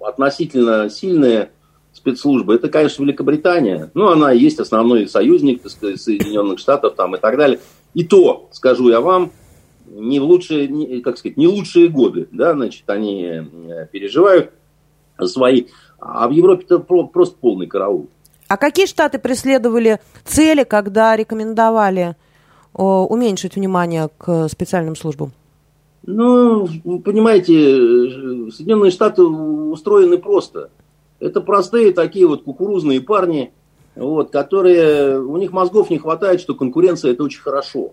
относительно 0.00 0.88
сильные 0.88 1.50
спецслужбы, 1.92 2.54
это, 2.54 2.68
конечно, 2.68 3.02
Великобритания. 3.02 3.90
Ну, 3.94 4.08
она 4.08 4.30
есть 4.30 4.60
основной 4.60 5.08
союзник, 5.08 5.62
так 5.62 5.72
сказать, 5.72 6.00
Соединенных 6.00 6.60
Штатов 6.60 6.94
там 6.94 7.16
и 7.16 7.18
так 7.18 7.36
далее. 7.36 7.60
И 7.94 8.04
то, 8.04 8.48
скажу 8.52 8.88
я 8.88 9.00
вам, 9.00 9.32
не 9.86 10.20
в 10.20 10.24
лучшие, 10.24 11.00
как 11.02 11.18
сказать, 11.18 11.36
не 11.36 11.46
лучшие 11.46 11.88
годы, 11.88 12.28
да, 12.32 12.52
значит, 12.54 12.88
они 12.88 13.22
э, 13.24 13.86
переживают 13.90 14.50
свои. 15.20 15.66
А 15.98 16.28
в 16.28 16.32
Европе 16.32 16.64
это 16.64 16.78
просто 16.78 17.36
полный 17.40 17.66
караул. 17.66 18.08
А 18.48 18.56
какие 18.56 18.86
штаты 18.86 19.18
преследовали 19.18 20.00
цели, 20.24 20.64
когда 20.64 21.16
рекомендовали 21.16 22.16
уменьшить 22.74 23.54
внимание 23.56 24.10
к 24.18 24.48
специальным 24.48 24.96
службам? 24.96 25.32
Ну, 26.06 26.68
понимаете, 27.04 28.50
Соединенные 28.50 28.90
Штаты 28.90 29.22
устроены 29.22 30.18
просто. 30.18 30.70
Это 31.20 31.40
простые 31.40 31.92
такие 31.92 32.26
вот 32.26 32.42
кукурузные 32.42 33.00
парни, 33.00 33.52
вот, 33.94 34.30
которые, 34.30 35.20
у 35.20 35.36
них 35.38 35.52
мозгов 35.52 35.88
не 35.88 35.98
хватает, 35.98 36.40
что 36.40 36.54
конкуренция 36.54 37.12
это 37.12 37.22
очень 37.22 37.40
хорошо. 37.40 37.92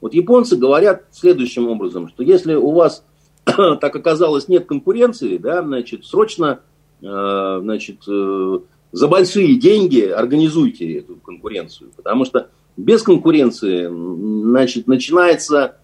Вот 0.00 0.14
японцы 0.14 0.56
говорят 0.56 1.04
следующим 1.12 1.68
образом, 1.68 2.08
что 2.08 2.22
если 2.22 2.54
у 2.54 2.70
вас 2.72 3.04
так 3.44 3.94
оказалось 3.94 4.48
нет 4.48 4.66
конкуренции, 4.66 5.36
да, 5.36 5.62
значит, 5.62 6.04
срочно, 6.04 6.60
э, 7.02 7.58
значит, 7.62 8.02
э, 8.08 8.58
за 8.92 9.08
большие 9.08 9.56
деньги 9.56 10.00
организуйте 10.00 10.98
эту 10.98 11.16
конкуренцию, 11.16 11.90
потому 11.96 12.24
что 12.24 12.48
без 12.76 13.02
конкуренции, 13.02 13.88
значит, 13.88 14.86
начинается, 14.86 15.76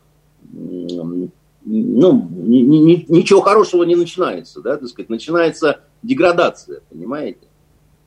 ну, 0.51 1.31
ни, 1.65 2.61
ни, 2.61 3.07
ничего 3.09 3.41
хорошего 3.41 3.85
не 3.85 3.97
начинается, 3.97 4.61
да, 4.61 4.77
так 4.77 4.89
сказать, 4.89 5.11
начинается 5.11 5.81
деградация, 6.03 6.81
понимаете? 6.89 7.41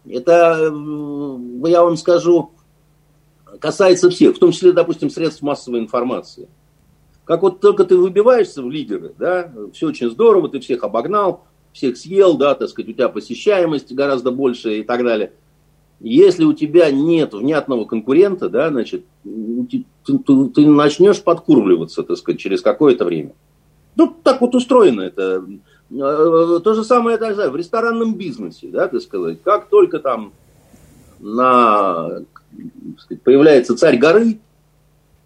Это, 0.07 0.71
э, 0.71 1.69
я 1.69 1.83
вам 1.83 1.97
скажу, 1.97 2.51
касается 3.59 4.09
всех, 4.09 4.35
в 4.35 4.39
том 4.39 4.51
числе, 4.51 4.71
допустим, 4.71 5.09
средств 5.09 5.41
массовой 5.41 5.79
информации. 5.79 6.47
Как 7.25 7.43
вот 7.43 7.59
только 7.59 7.85
ты 7.85 7.95
выбиваешься 7.95 8.63
в 8.63 8.69
лидеры, 8.69 9.13
да, 9.19 9.51
все 9.73 9.87
очень 9.87 10.09
здорово, 10.09 10.49
ты 10.49 10.59
всех 10.59 10.83
обогнал, 10.83 11.45
всех 11.73 11.97
съел, 11.97 12.37
да, 12.37 12.55
так 12.55 12.69
сказать, 12.69 12.89
у 12.89 12.93
тебя 12.93 13.09
посещаемость 13.09 13.93
гораздо 13.93 14.31
больше 14.31 14.79
и 14.79 14.83
так 14.83 15.03
далее. 15.03 15.33
Если 15.99 16.45
у 16.45 16.53
тебя 16.53 16.89
нет 16.91 17.33
внятного 17.33 17.85
конкурента, 17.85 18.49
да, 18.49 18.69
значит, 18.69 19.03
ты, 19.23 19.85
ты, 20.05 20.47
ты 20.55 20.65
начнешь 20.65 21.21
подкурвливаться, 21.21 22.03
так 22.03 22.17
сказать, 22.17 22.39
через 22.39 22.61
какое-то 22.61 23.05
время. 23.05 23.33
Ну, 23.95 24.15
так 24.23 24.39
вот 24.39 24.55
устроено 24.55 25.01
это. 25.01 25.45
Э, 25.91 26.59
то 26.63 26.73
же 26.73 26.85
самое, 26.85 27.17
я 27.19 27.33
знаю, 27.33 27.51
в 27.51 27.55
ресторанном 27.57 28.15
бизнесе, 28.15 28.69
да, 28.69 28.87
так 28.87 29.01
сказать. 29.01 29.39
Как 29.43 29.67
только 29.67 29.99
там 29.99 30.31
на, 31.19 32.23
сказать, 32.97 33.21
появляется 33.23 33.75
царь 33.77 33.97
горы, 33.97 34.39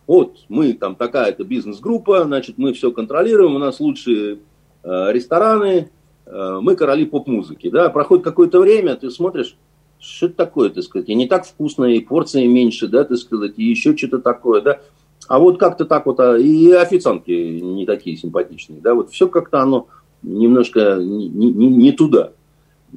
вот 0.07 0.37
мы 0.49 0.73
там 0.73 0.95
такая-то 0.95 1.43
бизнес-группа, 1.43 2.23
значит, 2.23 2.57
мы 2.57 2.73
все 2.73 2.91
контролируем, 2.91 3.55
у 3.55 3.59
нас 3.59 3.79
лучшие 3.79 4.39
э, 4.83 5.11
рестораны, 5.11 5.89
э, 6.25 6.59
мы 6.61 6.75
короли 6.75 7.05
поп-музыки, 7.05 7.69
да, 7.69 7.89
проходит 7.89 8.25
какое-то 8.25 8.59
время, 8.59 8.95
ты 8.95 9.09
смотришь, 9.09 9.55
что 9.99 10.25
это 10.25 10.35
такое, 10.35 10.69
так 10.69 10.83
сказать, 10.83 11.07
и 11.07 11.15
не 11.15 11.27
так 11.27 11.45
вкусно, 11.45 11.85
и 11.85 12.01
порции 12.01 12.45
меньше, 12.45 12.87
да, 12.87 13.05
так 13.05 13.17
сказать, 13.17 13.53
и 13.57 13.63
еще 13.63 13.95
что-то 13.95 14.19
такое, 14.19 14.61
да, 14.61 14.79
а 15.27 15.39
вот 15.39 15.57
как-то 15.57 15.85
так 15.85 16.05
вот, 16.05 16.19
а, 16.19 16.37
и 16.37 16.71
официантки 16.71 17.31
не 17.31 17.85
такие 17.85 18.17
симпатичные, 18.17 18.81
да, 18.81 18.93
вот 18.93 19.11
все 19.11 19.27
как-то 19.29 19.61
оно 19.61 19.87
немножко 20.21 20.97
не, 20.99 21.29
не, 21.29 21.51
не 21.51 21.91
туда. 21.91 22.31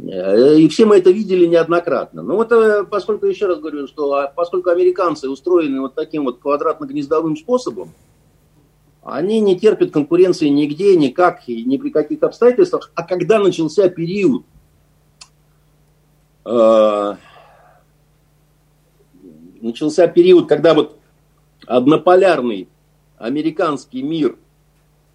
Э, 0.04 0.58
и 0.58 0.68
все 0.68 0.84
мы 0.84 0.98
это 0.98 1.10
видели 1.10 1.46
неоднократно. 1.46 2.22
Но 2.22 2.36
вот 2.36 2.52
э, 2.52 2.84
поскольку, 2.84 3.26
еще 3.26 3.46
раз 3.46 3.58
говорю, 3.58 3.86
что 3.86 4.12
а, 4.14 4.28
поскольку 4.28 4.70
американцы 4.70 5.28
устроены 5.28 5.80
вот 5.80 5.94
таким 5.94 6.24
вот 6.24 6.38
квадратно-гнездовым 6.38 7.36
способом, 7.36 7.90
они 9.02 9.40
не 9.40 9.58
терпят 9.58 9.92
конкуренции 9.92 10.48
нигде, 10.48 10.96
никак 10.96 11.48
и 11.48 11.64
ни 11.64 11.76
при 11.76 11.90
каких 11.90 12.22
обстоятельствах. 12.22 12.90
А 12.94 13.04
когда 13.04 13.38
начался 13.38 13.88
период 13.88 14.44
э, 16.44 17.16
начался 19.60 20.08
период, 20.08 20.48
когда 20.48 20.74
вот 20.74 20.98
однополярный 21.66 22.68
американский 23.16 24.02
мир, 24.02 24.36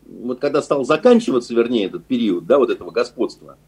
вот 0.07 0.39
когда 0.39 0.61
стал 0.63 0.83
заканчиваться, 0.85 1.53
вернее, 1.53 1.85
этот 1.85 2.05
период, 2.05 2.47
да, 2.47 2.57
вот 2.57 2.71
этого 2.71 2.89
господства– 2.89 3.57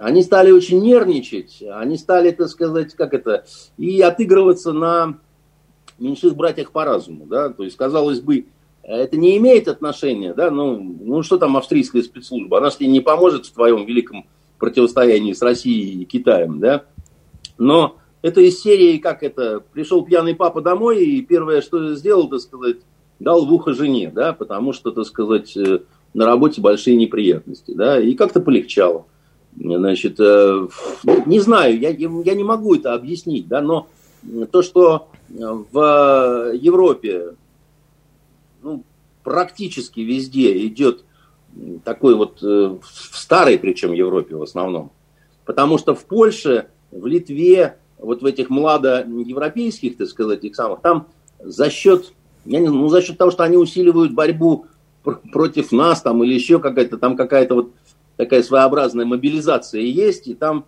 они 0.00 0.22
стали 0.22 0.50
очень 0.50 0.80
нервничать, 0.80 1.62
они 1.72 1.96
стали, 1.96 2.30
так 2.30 2.48
сказать, 2.48 2.94
как 2.94 3.14
это, 3.14 3.44
и 3.76 4.00
отыгрываться 4.00 4.72
на 4.72 5.18
меньших 5.98 6.36
братьях 6.36 6.72
по 6.72 6.84
разуму, 6.84 7.26
да, 7.26 7.50
то 7.50 7.64
есть, 7.64 7.76
казалось 7.76 8.20
бы, 8.20 8.46
это 8.82 9.16
не 9.16 9.36
имеет 9.36 9.68
отношения, 9.68 10.34
да, 10.34 10.50
ну, 10.50 10.96
ну 11.00 11.22
что 11.22 11.38
там 11.38 11.56
австрийская 11.56 12.02
спецслужба, 12.02 12.58
она 12.58 12.70
же 12.70 12.76
не 12.80 13.00
поможет 13.00 13.46
в 13.46 13.52
твоем 13.52 13.84
великом 13.84 14.26
противостоянии 14.58 15.32
с 15.32 15.42
Россией 15.42 16.02
и 16.02 16.04
Китаем, 16.04 16.60
да, 16.60 16.84
но 17.58 17.96
это 18.22 18.40
из 18.40 18.62
серии, 18.62 18.98
как 18.98 19.22
это, 19.22 19.62
пришел 19.72 20.04
пьяный 20.04 20.34
папа 20.34 20.60
домой, 20.60 21.04
и 21.04 21.22
первое, 21.22 21.60
что 21.60 21.94
сделал, 21.94 22.28
так 22.28 22.40
сказать, 22.40 22.76
дал 23.18 23.46
в 23.46 23.52
ухо 23.52 23.72
жене, 23.72 24.10
да, 24.14 24.32
потому 24.32 24.72
что, 24.72 24.92
так 24.92 25.04
сказать, 25.06 25.56
э, 25.56 25.80
на 26.14 26.26
работе 26.26 26.60
большие 26.60 26.96
неприятности, 26.96 27.72
да, 27.72 28.00
и 28.00 28.14
как-то 28.14 28.40
полегчало. 28.40 29.06
Значит, 29.56 30.18
э, 30.18 30.68
не 31.26 31.40
знаю, 31.40 31.78
я, 31.78 31.90
я 31.90 32.34
не 32.34 32.44
могу 32.44 32.74
это 32.74 32.94
объяснить, 32.94 33.48
да, 33.48 33.60
но 33.60 33.86
то, 34.50 34.62
что 34.62 35.08
в 35.28 36.52
Европе 36.54 37.34
ну, 38.62 38.82
практически 39.22 40.00
везде 40.00 40.66
идет 40.66 41.04
такой 41.84 42.14
вот, 42.14 42.42
э, 42.42 42.76
в 42.80 43.18
старой 43.18 43.58
причем 43.58 43.92
Европе 43.92 44.36
в 44.36 44.42
основном, 44.42 44.90
потому 45.44 45.78
что 45.78 45.94
в 45.94 46.04
Польше, 46.04 46.68
в 46.90 47.06
Литве, 47.06 47.76
вот 47.98 48.22
в 48.22 48.26
этих 48.26 48.48
младоевропейских, 48.50 49.96
так 49.96 50.08
сказать, 50.08 50.38
этих 50.38 50.56
самых, 50.56 50.80
там 50.80 51.08
за 51.38 51.70
счет, 51.70 52.12
я 52.46 52.60
не, 52.60 52.68
ну, 52.68 52.88
за 52.88 53.02
счет 53.02 53.18
того, 53.18 53.30
что 53.30 53.44
они 53.44 53.56
усиливают 53.56 54.12
борьбу 54.12 54.66
против 55.02 55.72
нас 55.72 56.00
там 56.00 56.22
или 56.24 56.34
еще 56.34 56.58
какая-то 56.58 56.96
там 56.96 57.16
какая-то 57.16 57.54
вот 57.54 57.72
такая 58.22 58.44
своеобразная 58.44 59.04
мобилизация 59.04 59.80
есть, 59.80 60.28
и 60.28 60.34
там 60.34 60.64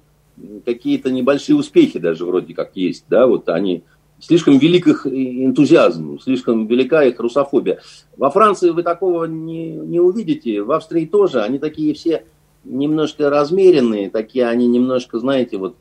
какие-то 0.65 1.13
небольшие 1.13 1.55
успехи 1.57 2.01
даже 2.01 2.27
вроде 2.27 2.53
как 2.53 2.73
есть, 2.75 3.05
да, 3.09 3.29
вот 3.29 3.49
они. 3.49 3.85
Слишком 4.19 4.59
велик 4.59 4.89
их 4.89 5.07
энтузиазм, 5.07 6.19
слишком 6.19 6.67
велика 6.67 7.05
их 7.05 7.21
русофобия. 7.21 7.81
Во 8.17 8.31
Франции 8.31 8.71
вы 8.71 8.83
такого 8.83 9.27
не, 9.27 9.71
не 9.71 10.01
увидите, 10.01 10.63
в 10.63 10.73
Австрии 10.73 11.07
тоже, 11.07 11.43
они 11.43 11.59
такие 11.59 11.95
все 11.95 12.25
немножко 12.65 13.31
размеренные, 13.31 14.11
такие 14.11 14.49
они 14.49 14.67
немножко, 14.67 15.21
знаете, 15.21 15.59
вот, 15.59 15.77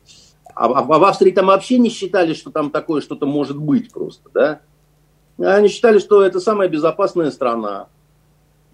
а, 0.53 0.65
а 0.65 0.83
в 0.83 1.03
Австрии 1.03 1.31
там 1.31 1.47
вообще 1.47 1.79
не 1.79 1.89
считали, 1.89 2.33
что 2.33 2.51
там 2.51 2.69
такое 2.69 3.01
что-то 3.01 3.25
может 3.25 3.57
быть 3.57 3.91
просто, 3.91 4.29
да, 4.31 4.59
они 5.39 5.69
считали, 5.69 5.97
что 5.97 6.21
это 6.21 6.39
самая 6.39 6.67
безопасная 6.67 7.31
страна 7.31 7.87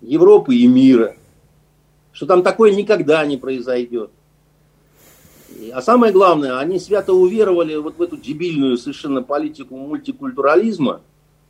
Европы 0.02 0.56
и 0.56 0.68
мира– 0.68 1.16
что 2.20 2.26
там 2.26 2.44
такое 2.44 2.76
никогда 2.76 3.26
не 3.26 3.38
произойдет. 3.38 4.12
А 5.72 5.82
самое 5.82 6.12
главное, 6.12 6.60
они 6.60 6.78
свято 6.78 7.14
уверовали 7.14 7.78
вот 7.78 7.98
в 7.98 8.02
эту 8.02 8.18
дебильную 8.18 8.78
совершенно 8.78 9.24
политику 9.24 9.78
мультикультурализма, 9.78 11.00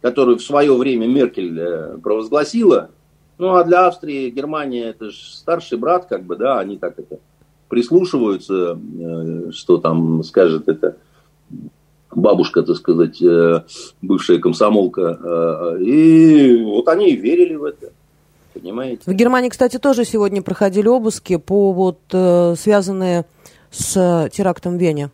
которую 0.02 0.38
в 0.38 0.44
свое 0.44 0.72
время 0.78 1.08
Меркель 1.08 1.60
э, 1.60 1.98
провозгласила. 1.98 2.92
Ну, 3.40 3.56
а 3.56 3.64
для 3.64 3.88
Австрии 3.88 4.30
Германия 4.30 4.90
это 4.90 5.10
же 5.10 5.18
старший 5.18 5.80
брат, 5.80 6.06
как 6.06 6.24
бы, 6.24 6.36
да, 6.36 6.60
они 6.60 6.78
так 6.78 7.00
это 7.00 7.18
прислушиваются, 7.68 8.78
э, 8.78 9.52
что 9.52 9.80
там 9.80 10.24
скажет 10.24 10.70
это 10.70 10.98
бабушка, 12.12 12.62
так 12.62 12.76
сказать, 12.76 13.20
э, 13.24 13.64
бывшая 14.04 14.38
комсомолка. 14.38 15.78
И 15.82 16.62
вот 16.62 16.88
они 16.90 17.10
и 17.10 17.16
верили 17.16 17.56
в 17.56 17.64
это 17.64 17.92
понимаете? 18.60 19.02
В 19.06 19.14
Германии, 19.14 19.50
кстати, 19.50 19.78
тоже 19.78 20.06
сегодня 20.06 20.42
проходили 20.42 20.88
обыски 20.88 21.38
по 21.38 21.72
вот 21.72 22.00
э, 22.12 22.56
связанные 22.58 23.26
с 23.72 24.30
терактом 24.32 24.78
в 24.78 24.82
Вене. 24.82 25.10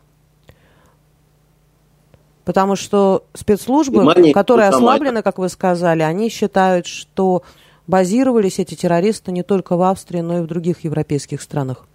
Потому 2.44 2.76
что 2.76 3.24
спецслужбы, 3.34 3.96
Германия, 3.96 4.32
которые 4.32 4.68
ослаблены, 4.68 5.22
как 5.22 5.38
вы 5.38 5.48
сказали, 5.48 6.02
они 6.02 6.28
считают, 6.28 6.86
что 6.86 7.42
базировались 7.86 8.58
эти 8.58 8.74
террористы 8.74 9.32
не 9.32 9.42
только 9.42 9.76
в 9.76 9.82
Австрии, 9.82 10.20
но 10.20 10.38
и 10.38 10.42
в 10.42 10.46
других 10.46 10.84
европейских 10.84 11.42
странах. 11.42 11.86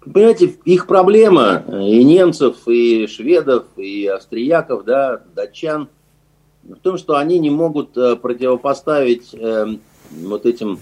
Понимаете, 0.00 0.54
их 0.64 0.86
проблема 0.86 1.64
и 1.68 2.04
немцев, 2.04 2.56
и 2.66 3.06
шведов, 3.06 3.64
и 3.76 4.06
австрияков, 4.06 4.84
да, 4.84 5.22
датчан, 5.34 5.88
в 6.62 6.76
том, 6.76 6.98
что 6.98 7.16
они 7.16 7.38
не 7.38 7.50
могут 7.50 7.96
э, 7.96 8.16
противопоставить 8.16 9.34
эм, 9.34 9.80
вот 10.10 10.46
этим 10.46 10.78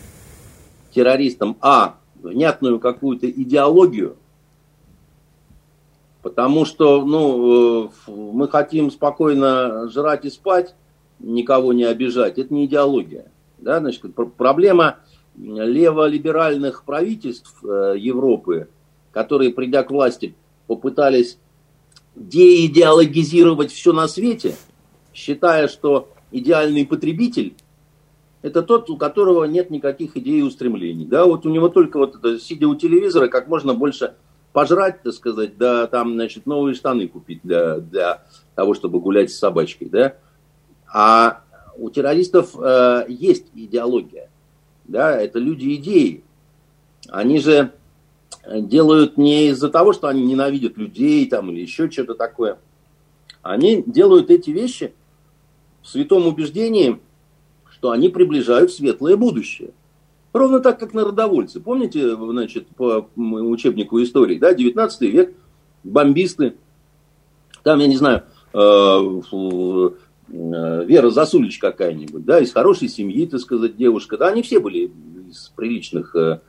террористам, 0.93 1.57
а, 1.61 1.97
внятную 2.23 2.81
какую-то 2.81 3.31
идеологию, 3.31 4.17
Потому 6.27 6.65
что, 6.65 7.05
ну, 7.05 7.93
мы 8.09 8.49
хотим 8.49 8.91
спокойно 8.91 9.89
жрать 9.89 10.25
и 10.25 10.31
спать, 10.31 10.75
никого 11.21 11.73
не 11.73 11.85
обижать. 11.85 12.37
Это 12.37 12.53
не 12.53 12.67
идеология. 12.67 13.31
Да? 13.59 13.79
Значит, 13.79 14.13
проблема 14.37 14.97
леволиберальных 15.37 16.83
правительств 16.83 17.63
Европы, 17.63 18.69
которые, 19.13 19.53
придя 19.53 19.85
к 19.85 19.93
власти, 19.93 20.35
попытались 20.67 21.39
деидеологизировать 22.17 23.71
все 23.71 23.93
на 23.93 24.09
свете, 24.09 24.57
считая, 25.15 25.69
что 25.69 26.09
идеальный 26.33 26.85
потребитель– 26.85 27.55
это 28.47 28.63
тот, 28.63 28.89
у 28.91 28.97
которого 28.97 29.43
нет 29.45 29.71
никаких 29.71 30.17
идей 30.17 30.39
и 30.39 30.43
устремлений. 30.43 31.05
Да, 31.05 31.25
вот 31.27 31.45
у 31.47 31.51
него 31.51 31.69
только 31.69 31.99
вот 31.99 32.15
это, 32.15 32.39
сидя 32.39 32.69
у 32.69 32.77
телевизора, 32.77 33.27
как 33.27 33.49
можно 33.49 33.75
больше 33.75 34.15
пожрать, 34.53 35.03
так 35.03 35.15
сказать, 35.15 35.59
да, 35.59 35.89
там, 35.89 36.15
значит, 36.15 36.47
новые 36.47 36.77
штаны 36.77 37.09
купить 37.09 37.41
для, 37.43 37.79
для 37.79 38.23
того, 38.55 38.75
чтобы 38.75 39.01
гулять 39.01 39.33
с 39.33 39.39
собачкой, 39.39 39.89
да. 39.89 40.15
А 40.95 41.43
у 41.77 41.91
террористов 41.91 42.55
э, 42.57 43.07
есть 43.09 43.47
идеология, 43.53 44.31
да, 44.85 45.21
это 45.21 45.41
люди 45.41 45.75
идеи. 45.75 46.23
Они 47.09 47.41
же 47.41 47.73
делают 48.49 49.19
не 49.19 49.49
из-за 49.49 49.71
того, 49.71 49.93
что 49.93 50.07
они 50.07 50.25
ненавидят 50.25 50.77
людей 50.77 51.29
там 51.29 51.51
или 51.51 51.63
еще 51.63 51.91
что-то 51.91 52.15
такое. 52.15 52.59
Они 53.43 53.83
делают 53.85 54.31
эти 54.31 54.51
вещи 54.51 54.95
в 55.83 55.89
святом 55.89 56.29
убеждении, 56.29 57.01
что 57.77 57.91
они 57.91 58.09
приближают 58.09 58.73
светлое 58.73 59.17
будущее. 59.17 59.73
Ровно 60.33 60.61
так, 60.61 60.81
как 60.81 60.95
народовольцы. 60.95 61.61
Помните, 61.61 62.17
значит, 62.17 62.69
по 62.69 63.07
учебнику 63.17 64.03
истории, 64.03 64.39
да, 64.39 64.55
19 64.55 65.01
век, 65.03 65.35
бомбисты, 65.85 66.55
там, 67.63 67.81
я 67.81 67.87
не 67.87 67.97
знаю, 67.97 68.23
э, 68.55 68.59
э, 68.59 69.91
Вера 70.87 71.11
Засулич 71.11 71.59
какая-нибудь, 71.59 72.25
да, 72.25 72.41
из 72.41 72.51
хорошей 72.53 72.89
семьи, 72.89 73.27
так 73.27 73.41
сказать, 73.41 73.77
девушка, 73.77 74.17
да, 74.17 74.29
они 74.29 74.41
все 74.41 74.59
были 74.59 74.91
из 75.29 75.53
приличных 75.55 76.17
э, 76.17 76.41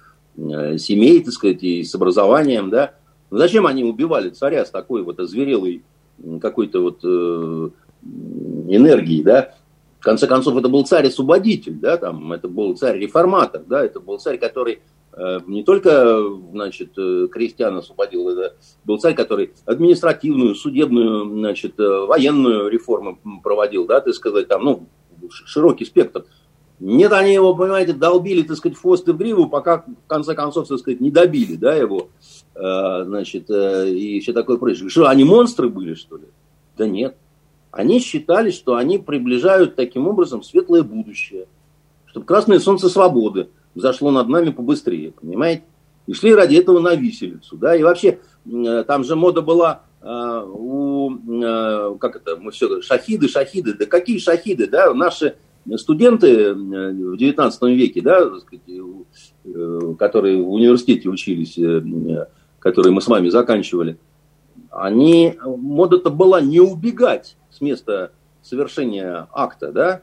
семей, 0.78 1.22
так 1.24 1.34
сказать, 1.34 1.62
и 1.62 1.84
с 1.84 1.94
образованием, 1.94 2.70
да. 2.70 2.94
Но 3.32 3.38
зачем 3.38 3.66
они 3.66 3.84
убивали 3.84 4.30
царя 4.30 4.64
с 4.64 4.70
такой 4.70 5.04
вот 5.04 5.20
озверелой 5.20 5.84
какой-то 6.40 6.80
вот 6.80 7.04
энергией, 8.70 9.24
да? 9.24 9.57
В 10.00 10.04
конце 10.04 10.28
концов, 10.28 10.56
это 10.58 10.70
был 10.70 10.86
царь-освободитель, 10.86 11.74
да, 11.74 11.98
там, 11.98 12.32
это 12.32 12.48
был 12.48 12.76
царь-реформатор, 12.78 13.64
да, 13.68 13.84
это 13.84 14.00
был 14.00 14.20
царь, 14.20 14.38
который 14.38 14.82
э, 15.14 15.40
не 15.48 15.64
только, 15.64 16.22
значит, 16.52 16.92
э, 16.98 17.28
крестьян 17.32 17.76
освободил, 17.78 18.30
это 18.30 18.56
был 18.86 19.00
царь, 19.00 19.16
который 19.16 19.54
административную, 19.66 20.54
судебную, 20.54 21.28
значит, 21.30 21.80
э, 21.80 22.06
военную 22.06 22.70
реформу 22.70 23.20
проводил, 23.42 23.88
да, 23.88 24.00
ты 24.00 24.14
сказать, 24.14 24.48
там, 24.48 24.64
ну, 24.64 24.88
широкий 25.30 25.86
спектр. 25.86 26.26
Нет, 26.80 27.12
они 27.12 27.34
его, 27.34 27.56
понимаете, 27.56 27.94
долбили, 27.94 28.44
так 28.44 28.56
сказать, 28.56 28.78
хвост 28.78 29.08
в 29.08 29.18
гриву, 29.18 29.50
пока, 29.50 29.80
в 29.80 30.08
конце 30.08 30.36
концов, 30.36 30.68
так 30.68 30.78
сказать, 30.78 31.02
не 31.02 31.10
добили, 31.10 31.56
да, 31.56 31.74
его, 31.74 32.10
значит, 32.54 33.50
и 33.50 34.20
все 34.20 34.32
такое 34.32 34.58
прочее. 34.58 34.88
Что, 34.88 35.08
они 35.08 35.24
монстры 35.24 35.70
были, 35.70 35.96
что 35.96 36.18
ли? 36.18 36.26
Да 36.78 36.88
нет. 36.88 37.18
Они 37.72 38.00
считали, 38.00 38.52
что 38.52 38.76
они 38.76 38.98
приближают 38.98 39.76
таким 39.76 40.08
образом 40.08 40.44
светлое 40.44 40.84
будущее, 40.84 41.48
чтобы 42.06 42.26
красное 42.26 42.60
солнце 42.60 42.90
свободы 42.90 43.50
зашло 43.76 44.12
над 44.12 44.28
нами 44.28 44.50
побыстрее, 44.50 45.12
понимаете? 45.12 45.64
И 46.08 46.14
шли 46.14 46.34
ради 46.34 46.56
этого 46.56 46.80
на 46.80 46.96
виселицу, 46.96 47.58
да, 47.58 47.76
и 47.76 47.84
вообще, 47.84 48.20
э, 48.46 48.84
там 48.88 49.04
же 49.04 49.16
мода 49.16 49.42
была 49.42 49.84
э, 50.02 50.44
у, 50.48 51.12
э, 51.12 51.98
как 52.00 52.16
это, 52.16 52.38
мы 52.38 52.52
все, 52.52 52.82
шахиды, 52.82 53.28
шахиды, 53.28 53.74
да 53.74 53.86
какие 53.86 54.18
шахиды, 54.18 54.68
да, 54.68 54.94
наши 54.94 55.36
студенты 55.76 56.54
в 56.54 57.16
XIX 57.16 57.52
веке, 57.76 58.02
да, 58.02 58.22
э, 58.24 59.94
которые 60.00 60.42
в 60.42 60.50
университете 60.50 61.10
учились, 61.10 61.60
которые 62.60 62.94
мы 62.94 63.02
с 63.02 63.08
вами 63.08 63.28
заканчивали, 63.28 63.98
они, 64.78 65.36
мода-то 65.44 66.10
была 66.10 66.40
не 66.40 66.60
убегать 66.60 67.36
с 67.50 67.62
места 67.62 68.12
совершения 68.44 69.28
акта, 69.32 69.72
да, 69.72 70.02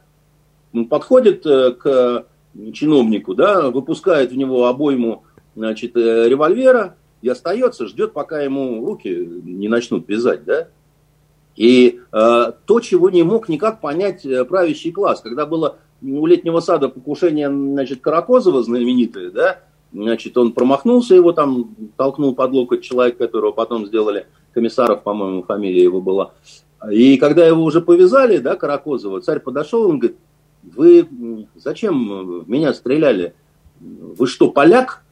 он 0.73 0.87
подходит 0.87 1.45
к 1.45 2.27
чиновнику, 2.73 3.35
да, 3.35 3.71
выпускает 3.71 4.33
в 4.33 4.37
него 4.37 4.67
обойму, 4.67 5.23
значит, 5.55 5.97
револьвера 5.97 6.97
и 7.23 7.29
остается, 7.29 7.87
ждет, 7.87 8.13
пока 8.13 8.41
ему 8.41 8.85
руки 8.85 9.09
не 9.09 9.69
начнут 9.69 10.09
вязать, 10.09 10.45
да, 10.45 10.69
и 11.57 12.01
э, 12.13 12.53
то, 12.67 12.81
чего 12.81 13.11
не 13.11 13.23
мог 13.23 13.49
никак 13.49 13.81
понять 13.81 14.27
э, 14.27 14.45
правящий 14.45 14.91
класс, 14.91 15.21
когда 15.21 15.47
было 15.47 15.77
у 16.03 16.27
летнего 16.27 16.61
сада 16.61 16.89
покушение, 16.89 17.49
значит, 17.49 18.01
Каракозова 18.01 18.63
знаменитое, 18.63 19.31
да, 19.31 19.61
значит, 19.93 20.37
он 20.37 20.53
промахнулся, 20.53 21.15
его 21.15 21.33
там 21.33 21.77
толкнул 21.97 22.35
под 22.35 22.51
локоть 22.53 22.83
человек, 22.83 23.17
которого 23.19 23.53
потом 23.53 23.87
сделали 23.87 24.27
комиссаров, 24.55 25.03
по-моему, 25.03 25.43
фамилия 25.43 25.83
его 25.83 26.01
была. 26.01 26.33
И 26.91 27.17
когда 27.19 27.47
его 27.47 27.63
уже 27.63 27.81
повязали, 27.81 28.39
да, 28.39 28.57
Каракозова, 28.57 29.21
царь 29.21 29.41
подошел, 29.41 29.89
он 29.89 29.99
говорит, 29.99 30.19
вы 30.63 31.47
зачем 31.55 32.45
меня 32.47 32.73
стреляли? 32.73 33.35
Вы 33.81 34.27
что, 34.27 34.51
поляк? 34.51 35.03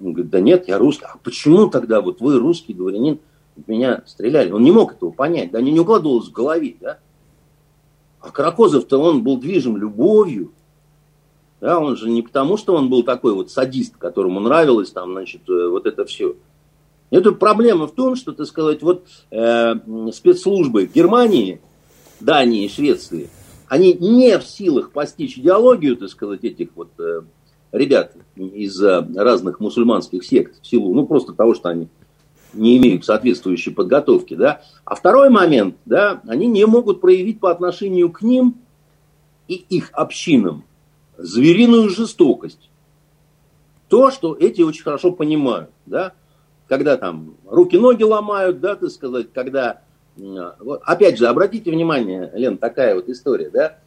Он 0.00 0.12
говорит, 0.12 0.30
да 0.30 0.40
нет, 0.40 0.68
я 0.68 0.78
русский. 0.78 1.06
А 1.06 1.16
почему 1.22 1.68
тогда 1.68 2.00
вот 2.00 2.20
вы 2.20 2.38
русский 2.38 2.74
дворянин? 2.74 3.18
меня 3.66 4.02
стреляли. 4.06 4.50
Он 4.50 4.62
не 4.62 4.70
мог 4.70 4.92
этого 4.92 5.10
понять, 5.10 5.50
да, 5.50 5.60
не, 5.60 5.72
не 5.72 5.80
укладывалось 5.80 6.28
в 6.28 6.32
голове, 6.32 6.76
да. 6.80 6.98
А 8.20 8.30
Каракозов-то 8.30 8.98
он 8.98 9.22
был 9.22 9.38
движим 9.38 9.76
любовью, 9.76 10.52
да, 11.60 11.78
он 11.78 11.96
же 11.96 12.10
не 12.10 12.22
потому, 12.22 12.56
что 12.56 12.74
он 12.74 12.90
был 12.90 13.02
такой 13.02 13.34
вот 13.34 13.50
садист, 13.50 13.96
которому 13.96 14.40
нравилось 14.40 14.90
там, 14.90 15.12
значит, 15.12 15.48
э, 15.48 15.68
вот 15.68 15.86
это 15.86 16.04
все. 16.04 16.36
Это 17.10 17.32
проблема 17.32 17.86
в 17.86 17.92
том, 17.92 18.16
что, 18.16 18.32
так 18.32 18.46
сказать, 18.46 18.82
вот 18.82 19.06
э, 19.30 19.74
спецслужбы 20.12 20.90
Германии, 20.92 21.60
Дании, 22.20 22.68
Швеции, 22.68 23.30
они 23.68 23.92
не 23.94 24.38
в 24.38 24.44
силах 24.44 24.90
постичь 24.90 25.38
идеологию, 25.38 25.96
так 25.96 26.08
сказать, 26.08 26.44
этих 26.44 26.70
вот 26.74 26.90
э, 26.98 27.22
ребят 27.72 28.12
из 28.36 28.80
разных 28.80 29.60
мусульманских 29.60 30.24
сект 30.24 30.60
в 30.60 30.66
силу, 30.66 30.94
ну, 30.94 31.06
просто 31.06 31.32
того, 31.32 31.54
что 31.54 31.68
они 31.68 31.88
не 32.52 32.78
имеют 32.78 33.04
соответствующей 33.04 33.70
подготовки, 33.70 34.34
да. 34.34 34.62
А 34.84 34.94
второй 34.94 35.30
момент, 35.30 35.76
да, 35.84 36.22
они 36.26 36.46
не 36.46 36.64
могут 36.66 37.00
проявить 37.00 37.38
по 37.38 37.50
отношению 37.50 38.10
к 38.10 38.22
ним 38.22 38.56
и 39.46 39.54
их 39.54 39.90
общинам 39.92 40.64
звериную 41.18 41.88
жестокость. 41.90 42.70
То, 43.88 44.10
что 44.10 44.34
эти 44.34 44.62
очень 44.62 44.82
хорошо 44.82 45.12
понимают, 45.12 45.70
да, 45.86 46.12
когда 46.68 46.96
там 46.96 47.34
руки-ноги 47.46 48.02
ломают, 48.02 48.60
да, 48.60 48.76
так 48.76 48.90
сказать, 48.90 49.32
когда, 49.32 49.82
вот, 50.16 50.80
опять 50.84 51.18
же, 51.18 51.26
обратите 51.26 51.70
внимание, 51.70 52.30
Лен, 52.34 52.58
такая 52.58 52.94
вот 52.94 53.08
история, 53.08 53.50
да, 53.50 53.78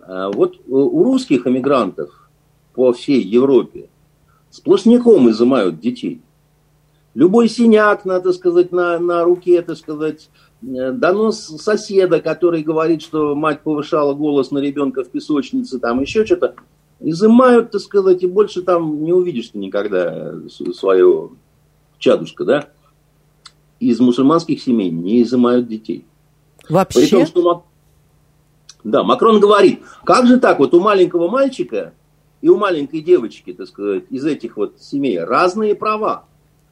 а, 0.00 0.30
вот 0.30 0.60
у 0.66 1.04
русских 1.04 1.46
эмигрантов 1.46 2.30
по 2.74 2.92
всей 2.92 3.22
Европе 3.22 3.88
сплошняком 4.50 5.30
изымают 5.30 5.80
детей– 5.80 6.20
Любой 7.14 7.48
синяк, 7.48 8.04
надо 8.06 8.32
сказать, 8.32 8.72
на, 8.72 8.98
на 8.98 9.24
руке, 9.24 9.60
так 9.60 9.76
сказать, 9.76 10.30
э, 10.62 10.92
донос 10.92 11.40
соседа, 11.40 12.20
который 12.20 12.62
говорит, 12.62 13.02
что 13.02 13.34
мать 13.34 13.60
повышала 13.60 14.14
голос 14.14 14.50
на 14.50 14.58
ребенка 14.58 15.04
в 15.04 15.10
песочнице, 15.10 15.78
там 15.78 16.00
еще 16.00 16.24
что-то, 16.24 16.54
изымают, 17.00 17.70
так 17.70 17.82
сказать, 17.82 18.22
и 18.22 18.26
больше 18.26 18.62
там 18.62 19.04
не 19.04 19.12
увидишь 19.12 19.48
ты 19.48 19.58
никогда 19.58 20.36
свое 20.48 21.30
чадушка, 22.02 22.44
да? 22.44 22.68
Из 23.80 23.98
мусульманских 24.00 24.60
семей 24.60 24.90
не 24.90 25.22
изымают 25.22 25.66
детей. 25.66 26.04
Вообще? 26.68 27.00
При 27.00 27.08
том, 27.08 27.26
что 27.26 27.64
да, 28.84 29.04
Макрон 29.04 29.40
говорит, 29.40 29.80
как 30.04 30.26
же 30.26 30.38
так, 30.38 30.58
вот 30.58 30.74
у 30.74 30.80
маленького 30.80 31.28
мальчика 31.28 31.94
и 32.40 32.48
у 32.48 32.56
маленькой 32.56 33.00
девочки, 33.00 33.52
так 33.52 33.68
сказать, 33.68 34.04
из 34.10 34.24
этих 34.24 34.56
вот 34.56 34.80
семей 34.80 35.20
разные 35.20 35.74
права 35.74 36.24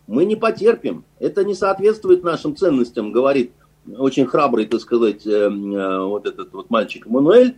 мы 0.08 0.24
не 0.24 0.34
потерпим. 0.34 1.04
Это 1.20 1.44
не 1.44 1.54
соответствует 1.54 2.24
нашим 2.24 2.56
ценностям, 2.56 3.12
говорит 3.12 3.52
очень 3.96 4.26
храбрый, 4.26 4.66
так 4.66 4.80
сказать, 4.80 5.24
э, 5.24 5.30
э, 5.30 6.04
вот 6.04 6.26
этот 6.26 6.52
вот 6.52 6.68
мальчик 6.68 7.06
Мануэль. 7.06 7.56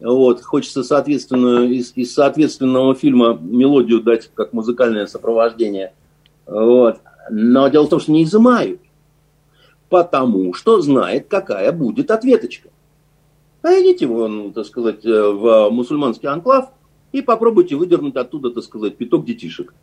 Вот, 0.00 0.40
хочется 0.40 0.82
соответственную, 0.82 1.72
из, 1.72 1.92
из 1.94 2.14
соответственного 2.14 2.94
фильма 2.94 3.36
мелодию 3.38 4.00
дать 4.00 4.30
как 4.32 4.52
музыкальное 4.52 5.06
сопровождение. 5.06 5.92
Вот. 6.50 6.98
Но 7.30 7.68
дело 7.68 7.86
в 7.86 7.88
том, 7.88 8.00
что 8.00 8.12
не 8.12 8.24
изымают. 8.24 8.80
Потому 9.88 10.52
что 10.52 10.80
знает, 10.82 11.28
какая 11.28 11.72
будет 11.72 12.10
ответочка. 12.10 12.70
А 13.62 13.72
идите 13.80 14.06
вон, 14.06 14.52
так 14.52 14.66
сказать, 14.66 15.04
э, 15.04 15.30
в 15.30 15.70
мусульманский 15.70 16.28
анклав 16.28 16.70
и 17.12 17.22
попробуйте 17.22 17.76
выдернуть 17.76 18.16
оттуда, 18.16 18.50
так 18.50 18.64
сказать, 18.64 18.96
пяток 18.96 19.24
детишек. 19.24 19.74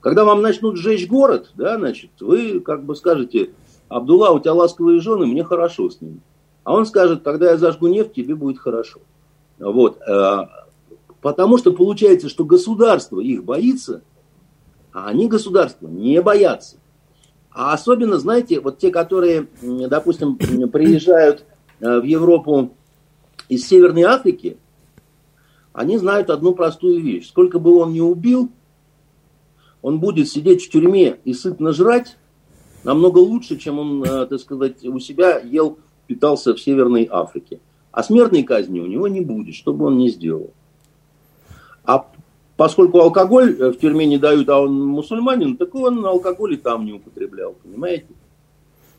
Когда 0.00 0.24
вам 0.24 0.42
начнут 0.42 0.76
сжечь 0.76 1.08
город, 1.08 1.52
да, 1.54 1.78
значит, 1.78 2.10
вы 2.20 2.60
как 2.60 2.84
бы 2.84 2.94
скажете, 2.96 3.50
Абдулла, 3.88 4.30
у 4.30 4.40
тебя 4.40 4.54
ласковые 4.54 5.00
жены, 5.00 5.26
мне 5.26 5.44
хорошо 5.44 5.90
с 5.90 6.00
ними. 6.00 6.20
А 6.64 6.74
он 6.74 6.86
скажет, 6.86 7.22
когда 7.22 7.50
я 7.50 7.56
зажгу 7.56 7.86
нефть, 7.86 8.14
тебе 8.14 8.34
будет 8.34 8.58
хорошо. 8.58 9.00
Вот. 9.58 10.00
Э, 10.02 10.46
потому 11.20 11.56
что 11.56 11.72
получается, 11.72 12.28
что 12.28 12.44
государство 12.44 13.20
их 13.20 13.44
боится, 13.44 14.02
а 14.92 15.06
они 15.06 15.28
государства 15.28 15.88
не 15.88 16.20
боятся. 16.22 16.76
А 17.50 17.72
особенно, 17.72 18.18
знаете, 18.18 18.60
вот 18.60 18.78
те, 18.78 18.90
которые, 18.90 19.48
допустим, 19.62 20.36
приезжают 20.36 21.44
э, 21.80 22.00
в 22.00 22.04
Европу 22.04 22.74
из 23.48 23.66
Северной 23.66 24.02
Африки, 24.02 24.58
они 25.72 25.98
знают 25.98 26.30
одну 26.30 26.54
простую 26.54 27.02
вещь. 27.02 27.28
Сколько 27.28 27.58
бы 27.58 27.76
он 27.76 27.92
ни 27.92 28.00
убил, 28.00 28.50
он 29.82 30.00
будет 30.00 30.28
сидеть 30.28 30.64
в 30.64 30.70
тюрьме 30.70 31.18
и 31.24 31.32
сытно 31.32 31.72
жрать 31.72 32.16
намного 32.84 33.18
лучше, 33.18 33.56
чем 33.56 33.78
он, 33.78 34.04
э, 34.04 34.26
так 34.26 34.40
сказать, 34.40 34.84
у 34.84 34.98
себя 34.98 35.38
ел 35.38 35.78
питался 36.06 36.54
в 36.54 36.60
Северной 36.60 37.08
Африке. 37.10 37.60
А 37.92 38.02
смертной 38.02 38.42
казни 38.42 38.80
у 38.80 38.86
него 38.86 39.08
не 39.08 39.20
будет, 39.20 39.54
что 39.54 39.72
бы 39.72 39.86
он 39.86 39.98
ни 39.98 40.08
сделал. 40.08 40.52
А 41.84 42.06
поскольку 42.58 42.98
алкоголь 42.98 43.56
э, 43.56 43.70
в 43.70 43.78
тюрьме 43.78 44.04
не 44.04 44.18
дают, 44.18 44.48
а 44.48 44.60
он 44.60 44.84
мусульманин, 44.88 45.56
так 45.56 45.72
он 45.76 46.04
алкоголь 46.04 46.54
и 46.54 46.56
там 46.56 46.84
не 46.84 46.92
употреблял, 46.92 47.54
понимаете? 47.62 48.08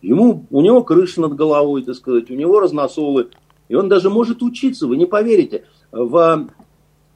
Ему, 0.01 0.45
у 0.49 0.62
него 0.62 0.82
крыша 0.82 1.20
над 1.20 1.36
головой, 1.36 1.84
так 1.84 1.95
сказать, 1.95 2.32
у 2.32 2.36
него 2.36 2.62
разносолы. 2.62 3.32
И 3.68 3.76
он 3.76 3.89
даже 3.89 4.10
может 4.10 4.41
учиться, 4.41 4.88
вы 4.88 4.95
не 4.95 5.05
поверите. 5.05 5.66
В 5.91 6.47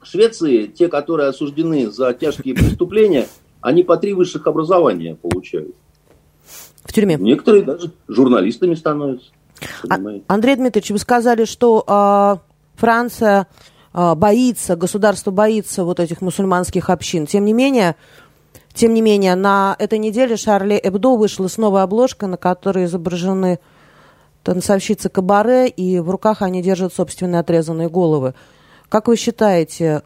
Швеции 0.02 0.66
те, 0.66 0.88
которые 0.88 1.30
осуждены 1.30 1.90
за 1.90 2.12
тяжкие 2.12 2.54
преступления, 2.54 3.26
они 3.62 3.82
по 3.82 3.96
три 3.96 4.12
высших 4.12 4.46
образования 4.46 5.14
получают. 5.14 5.74
В 6.84 6.92
тюрьме? 6.92 7.16
Некоторые 7.18 7.64
даже 7.64 7.90
журналистами 8.06 8.74
становятся. 8.74 9.30
А, 9.88 9.94
Андрей 10.26 10.56
Дмитриевич, 10.56 10.90
вы 10.90 10.98
сказали, 10.98 11.46
что 11.46 11.82
э, 11.88 12.36
Франция 12.78 13.46
боится, 13.94 14.76
государство 14.76 15.30
боится 15.30 15.84
вот 15.84 16.00
этих 16.00 16.20
мусульманских 16.20 16.90
общин. 16.90 17.26
Тем 17.26 17.44
не 17.44 17.52
менее, 17.52 17.96
тем 18.72 18.92
не 18.92 19.00
менее, 19.00 19.36
на 19.36 19.76
этой 19.78 19.98
неделе 19.98 20.36
Шарли 20.36 20.78
Эбдо 20.82 21.16
вышла 21.16 21.46
с 21.46 21.56
новой 21.58 21.82
обложкой, 21.82 22.28
на 22.28 22.36
которой 22.36 22.86
изображены 22.86 23.60
танцовщицы 24.42 25.08
кабаре, 25.08 25.68
и 25.68 26.00
в 26.00 26.10
руках 26.10 26.42
они 26.42 26.60
держат 26.60 26.92
собственные 26.92 27.40
отрезанные 27.40 27.88
головы. 27.88 28.34
Как 28.88 29.08
вы 29.08 29.16
считаете, 29.16 30.02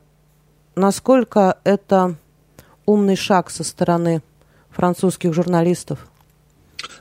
насколько 0.76 1.58
это 1.64 2.14
умный 2.86 3.16
шаг 3.16 3.50
со 3.50 3.64
стороны 3.64 4.22
французских 4.70 5.32
журналистов? 5.32 6.06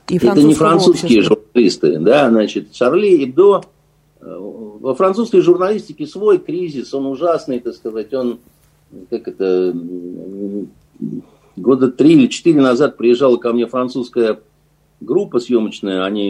И 0.08 0.18
это 0.18 0.42
не 0.42 0.56
французские 0.56 1.20
общества. 1.20 1.36
журналисты, 1.36 2.00
да, 2.00 2.30
значит, 2.30 2.74
Шарли 2.74 3.26
Эбдо, 3.26 3.64
во 4.40 4.96
французской 4.96 5.42
журналистике 5.42 6.06
свой 6.06 6.38
кризис, 6.40 6.94
он 6.94 7.06
ужасный, 7.06 7.60
так 7.60 7.74
сказать, 7.76 8.14
он, 8.14 8.40
как 9.10 9.28
это, 9.28 9.76
года 11.56 11.92
три 11.92 12.14
или 12.14 12.28
четыре 12.28 12.62
назад 12.62 12.98
приезжала 12.98 13.38
ко 13.38 13.54
мне 13.54 13.68
французская 13.68 14.40
группа 15.00 15.40
съемочная, 15.40 16.04
они 16.04 16.30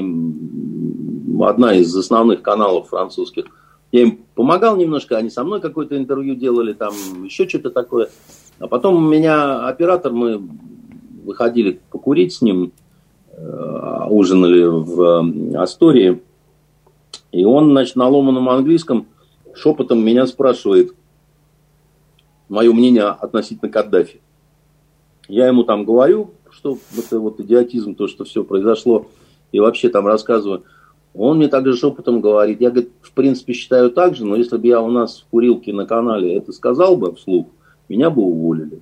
одна 1.41 1.73
из 1.75 1.95
основных 1.95 2.41
каналов 2.41 2.89
французских. 2.89 3.45
Я 3.91 4.01
им 4.01 4.19
помогал 4.35 4.75
немножко, 4.75 5.17
они 5.17 5.29
со 5.29 5.43
мной 5.43 5.61
какое-то 5.61 5.97
интервью 5.97 6.35
делали, 6.35 6.73
там 6.73 6.93
еще 7.23 7.47
что-то 7.47 7.69
такое. 7.69 8.09
А 8.59 8.67
потом 8.67 8.95
у 8.95 9.09
меня 9.09 9.67
оператор, 9.67 10.11
мы 10.11 10.41
выходили 11.23 11.79
покурить 11.89 12.33
с 12.33 12.41
ним, 12.41 12.73
Э, 13.39 14.07
ужинали 14.09 14.63
в 14.63 15.61
Астории, 15.61 16.23
и 17.31 17.43
он, 17.45 17.71
значит, 17.71 17.95
на 17.95 18.07
ломаном 18.07 18.49
английском 18.49 19.07
шепотом 19.53 20.03
меня 20.03 20.25
спрашивает 20.27 20.93
мое 22.49 22.71
мнение 22.71 23.03
относительно 23.03 23.71
Каддафи. 23.71 24.21
Я 25.27 25.47
ему 25.47 25.63
там 25.63 25.83
говорю, 25.83 26.31
что 26.49 26.77
это 26.97 27.19
вот 27.19 27.39
идиотизм, 27.39 27.95
то, 27.95 28.07
что 28.07 28.23
все 28.23 28.43
произошло, 28.43 29.07
и 29.51 29.59
вообще 29.59 29.89
там 29.89 30.07
рассказываю. 30.07 30.63
Он 31.13 31.37
мне 31.37 31.47
также 31.47 31.75
шепотом 31.75 32.21
говорит, 32.21 32.61
я, 32.61 32.69
говорит, 32.69 32.91
в 33.01 33.11
принципе 33.11 33.53
считаю 33.53 33.91
так 33.91 34.15
же, 34.15 34.25
но 34.25 34.35
если 34.35 34.57
бы 34.57 34.67
я 34.67 34.81
у 34.81 34.89
нас 34.89 35.19
в 35.19 35.25
курилке 35.29 35.73
на 35.73 35.85
канале 35.85 36.35
это 36.35 36.53
сказал 36.53 36.95
бы 36.95 37.15
вслух, 37.15 37.47
меня 37.89 38.09
бы 38.09 38.21
уволили 38.21 38.81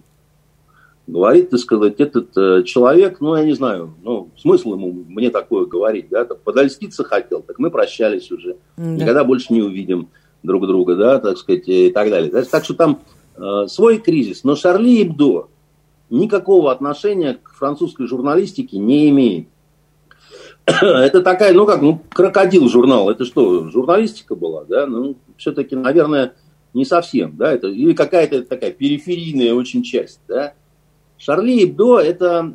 говорит, 1.08 1.50
так 1.52 1.60
сказать, 1.60 2.00
этот 2.00 2.36
э, 2.38 2.64
человек, 2.64 3.22
ну, 3.22 3.36
я 3.36 3.44
не 3.44 3.54
знаю, 3.54 3.94
ну, 4.04 4.30
смысл 4.38 4.74
ему 4.74 5.06
мне 5.08 5.30
такое 5.30 5.66
говорить, 5.66 6.08
да, 6.10 6.26
так, 6.26 6.42
подольститься 6.42 7.04
хотел, 7.04 7.42
так 7.42 7.60
мы 7.60 7.70
прощались 7.70 8.32
уже, 8.32 8.58
да. 8.78 8.84
никогда 8.84 9.24
больше 9.24 9.54
не 9.54 9.62
увидим 9.62 10.10
друг 10.42 10.66
друга, 10.68 10.96
да, 10.96 11.20
так 11.20 11.38
сказать, 11.38 11.68
и 11.68 11.90
так 11.92 12.10
далее. 12.10 12.32
Так, 12.32 12.48
так 12.48 12.64
что 12.64 12.74
там 12.74 13.02
э, 13.36 13.68
свой 13.68 14.00
кризис. 14.00 14.44
Но 14.44 14.56
Шарли 14.56 15.04
Эбдо 15.04 15.48
никакого 16.10 16.72
отношения 16.72 17.38
к 17.42 17.54
французской 17.54 18.08
журналистике 18.08 18.78
не 18.78 19.10
имеет. 19.10 19.48
Это 20.66 21.22
такая, 21.22 21.54
ну 21.54 21.66
как, 21.66 21.82
ну, 21.82 22.02
крокодил 22.10 22.68
журнал, 22.70 23.12
это 23.12 23.26
что, 23.26 23.70
журналистика 23.70 24.34
была, 24.36 24.64
да, 24.64 24.88
ну, 24.88 25.16
все-таки, 25.38 25.76
наверное, 25.76 26.34
не 26.74 26.86
совсем, 26.86 27.38
да, 27.38 27.54
это, 27.54 27.68
или 27.68 27.94
какая-то 27.94 28.44
такая 28.44 28.72
периферийная 28.72 29.54
очень 29.54 29.84
часть, 29.84 30.20
да, 30.28 30.54
Шарли 31.18 31.64
Эбдо– 31.64 32.00
это 32.00 32.52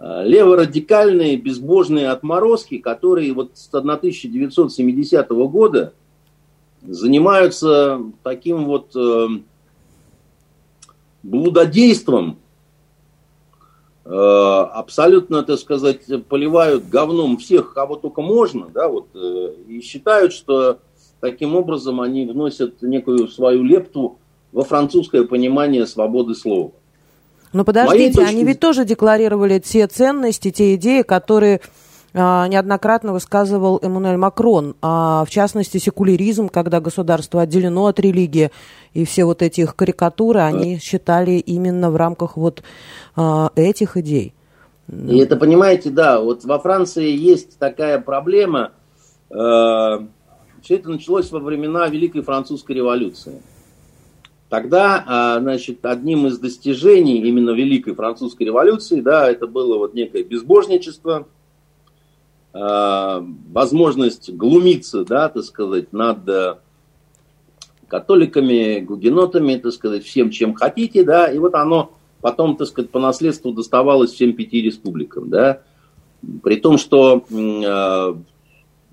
леворадикальные 0.00 1.36
безбожные 1.36 2.08
отморозки, 2.08 2.78
которые 2.78 3.32
вот 3.34 3.52
с 3.54 3.68
1970 3.68 5.28
года 5.28 5.92
занимаются 6.82 8.00
таким 8.22 8.64
вот 8.64 8.94
э, 8.96 9.28
блудодейством, 11.22 12.38
э, 14.04 14.10
абсолютно, 14.10 15.42
так 15.42 15.58
сказать, 15.58 16.06
поливают 16.28 16.88
говном 16.88 17.36
всех, 17.36 17.74
кого 17.74 17.96
только 17.96 18.22
можно, 18.22 18.68
да, 18.72 18.88
вот, 18.88 19.08
э, 19.14 19.54
и 19.68 19.80
считают, 19.82 20.32
что 20.32 20.78
таким 21.20 21.54
образом 21.54 22.00
они 22.00 22.24
вносят 22.24 22.80
некую 22.82 23.28
свою 23.28 23.62
лепту 23.62 24.18
во 24.52 24.64
французское 24.64 25.24
понимание 25.24 25.86
свободы 25.86 26.34
слова. 26.34 26.72
Но 27.52 27.64
подождите, 27.64 28.14
точки... 28.14 28.28
они 28.28 28.44
ведь 28.44 28.60
тоже 28.60 28.84
декларировали 28.84 29.58
те 29.58 29.86
ценности, 29.86 30.50
те 30.50 30.74
идеи, 30.76 31.02
которые 31.02 31.60
а, 32.12 32.46
неоднократно 32.48 33.12
высказывал 33.12 33.78
Эммануэль 33.82 34.16
Макрон, 34.16 34.76
а, 34.82 35.24
в 35.24 35.30
частности, 35.30 35.78
секуляризм, 35.78 36.48
когда 36.48 36.80
государство 36.80 37.42
отделено 37.42 37.86
от 37.86 38.00
религии, 38.00 38.50
и 38.94 39.04
все 39.04 39.24
вот 39.24 39.42
эти 39.42 39.60
их 39.62 39.76
карикатуры, 39.76 40.40
они 40.40 40.78
считали 40.78 41.32
именно 41.32 41.90
в 41.90 41.96
рамках 41.96 42.36
вот 42.36 42.62
а, 43.16 43.50
этих 43.54 43.96
идей. 43.96 44.34
И 44.88 45.18
это, 45.18 45.36
понимаете, 45.36 45.90
да, 45.90 46.20
вот 46.20 46.44
во 46.44 46.58
Франции 46.58 47.10
есть 47.10 47.58
такая 47.58 48.00
проблема, 48.00 48.72
э, 49.30 49.34
все 50.62 50.74
это 50.74 50.90
началось 50.90 51.30
во 51.30 51.38
времена 51.38 51.86
Великой 51.86 52.22
Французской 52.22 52.72
революции. 52.72 53.40
Тогда, 54.50 55.04
а, 55.06 55.40
значит, 55.40 55.86
одним 55.86 56.26
из 56.26 56.38
достижений 56.40 57.18
именно 57.20 57.50
Великой 57.50 57.94
Французской 57.94 58.42
революции, 58.42 59.00
да, 59.00 59.30
это 59.30 59.46
было 59.46 59.78
вот 59.78 59.94
некое 59.94 60.24
безбожничество, 60.24 61.28
а, 62.52 63.24
возможность 63.52 64.28
глумиться, 64.34 65.04
да, 65.04 65.28
так 65.28 65.44
сказать, 65.44 65.92
над 65.92 66.28
э, 66.28 66.56
католиками, 67.86 68.80
гугенотами, 68.80 69.54
так 69.54 69.72
сказать, 69.72 70.04
всем, 70.04 70.30
чем 70.30 70.54
хотите, 70.54 71.04
да, 71.04 71.30
и 71.30 71.38
вот 71.38 71.54
оно 71.54 71.92
потом, 72.20 72.56
так 72.56 72.66
сказать, 72.66 72.90
по 72.90 72.98
наследству 72.98 73.52
доставалось 73.52 74.10
всем 74.10 74.32
пяти 74.32 74.62
республикам, 74.62 75.30
да, 75.30 75.62
при 76.42 76.56
том, 76.56 76.76
что 76.76 77.24
э, 77.30 78.14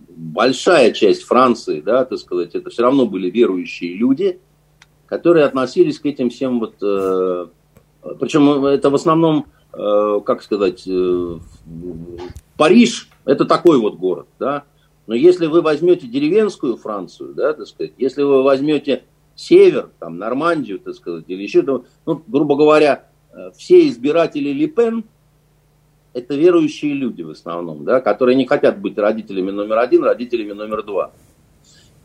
большая 0.07 0.91
часть 0.91 1.23
Франции, 1.23 1.81
да, 1.81 2.05
так 2.05 2.19
сказать, 2.19 2.53
это 2.53 2.69
все 2.69 2.83
равно 2.83 3.07
были 3.07 3.31
верующие 3.31 3.95
люди, 3.95 4.39
которые 5.07 5.45
относились 5.45 5.99
к 5.99 6.05
этим 6.05 6.29
всем 6.29 6.59
вот... 6.59 6.75
Э, 6.81 7.47
причем 8.19 8.65
это 8.65 8.89
в 8.89 8.95
основном, 8.95 9.47
э, 9.73 10.19
как 10.25 10.43
сказать, 10.43 10.87
э, 10.87 11.39
Париж– 12.57 13.09
это 13.25 13.45
такой 13.45 13.79
вот 13.79 13.95
город, 13.95 14.27
да. 14.39 14.63
Но 15.07 15.15
если 15.15 15.47
вы 15.47 15.61
возьмете 15.61 16.07
деревенскую 16.07 16.77
Францию, 16.77 17.33
да, 17.33 17.53
так 17.53 17.67
сказать, 17.67 17.93
если 17.97 18.23
вы 18.23 18.43
возьмете 18.43 19.03
север, 19.35 19.89
там, 19.99 20.17
Нормандию, 20.17 20.79
так 20.79 20.95
сказать, 20.95 21.25
или 21.27 21.41
еще, 21.41 21.63
ну, 21.63 22.21
грубо 22.27 22.55
говоря, 22.55 23.05
э, 23.33 23.51
все 23.57 23.87
избиратели 23.87 24.49
Липен– 24.49 25.03
это 26.17 26.35
верующие 26.35 26.93
люди 26.93 27.21
в 27.21 27.29
основном, 27.29 27.85
да, 27.85 28.01
которые 28.01 28.35
не 28.35 28.45
хотят 28.45 28.79
быть 28.79 28.97
родителями 28.97 29.51
номер 29.51 29.77
один, 29.77 30.03
родителями 30.03 30.53
номер 30.53 30.83
два. 30.83 31.11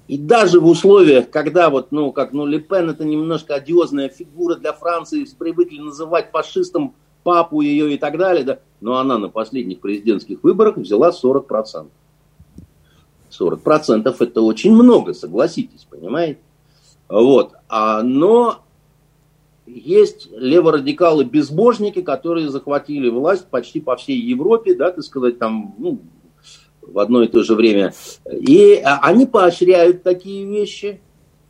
И 0.08 0.18
даже 0.18 0.60
в 0.60 0.66
условиях, 0.66 1.30
когда 1.30 1.70
вот, 1.70 1.92
ну, 1.92 2.12
как, 2.12 2.32
ну, 2.32 2.44
Лепен 2.44 2.90
это 2.90 3.04
немножко 3.04 3.54
одиозная 3.54 4.08
фигура 4.08 4.56
для 4.56 4.72
Франции, 4.72 5.26
привыкли 5.38 5.78
называть 5.78 6.30
фашистом 6.30 6.94
папу 7.22 7.60
ее 7.60 7.94
и 7.94 7.98
так 7.98 8.18
далее, 8.18 8.44
да, 8.44 8.58
но 8.80 8.98
она 8.98 9.18
на 9.18 9.28
последних 9.28 9.80
президентских 9.80 10.42
выборах 10.42 10.76
взяла 10.76 11.10
40%. 11.10 11.86
40% 13.30 14.16
это 14.18 14.42
очень 14.42 14.72
много, 14.72 15.14
согласитесь, 15.14 15.86
понимаете? 15.88 16.40
Вот. 17.08 17.52
А, 17.68 18.02
но 18.02 18.62
есть 19.66 20.28
леворадикалы-безбожники, 20.32 22.02
которые 22.02 22.50
захватили 22.50 23.08
власть 23.08 23.46
почти 23.46 23.80
по 23.80 23.96
всей 23.96 24.20
Европе, 24.20 24.74
да, 24.74 24.90
так 24.90 25.04
сказать, 25.04 25.38
там, 25.38 25.74
ну, 25.78 26.00
в 26.82 26.98
одно 26.98 27.22
и 27.22 27.28
то 27.28 27.42
же 27.42 27.54
время. 27.54 27.94
И 28.30 28.80
а, 28.84 28.98
они 29.02 29.26
поощряют 29.26 30.02
такие 30.02 30.44
вещи, 30.46 31.00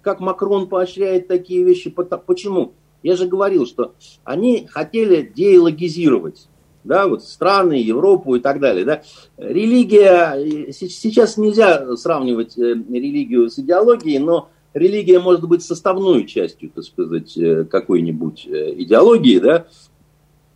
как 0.03 0.21
Макрон 0.21 0.69
поощряет 0.69 1.29
такие 1.29 1.65
вещи. 1.65 1.91
Почему? 1.91 2.73
Я 3.03 3.17
же 3.17 3.27
говорил, 3.27 3.67
что 3.67 3.95
они 4.25 4.67
хотели 4.71 5.23
деологизировать 5.35 6.49
да, 6.85 7.07
вот 7.07 7.23
страны, 7.25 7.75
Европу 7.75 8.35
и 8.35 8.41
так 8.41 8.61
далее. 8.61 8.85
Да. 8.85 9.03
Религия, 9.37 10.73
сейчас 10.73 11.37
нельзя 11.37 11.97
сравнивать 11.97 12.59
э, 12.59 12.75
религию 12.75 13.51
с 13.51 13.59
идеологией, 13.59 14.19
но 14.19 14.49
религия 14.75 15.21
может 15.21 15.47
быть 15.47 15.63
составной 15.63 16.27
частью, 16.27 16.71
так 16.71 16.85
сказать, 16.85 17.37
э, 17.37 17.65
какой-нибудь 17.65 18.47
э, 18.47 18.75
идеологии, 18.79 19.39
да. 19.39 19.67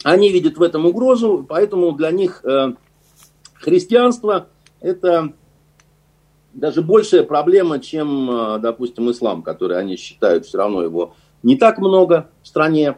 Они 0.03 0.31
видят 0.31 0.57
в 0.57 0.63
этом 0.63 0.87
угрозу, 0.87 1.45
поэтому 1.49 1.91
для 1.93 2.13
них 2.13 2.45
христианство 3.55 4.49
это 4.81 5.33
даже 6.53 6.83
большая 6.83 7.23
проблема, 7.23 7.81
чем, 7.81 8.61
допустим, 8.61 9.11
ислам, 9.11 9.43
который 9.43 9.79
они 9.79 9.97
считают 9.97 10.47
все 10.47 10.59
равно 10.59 10.83
его 10.83 11.15
не 11.43 11.57
так 11.57 11.79
много 11.79 12.31
в 12.43 12.49
стране. 12.49 12.97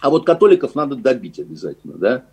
А 0.00 0.10
вот 0.10 0.24
католиков 0.24 0.74
надо 0.74 0.96
добить 0.96 1.38
обязательно, 1.38 1.94
да. 1.94 2.24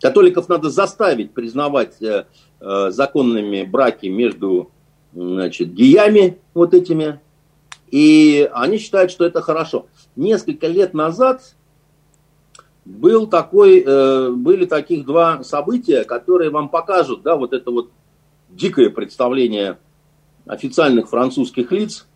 Католиков 0.00 0.48
надо 0.48 0.68
заставить 0.68 1.32
признавать 1.32 2.00
э, 2.02 2.26
э, 2.60 2.90
законными 2.90 3.62
браки 3.64 4.06
между 4.06 4.70
значит, 5.14 5.72
гиями 5.72 6.38
вот 6.52 6.74
этими. 6.74 7.20
И 7.90 8.48
они 8.52 8.78
считают, 8.78 9.10
что 9.10 9.24
это 9.24 9.40
хорошо. 9.40 9.86
Несколько 10.16 10.66
лет 10.66 10.92
назад 10.92 11.54
был 12.84 13.26
такой, 13.26 13.82
э, 13.86 14.30
были 14.30 14.66
таких 14.66 15.06
два 15.06 15.42
события, 15.42 16.04
которые 16.04 16.50
вам 16.50 16.68
покажут, 16.68 17.22
да, 17.22 17.36
вот 17.36 17.52
это 17.52 17.70
вот 17.70 17.90
дикое 18.48 18.90
представление 18.90 19.78
официальных 20.46 21.08
французских 21.08 21.72
лиц. 21.72 22.06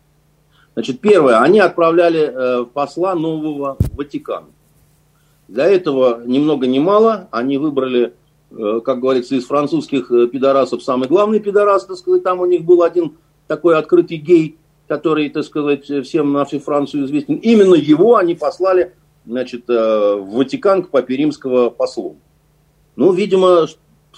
Значит, 0.75 1.01
первое, 1.01 1.41
они 1.41 1.59
отправляли 1.59 2.33
э, 2.33 2.65
посла 2.65 3.15
нового 3.15 3.77
в 3.79 3.97
Ватикан. 3.97 4.45
Для 5.49 5.67
этого 5.67 6.23
ни 6.25 6.39
много 6.39 6.67
ни 6.67 6.79
мало 6.79 7.29
они 7.33 7.59
выбрали, 7.59 8.15
э, 8.51 8.81
как 8.85 9.01
говорится, 9.01 9.35
из 9.35 9.47
французских 9.47 10.11
э, 10.13 10.29
пидорасов 10.29 10.83
самый 10.83 11.09
главный 11.09 11.41
пидорас, 11.41 11.87
так 11.87 11.97
сказать, 11.97 12.23
там 12.23 12.41
у 12.41 12.47
них 12.47 12.65
был 12.65 12.83
один 12.83 13.17
такой 13.49 13.77
открытый 13.77 14.19
гей, 14.19 14.59
который, 14.87 15.29
так 15.29 15.45
сказать, 15.45 15.87
всем 16.07 16.33
на 16.33 16.45
всю 16.45 16.61
Францию 16.61 17.05
известен. 17.07 17.35
Именно 17.37 17.75
его 17.75 18.17
они 18.17 18.37
послали, 18.37 18.95
значит, 19.27 19.67
в 19.67 20.25
Ватикан 20.33 20.85
к 20.85 20.91
папе 20.91 21.17
римского 21.17 21.71
послу. 21.71 22.17
Ну, 22.95 23.13
видимо, 23.13 23.67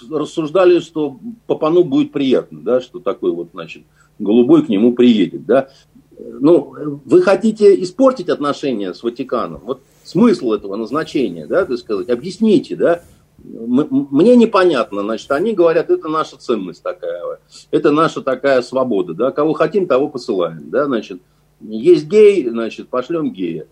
рассуждали, 0.09 0.79
что 0.79 1.17
Папану 1.47 1.83
будет 1.83 2.11
приятно, 2.11 2.59
да, 2.61 2.81
что 2.81 2.99
такой 2.99 3.31
вот, 3.31 3.49
значит, 3.53 3.83
голубой 4.19 4.65
к 4.65 4.69
нему 4.69 4.93
приедет, 4.93 5.45
да. 5.45 5.69
Ну, 6.17 6.99
вы 7.05 7.21
хотите 7.21 7.81
испортить 7.81 8.29
отношения 8.29 8.93
с 8.93 9.03
Ватиканом? 9.03 9.61
Вот 9.65 9.81
смысл 10.03 10.53
этого 10.53 10.75
назначения, 10.75 11.47
да, 11.47 11.65
так 11.65 11.77
сказать, 11.77 12.09
объясните, 12.09 12.75
да, 12.75 13.01
мне 13.37 14.35
непонятно, 14.35 15.01
значит, 15.01 15.31
они 15.31 15.53
говорят, 15.53 15.89
это 15.89 16.07
наша 16.07 16.37
ценность 16.37 16.83
такая, 16.83 17.39
это 17.71 17.91
наша 17.91 18.21
такая 18.21 18.61
свобода, 18.61 19.13
да, 19.13 19.31
кого 19.31 19.53
хотим, 19.53 19.87
того 19.87 20.07
посылаем, 20.07 20.69
да, 20.69 20.85
значит, 20.85 21.19
есть 21.61 22.05
гей, 22.05 22.47
значит, 22.49 22.89
пошлем 22.89 23.31
гея. 23.31 23.67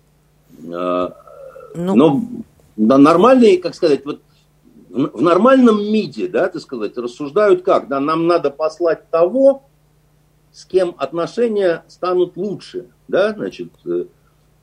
А, 0.74 1.16
ну... 1.76 1.96
Но 2.78 2.98
нормальные, 2.98 3.58
как 3.58 3.76
сказать, 3.76 4.06
вот 4.06 4.22
в 4.92 5.22
нормальном 5.22 5.78
МИДе, 5.78 6.28
да, 6.28 6.48
так 6.48 6.62
сказать, 6.62 6.98
рассуждают 6.98 7.64
как, 7.64 7.88
да, 7.88 8.00
нам 8.00 8.28
надо 8.28 8.50
послать 8.50 9.10
того, 9.10 9.64
с 10.52 10.66
кем 10.66 10.96
отношения 10.98 11.84
станут 11.88 12.36
лучше, 12.36 12.88
да, 13.08 13.34
значит, 13.34 13.72
э, 13.86 14.06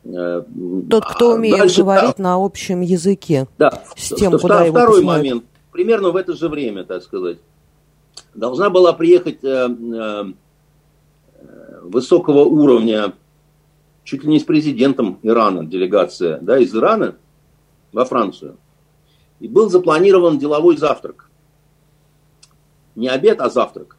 Э, 0.04 0.42
Тот, 0.88 1.04
кто 1.04 1.32
а 1.32 1.34
умеет 1.34 1.58
Дальше, 1.58 1.82
говорить 1.82 2.14
да, 2.16 2.22
на 2.22 2.44
общем 2.44 2.80
языке. 2.80 3.46
Да. 3.58 3.82
С 3.96 4.08
тем, 4.14 4.30
Втор, 4.30 4.40
куда 4.40 4.64
второй 4.64 5.00
его 5.00 5.08
момент. 5.08 5.44
Примерно 5.72 6.10
в 6.10 6.16
это 6.16 6.34
же 6.34 6.48
время, 6.48 6.84
так 6.84 7.02
сказать, 7.02 7.38
должна 8.34 8.70
была 8.70 8.92
приехать 8.92 9.44
э, 9.44 9.68
э, 9.68 10.24
высокого 11.82 12.44
уровня, 12.44 13.12
чуть 14.04 14.24
ли 14.24 14.30
не 14.30 14.40
с 14.40 14.44
президентом 14.44 15.18
Ирана, 15.22 15.64
делегация, 15.64 16.38
да, 16.40 16.58
из 16.58 16.74
Ирана 16.74 17.16
во 17.92 18.04
Францию. 18.04 18.56
И 19.40 19.48
был 19.48 19.70
запланирован 19.70 20.38
деловой 20.38 20.76
завтрак. 20.76 21.30
Не 22.94 23.08
обед, 23.08 23.40
а 23.40 23.50
завтрак. 23.50 23.96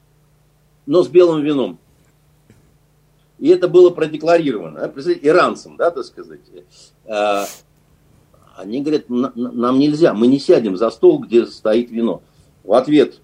Но 0.85 1.03
с 1.03 1.07
белым 1.07 1.41
вином 1.41 1.79
и 3.39 3.47
это 3.47 3.67
было 3.67 3.89
продекларировано, 3.89 4.91
иранцам, 5.21 5.77
да, 5.77 5.91
так 5.91 6.03
сказать. 6.03 6.41
А, 7.07 7.45
они 8.57 8.81
говорят, 8.81 9.05
нам 9.07 9.79
нельзя, 9.79 10.13
мы 10.13 10.27
не 10.27 10.39
сядем 10.39 10.75
за 10.75 10.89
стол, 10.89 11.19
где 11.19 11.45
стоит 11.45 11.89
вино. 11.89 12.21
В 12.63 12.73
ответ, 12.73 13.21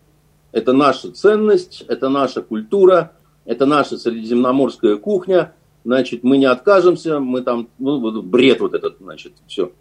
это 0.54 0.72
наша 0.72 1.12
ценность, 1.12 1.84
это 1.90 2.08
наша 2.08 2.42
культура, 2.42 3.12
это 3.44 3.66
наша 3.66 3.98
средиземноморская 3.98 4.96
кухня, 4.96 5.54
значит, 5.84 6.24
мы 6.24 6.38
не 6.38 6.46
откажемся, 6.46 7.20
мы 7.20 7.42
там, 7.42 7.68
ну, 7.78 8.22
бред 8.22 8.62
вот 8.62 8.74
этот, 8.74 8.98
значит, 9.00 9.34
все. 9.48 9.74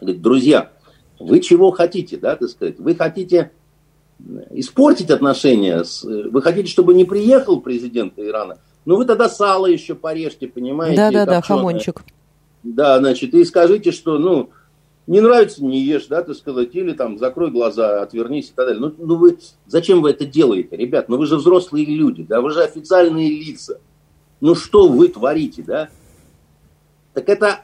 Говорит, 0.00 0.20
друзья, 0.20 0.72
вы 1.18 1.40
чего 1.40 1.70
хотите, 1.70 2.16
да, 2.16 2.36
так 2.36 2.48
сказать, 2.48 2.78
вы 2.78 2.94
хотите 2.94 3.52
испортить 4.50 5.10
отношения, 5.10 5.84
с, 5.84 6.02
вы 6.02 6.42
хотите, 6.42 6.68
чтобы 6.68 6.94
не 6.94 7.04
приехал 7.04 7.60
президент 7.60 8.14
Ирана, 8.16 8.58
ну, 8.84 8.96
вы 8.96 9.04
тогда 9.04 9.28
сало 9.28 9.66
еще 9.66 9.94
порежьте, 9.94 10.48
понимаете? 10.48 10.96
Да-да-да, 10.96 11.42
хамончик. 11.42 12.02
Да, 12.62 12.98
значит, 12.98 13.34
и 13.34 13.44
скажите, 13.44 13.92
что, 13.92 14.18
ну, 14.18 14.50
не 15.06 15.20
нравится, 15.20 15.64
не 15.64 15.80
ешь, 15.80 16.06
да, 16.06 16.22
так 16.22 16.36
сказать, 16.36 16.74
или 16.74 16.92
там 16.92 17.18
закрой 17.18 17.50
глаза, 17.50 18.02
отвернись 18.02 18.50
и 18.50 18.52
так 18.54 18.66
далее. 18.66 18.80
Ну, 18.80 18.94
ну 18.98 19.16
вы, 19.16 19.38
зачем 19.66 20.02
вы 20.02 20.10
это 20.10 20.26
делаете, 20.26 20.76
ребят? 20.76 21.08
Ну 21.08 21.16
вы 21.16 21.26
же 21.26 21.36
взрослые 21.36 21.86
люди, 21.86 22.24
да, 22.24 22.42
вы 22.42 22.50
же 22.50 22.62
официальные 22.62 23.30
лица. 23.30 23.80
Ну 24.40 24.54
что 24.54 24.86
вы 24.86 25.08
творите, 25.08 25.62
да? 25.62 25.88
Так 27.14 27.30
это 27.30 27.60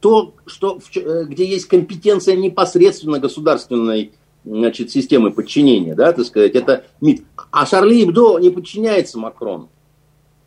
то, 0.00 0.34
что, 0.46 0.78
э, 0.94 1.24
где 1.24 1.44
есть 1.44 1.66
компетенция 1.66 2.36
непосредственно 2.36 3.18
государственной 3.18 4.12
значит, 4.44 4.90
системы 4.90 5.30
подчинения, 5.30 5.94
да, 5.94 6.12
так 6.12 6.24
сказать, 6.24 6.54
это 6.54 6.84
МИД. 7.00 7.24
А 7.50 7.66
Шарли 7.66 8.02
Ибдо 8.02 8.38
не 8.38 8.50
подчиняется 8.50 9.18
Макрону. 9.18 9.68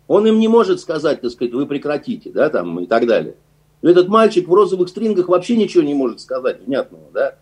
Он 0.07 0.27
им 0.27 0.39
не 0.39 0.47
может 0.47 0.79
сказать, 0.79 1.21
так 1.21 1.31
сказать, 1.31 1.53
вы 1.53 1.65
прекратите, 1.65 2.31
да, 2.31 2.49
там 2.49 2.79
и 2.79 2.85
так 2.85 3.07
далее. 3.07 3.35
Но 3.81 3.89
этот 3.89 4.07
мальчик 4.07 4.47
в 4.47 4.53
розовых 4.53 4.89
стрингах 4.89 5.27
вообще 5.27 5.55
ничего 5.55 5.83
не 5.83 5.93
может 5.93 6.19
сказать 6.19 6.65
внятного, 6.65 7.05
да. 7.13 7.35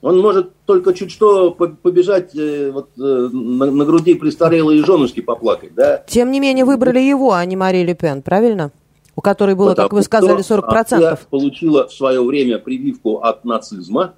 Он 0.00 0.20
может 0.20 0.52
только 0.66 0.92
чуть 0.92 1.10
что 1.10 1.50
побежать 1.50 2.36
э, 2.36 2.70
вот, 2.70 2.90
э, 2.98 3.00
на, 3.00 3.70
на 3.70 3.84
груди 3.86 4.14
престарелой 4.14 4.84
женушки 4.84 5.20
поплакать, 5.20 5.74
да. 5.74 6.04
Тем 6.06 6.30
не 6.30 6.40
менее, 6.40 6.66
выбрали 6.66 7.00
его, 7.00 7.32
а 7.32 7.44
не 7.46 7.56
Мари 7.56 7.82
Ле 7.84 7.94
Пен, 7.94 8.20
правильно? 8.20 8.70
У 9.16 9.20
которой 9.20 9.54
было, 9.54 9.70
Потому 9.70 9.88
как 9.88 9.92
вы 9.92 10.02
сказали, 10.02 10.40
40%. 10.40 11.18
получила 11.30 11.86
в 11.86 11.92
свое 11.92 12.22
время 12.22 12.58
прививку 12.58 13.18
от 13.18 13.44
нацизма, 13.44 14.14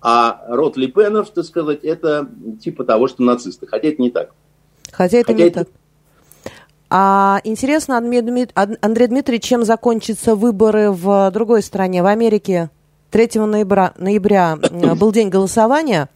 а 0.00 0.42
род 0.48 0.76
Лепенов, 0.76 1.30
так 1.30 1.44
сказать, 1.44 1.84
это 1.84 2.28
типа 2.62 2.84
того, 2.84 3.08
что 3.08 3.22
нацисты. 3.22 3.66
Хотя 3.66 3.88
это 3.88 4.00
не 4.00 4.10
так. 4.10 4.30
Хотя 4.92 5.18
это 5.18 5.32
Хотя 5.32 5.42
не 5.42 5.48
это, 5.48 5.64
так. 5.64 5.68
А 6.92 7.40
интересно, 7.44 7.96
Андрей 7.98 8.22
Дмитриевич, 8.22 9.44
чем 9.44 9.64
закончатся 9.64 10.34
выборы 10.34 10.90
в 10.90 11.30
другой 11.32 11.62
стране, 11.62 12.02
в 12.02 12.06
Америке? 12.06 12.70
3 13.10 13.40
ноября, 13.40 13.92
ноября 13.98 14.56
был 14.96 15.12
день 15.12 15.28
голосования. 15.28 16.08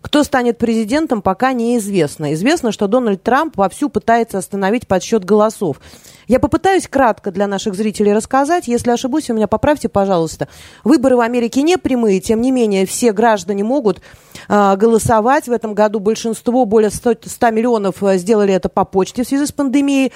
Кто 0.00 0.22
станет 0.22 0.58
президентом, 0.58 1.22
пока 1.22 1.52
неизвестно. 1.52 2.32
Известно, 2.34 2.70
что 2.70 2.86
Дональд 2.86 3.22
Трамп 3.22 3.56
вовсю 3.56 3.88
пытается 3.88 4.38
остановить 4.38 4.86
подсчет 4.86 5.24
голосов. 5.24 5.80
Я 6.28 6.38
попытаюсь 6.38 6.86
кратко 6.86 7.30
для 7.32 7.46
наших 7.46 7.74
зрителей 7.74 8.12
рассказать. 8.12 8.68
Если 8.68 8.90
ошибусь, 8.90 9.28
вы 9.28 9.34
меня 9.34 9.48
поправьте, 9.48 9.88
пожалуйста. 9.88 10.46
Выборы 10.84 11.16
в 11.16 11.20
Америке 11.20 11.62
не 11.62 11.78
прямые, 11.78 12.20
тем 12.20 12.40
не 12.40 12.50
менее, 12.50 12.86
все 12.86 13.12
граждане 13.12 13.64
могут 13.64 14.00
э, 14.48 14.76
голосовать. 14.76 15.48
В 15.48 15.52
этом 15.52 15.74
году 15.74 16.00
большинство, 16.00 16.64
более 16.64 16.90
100, 16.90 17.16
100 17.24 17.50
миллионов, 17.50 18.02
э, 18.02 18.18
сделали 18.18 18.52
это 18.52 18.68
по 18.68 18.84
почте 18.84 19.24
в 19.24 19.26
связи 19.26 19.46
с 19.46 19.52
пандемией. 19.52 20.12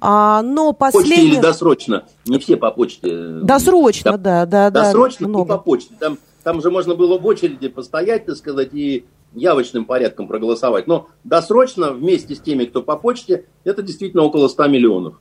А, 0.00 0.42
но 0.42 0.72
последнее... 0.72 1.16
Почте 1.16 1.32
или 1.36 1.40
досрочно? 1.40 2.04
Не 2.26 2.38
все 2.38 2.56
по 2.56 2.70
почте. 2.70 3.40
Досрочно, 3.42 4.12
там, 4.12 4.22
да, 4.22 4.46
да, 4.46 4.70
да. 4.70 4.82
Досрочно 4.82 5.28
много. 5.28 5.44
и 5.44 5.56
по 5.56 5.62
почте. 5.62 5.94
Там, 5.98 6.18
там 6.46 6.62
же 6.62 6.70
можно 6.70 6.94
было 6.94 7.18
в 7.18 7.26
очереди 7.26 7.66
постоять, 7.66 8.26
так 8.26 8.36
сказать, 8.36 8.72
и 8.72 9.04
явочным 9.32 9.84
порядком 9.84 10.28
проголосовать. 10.28 10.86
Но 10.86 11.08
досрочно 11.24 11.92
вместе 11.92 12.34
с 12.34 12.40
теми, 12.40 12.64
кто 12.64 12.82
по 12.82 12.96
почте, 12.96 13.44
это 13.64 13.82
действительно 13.82 14.22
около 14.22 14.48
100 14.48 14.66
миллионов. 14.68 15.14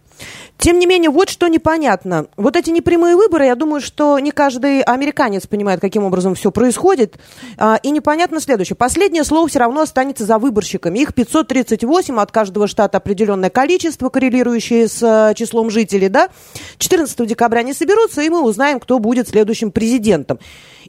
Тем 0.57 0.79
не 0.79 0.85
менее, 0.85 1.09
вот 1.09 1.29
что 1.29 1.47
непонятно. 1.47 2.27
Вот 2.37 2.55
эти 2.55 2.69
непрямые 2.69 3.15
выборы, 3.15 3.45
я 3.45 3.55
думаю, 3.55 3.81
что 3.81 4.17
не 4.19 4.31
каждый 4.31 4.81
американец 4.81 5.45
понимает, 5.47 5.81
каким 5.81 6.05
образом 6.05 6.33
все 6.33 6.49
происходит. 6.49 7.17
А, 7.57 7.77
и 7.83 7.91
непонятно 7.91 8.39
следующее. 8.39 8.75
Последнее 8.75 9.25
слово 9.25 9.47
все 9.49 9.59
равно 9.59 9.81
останется 9.81 10.25
за 10.25 10.37
выборщиками. 10.37 10.99
Их 10.99 11.13
538, 11.13 12.17
от 12.17 12.31
каждого 12.31 12.67
штата 12.67 12.97
определенное 12.97 13.49
количество, 13.49 14.09
коррелирующее 14.09 14.87
с 14.87 15.03
э, 15.03 15.33
числом 15.35 15.69
жителей. 15.69 16.07
Да? 16.07 16.29
14 16.77 17.27
декабря 17.27 17.59
они 17.59 17.73
соберутся, 17.73 18.21
и 18.21 18.29
мы 18.29 18.41
узнаем, 18.41 18.79
кто 18.79 18.99
будет 18.99 19.27
следующим 19.27 19.71
президентом. 19.71 20.39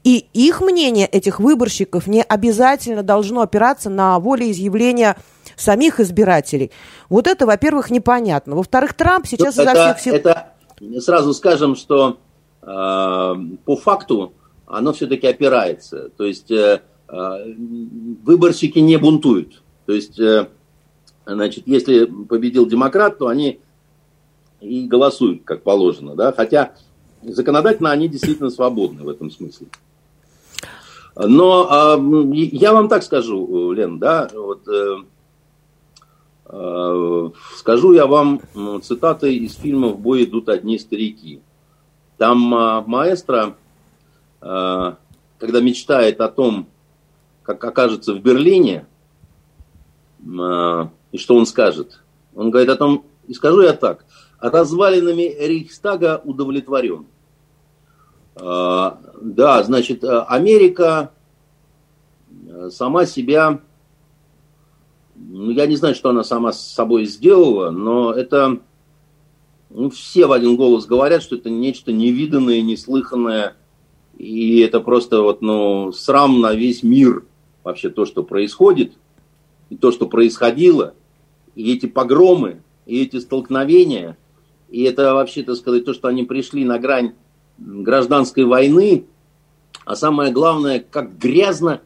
И 0.04 0.26
их 0.32 0.60
мнение, 0.60 1.06
этих 1.06 1.40
выборщиков, 1.40 2.06
не 2.06 2.22
обязательно 2.22 3.02
должно 3.02 3.15
опираться 3.40 3.90
на 3.90 4.18
волеизъявление 4.18 5.16
самих 5.56 6.00
избирателей. 6.00 6.70
Вот 7.08 7.26
это, 7.26 7.46
во-первых, 7.46 7.90
непонятно. 7.90 8.56
Во-вторых, 8.56 8.94
Трамп 8.94 9.26
сейчас 9.26 9.58
это, 9.58 9.72
изо 9.72 9.94
всех 9.94 10.00
сил... 10.00 10.14
Это, 10.14 10.52
сразу 11.00 11.32
скажем, 11.34 11.76
что 11.76 12.18
э, 12.62 12.66
по 12.66 13.76
факту 13.76 14.34
оно 14.66 14.92
все-таки 14.92 15.26
опирается. 15.26 16.10
То 16.16 16.24
есть 16.24 16.50
э, 16.50 16.82
э, 17.08 17.54
выборщики 18.24 18.78
не 18.78 18.96
бунтуют. 18.96 19.62
То 19.86 19.92
есть, 19.92 20.18
э, 20.18 20.48
значит, 21.24 21.66
если 21.66 22.04
победил 22.04 22.66
демократ, 22.66 23.18
то 23.18 23.28
они 23.28 23.60
и 24.60 24.86
голосуют, 24.86 25.44
как 25.44 25.62
положено. 25.62 26.14
Да? 26.14 26.32
Хотя 26.32 26.72
законодательно 27.22 27.90
они 27.90 28.08
действительно 28.08 28.50
свободны 28.50 29.04
в 29.04 29.08
этом 29.08 29.30
смысле. 29.30 29.68
Но 31.16 31.96
э, 31.96 32.34
я 32.34 32.74
вам 32.74 32.88
так 32.88 33.02
скажу, 33.02 33.72
Лен, 33.72 33.98
да, 33.98 34.28
вот 34.34 34.68
э, 34.68 34.96
э, 36.44 37.30
скажу 37.56 37.94
я 37.94 38.06
вам 38.06 38.42
цитаты 38.82 39.34
из 39.34 39.54
фильма 39.54 39.88
«В 39.88 39.98
бой 39.98 40.24
идут 40.24 40.50
одни 40.50 40.78
старики». 40.78 41.40
Там 42.18 42.54
э, 42.54 42.82
маэстро, 42.86 43.56
э, 44.42 44.92
когда 45.38 45.60
мечтает 45.62 46.20
о 46.20 46.28
том, 46.28 46.66
как 47.42 47.64
окажется 47.64 48.12
в 48.12 48.20
Берлине, 48.20 48.86
и 50.18 51.18
что 51.18 51.36
он 51.36 51.46
скажет, 51.46 52.02
он 52.34 52.50
говорит 52.50 52.70
о 52.70 52.76
том, 52.76 53.04
и 53.28 53.34
скажу 53.34 53.62
я 53.62 53.74
так, 53.74 54.04
развалинами 54.40 55.34
Рейхстага 55.38 56.20
удовлетворен. 56.24 57.06
Да, 58.36 59.62
значит, 59.62 60.04
Америка 60.04 61.10
э, 62.46 62.68
сама 62.70 63.06
себя, 63.06 63.60
ну, 65.14 65.50
я 65.50 65.66
не 65.66 65.76
знаю, 65.76 65.94
что 65.94 66.10
она 66.10 66.22
сама 66.22 66.52
с 66.52 66.60
собой 66.60 67.06
сделала, 67.06 67.70
но 67.70 68.12
это, 68.12 68.60
ну, 69.70 69.88
все 69.88 70.26
в 70.26 70.32
один 70.32 70.56
голос 70.56 70.84
говорят, 70.84 71.22
что 71.22 71.36
это 71.36 71.48
нечто 71.48 71.92
невиданное, 71.92 72.60
неслыханное, 72.60 73.56
и 74.18 74.60
это 74.60 74.80
просто 74.80 75.22
вот, 75.22 75.40
ну, 75.40 75.92
срам 75.92 76.38
на 76.40 76.54
весь 76.54 76.82
мир 76.82 77.24
вообще 77.64 77.88
то, 77.88 78.04
что 78.04 78.22
происходит, 78.22 78.92
и 79.70 79.76
то, 79.76 79.92
что 79.92 80.06
происходило, 80.06 80.92
и 81.54 81.72
эти 81.72 81.86
погромы, 81.86 82.62
и 82.84 83.02
эти 83.02 83.18
столкновения, 83.18 84.18
и 84.68 84.82
это 84.82 85.14
вообще, 85.14 85.42
так 85.42 85.56
сказать, 85.56 85.86
то, 85.86 85.94
что 85.94 86.08
они 86.08 86.24
пришли 86.24 86.66
на 86.66 86.78
грань 86.78 87.14
гражданской 87.58 88.44
войны, 88.44 89.06
а 89.84 89.96
самое 89.96 90.32
главное, 90.32 90.84
как 90.88 91.18
грязно 91.18 91.80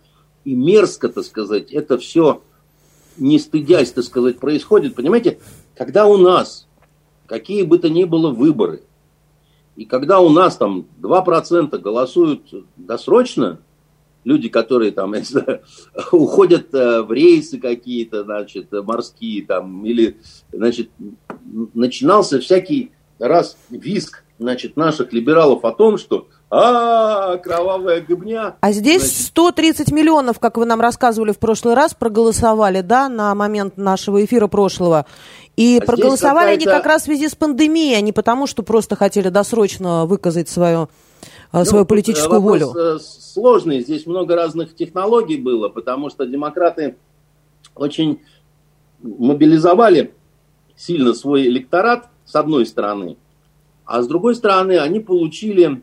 и 0.44 0.54
мерзко, 0.54 1.08
так 1.08 1.24
сказать, 1.24 1.70
это 1.72 1.98
все, 1.98 2.42
не 3.16 3.38
стыдясь, 3.38 3.92
так 3.92 4.04
сказать, 4.04 4.38
происходит. 4.38 4.94
Понимаете, 4.94 5.38
когда 5.76 6.06
у 6.06 6.16
нас 6.16 6.66
какие 7.26 7.62
бы 7.62 7.78
то 7.78 7.88
ни 7.88 8.04
было 8.04 8.30
выборы, 8.30 8.82
и 9.76 9.84
когда 9.84 10.20
у 10.20 10.28
нас 10.28 10.56
там 10.56 10.86
2% 11.00 11.78
голосуют 11.78 12.42
досрочно, 12.76 13.60
люди, 14.24 14.48
которые 14.48 14.92
там 14.92 15.14
уходят 16.12 16.74
э, 16.74 17.02
в 17.02 17.12
рейсы 17.12 17.58
какие-то, 17.58 18.24
значит, 18.24 18.72
морские 18.72 19.46
там, 19.46 19.84
или, 19.86 20.18
значит, 20.52 20.90
начинался 21.74 22.40
всякий 22.40 22.92
раз 23.18 23.56
виск 23.70 24.24
значит, 24.41 24.76
наших 24.76 25.12
либералов 25.12 25.64
о 25.64 25.70
том, 25.70 25.99
что 25.99 26.26
а, 26.51 27.36
кровавая 27.36 28.01
гыбня. 28.01 28.57
А 28.61 28.72
здесь 28.72 29.03
значит... 29.03 29.26
130 29.26 29.93
миллионов, 29.93 30.41
как 30.41 30.57
вы 30.57 30.64
нам 30.64 30.80
рассказывали 30.80 31.32
в 31.32 31.38
прошлый 31.38 31.74
раз, 31.74 31.95
проголосовали, 31.95 32.80
да, 32.80 33.09
на 33.09 33.34
момент 33.34 33.76
нашего 33.76 34.24
эфира 34.24 34.47
прошлого. 34.47 35.07
И 35.57 35.78
а 35.80 35.84
проголосовали 35.84 36.53
они 36.53 36.64
как 36.64 36.86
раз 36.86 37.03
в 37.03 37.05
связи 37.05 37.28
с 37.28 37.34
пандемией, 37.34 37.99
а 37.99 38.01
не 38.01 38.12
потому, 38.12 38.47
что 38.47 38.62
просто 38.62 38.97
хотели 38.97 39.28
досрочно 39.28 40.07
выказать 40.07 40.49
свою, 40.49 40.88
э, 41.53 41.59
ну, 41.59 41.64
свою 41.66 41.84
политическую 41.84 42.41
волю. 42.41 42.72
Э, 42.74 42.99
сложный, 42.99 43.80
здесь 43.80 44.07
много 44.07 44.34
разных 44.36 44.74
технологий 44.74 45.36
было, 45.36 45.68
потому 45.68 46.09
что 46.09 46.24
демократы 46.24 46.97
очень 47.74 48.20
мобилизовали 49.03 50.14
сильно 50.76 51.12
свой 51.12 51.47
электорат, 51.47 52.09
с 52.24 52.34
одной 52.34 52.64
стороны, 52.64 53.18
а 53.91 54.03
с 54.03 54.07
другой 54.07 54.36
стороны, 54.36 54.78
они 54.78 55.01
получили 55.01 55.82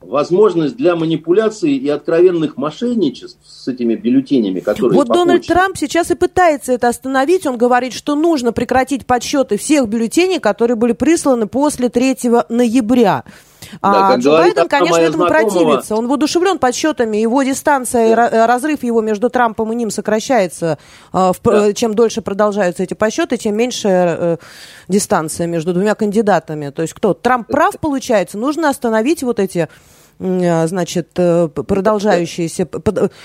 возможность 0.00 0.76
для 0.76 0.96
манипуляций 0.96 1.76
и 1.76 1.88
откровенных 1.88 2.56
мошенничеств 2.56 3.38
с 3.44 3.68
этими 3.68 3.94
бюллетенями, 3.94 4.58
которые 4.58 4.96
Вот 4.96 5.06
Дональд 5.06 5.46
Трамп 5.46 5.76
сейчас 5.76 6.10
и 6.10 6.16
пытается 6.16 6.72
это 6.72 6.88
остановить. 6.88 7.46
Он 7.46 7.56
говорит, 7.56 7.92
что 7.92 8.16
нужно 8.16 8.52
прекратить 8.52 9.06
подсчеты 9.06 9.56
всех 9.56 9.88
бюллетеней, 9.88 10.40
которые 10.40 10.74
были 10.74 10.94
присланы 10.94 11.46
после 11.46 11.88
3 11.88 12.16
ноября. 12.48 13.22
Да, 13.80 14.08
а 14.08 14.16
Джо 14.16 14.30
Байден, 14.32 14.68
конечно, 14.68 14.96
этому 14.96 15.26
знакомого... 15.26 15.64
противится. 15.64 15.96
Он 15.96 16.08
воодушевлен 16.08 16.58
подсчетами. 16.58 17.16
Его 17.16 17.42
дистанция, 17.42 18.14
да. 18.14 18.46
разрыв 18.46 18.82
его 18.82 19.00
между 19.00 19.30
Трампом 19.30 19.72
и 19.72 19.76
ним 19.76 19.90
сокращается. 19.90 20.78
А, 21.12 21.32
да. 21.44 21.72
Чем 21.72 21.94
дольше 21.94 22.20
продолжаются 22.20 22.82
эти 22.82 22.94
подсчеты, 22.94 23.36
тем 23.36 23.56
меньше 23.56 23.88
э, 23.88 24.36
дистанция 24.88 25.46
между 25.46 25.72
двумя 25.72 25.94
кандидатами. 25.94 26.70
То 26.70 26.82
есть 26.82 26.94
кто? 26.94 27.14
Трамп 27.14 27.46
прав, 27.46 27.78
получается. 27.80 28.36
Нужно 28.36 28.68
остановить 28.68 29.22
вот 29.22 29.38
эти 29.38 29.68
э, 30.18 30.66
значит, 30.66 31.10
э, 31.16 31.48
продолжающиеся... 31.48 32.68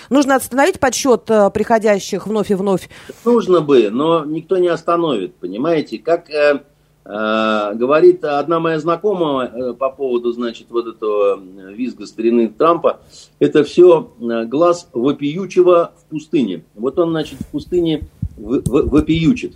Нужно 0.09 0.35
остановить 0.35 0.79
подсчет 0.79 1.25
приходящих 1.25 2.27
вновь 2.27 2.51
и 2.51 2.55
вновь. 2.55 2.89
Нужно 3.25 3.61
бы, 3.61 3.89
но 3.91 4.23
никто 4.23 4.57
не 4.57 4.69
остановит, 4.69 5.35
понимаете? 5.35 5.97
Как 5.97 6.29
Э, 6.37 6.59
говорит 7.07 8.25
одна 8.25 8.59
моя 8.59 8.79
знакомая 8.79 9.47
э, 9.47 9.73
по 9.73 9.89
поводу, 9.89 10.33
значит, 10.33 10.67
вот 10.69 10.87
этого 10.87 11.39
визга 11.71 12.05
старины 12.05 12.49
Трампа, 12.49 12.99
это 13.39 13.63
все 13.63 14.11
э, 14.19 14.43
глаз 14.43 14.89
вопиючего 14.91 15.93
в 15.97 16.09
пустыне. 16.09 16.65
Вот 16.75 16.99
он, 16.99 17.11
значит, 17.11 17.39
в 17.39 17.47
пустыне 17.47 18.09
вопиючит. 18.37 19.55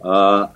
А, 0.00 0.52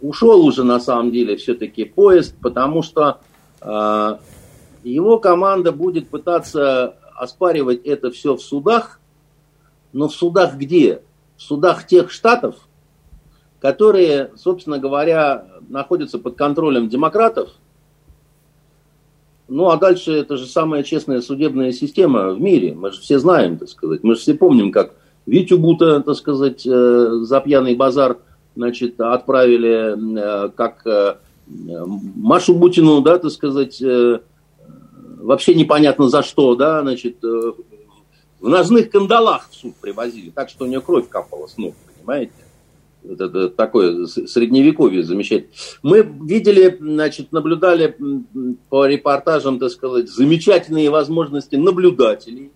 ушел 0.00 0.46
уже, 0.46 0.62
на 0.62 0.78
самом 0.78 1.10
деле, 1.10 1.36
все-таки 1.36 1.84
поезд, 1.84 2.34
потому 2.40 2.82
что 2.82 3.18
его 3.62 5.18
команда 5.18 5.72
будет 5.72 6.08
пытаться 6.08 6.96
оспаривать 7.14 7.84
это 7.84 8.10
все 8.10 8.36
в 8.36 8.42
судах, 8.42 9.00
но 9.92 10.08
в 10.08 10.14
судах 10.14 10.56
где? 10.56 11.02
В 11.36 11.42
судах 11.42 11.86
тех 11.86 12.10
штатов, 12.10 12.56
которые, 13.60 14.32
собственно 14.36 14.78
говоря, 14.78 15.46
находятся 15.68 16.18
под 16.18 16.36
контролем 16.36 16.88
демократов. 16.88 17.50
Ну, 19.48 19.68
а 19.68 19.76
дальше 19.76 20.12
это 20.12 20.36
же 20.36 20.46
самая 20.46 20.82
честная 20.82 21.20
судебная 21.20 21.72
система 21.72 22.30
в 22.30 22.40
мире. 22.40 22.74
Мы 22.74 22.92
же 22.92 23.00
все 23.00 23.18
знаем, 23.18 23.58
так 23.58 23.68
сказать. 23.68 24.02
Мы 24.02 24.14
же 24.14 24.20
все 24.20 24.34
помним, 24.34 24.72
как 24.72 24.94
Витю 25.26 25.58
Бута, 25.58 26.00
так 26.00 26.16
сказать, 26.16 26.66
э, 26.66 27.08
за 27.22 27.40
пьяный 27.40 27.74
базар, 27.74 28.18
значит, 28.56 29.00
отправили, 29.00 30.46
э, 30.46 30.48
как 30.50 30.86
э, 30.86 31.16
Машу 31.46 32.54
Бутину, 32.54 33.02
да, 33.02 33.18
так 33.18 33.30
сказать, 33.30 33.82
вообще 35.18 35.54
непонятно 35.54 36.08
за 36.08 36.22
что, 36.22 36.54
да, 36.54 36.80
значит, 36.80 37.22
в 37.22 38.48
ножных 38.48 38.90
кандалах 38.90 39.50
в 39.50 39.54
суд 39.54 39.74
привозили, 39.76 40.30
так 40.30 40.48
что 40.48 40.64
у 40.64 40.68
нее 40.68 40.80
кровь 40.80 41.06
капала 41.06 41.46
с 41.46 41.58
ног, 41.58 41.74
понимаете? 41.98 42.32
Такое 43.56 44.06
средневековье 44.06 45.02
замечательное. 45.02 45.52
Мы 45.82 46.00
видели, 46.00 46.76
значит, 46.80 47.32
наблюдали 47.32 47.96
по 48.68 48.86
репортажам, 48.86 49.58
так 49.58 49.70
сказать, 49.70 50.08
замечательные 50.08 50.90
возможности 50.90 51.56
наблюдателей, 51.56 52.50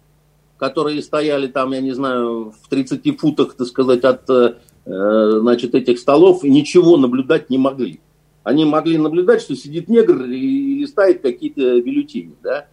которые 0.57 1.03
стояли 1.03 1.46
там, 1.46 1.72
я 1.72 1.80
не 1.80 1.92
знаю, 1.92 2.55
в 2.62 2.68
30 2.68 3.18
футах, 3.20 3.55
так 3.55 3.66
сказать, 3.66 4.05
от 4.05 4.28
э, 4.30 4.55
значит, 4.84 5.74
этих 5.74 5.99
столов 5.99 6.44
и 6.44 6.51
ничего 6.51 6.96
наблюдать 6.96 7.51
не 7.51 7.59
могли. 7.59 8.01
они 8.42 8.64
могли 8.64 8.99
наблюдать, 8.99 9.42
что 9.42 9.55
сидит 9.55 9.88
негр 9.88 10.24
и 10.24 10.80
листает 10.80 11.20
какие-то 11.20 11.80
бюллетени, 11.80 12.34
да. 12.42 12.66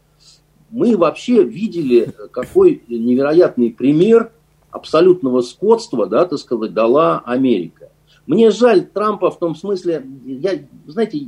Мы 0.71 0.97
вообще 0.97 1.43
видели, 1.43 2.11
какой 2.31 2.81
невероятный 2.87 3.71
пример 3.71 4.31
абсолютного 4.75 5.39
скотства, 5.41 6.05
да, 6.05 6.25
так 6.25 6.37
сказать, 6.37 6.73
дала 6.73 7.23
Америка. 7.25 7.89
Мне 8.27 8.51
жаль 8.51 8.85
Трампа 8.85 9.31
в 9.31 9.39
том 9.39 9.55
смысле, 9.55 10.05
я, 10.25 10.51
знаете, 10.85 11.27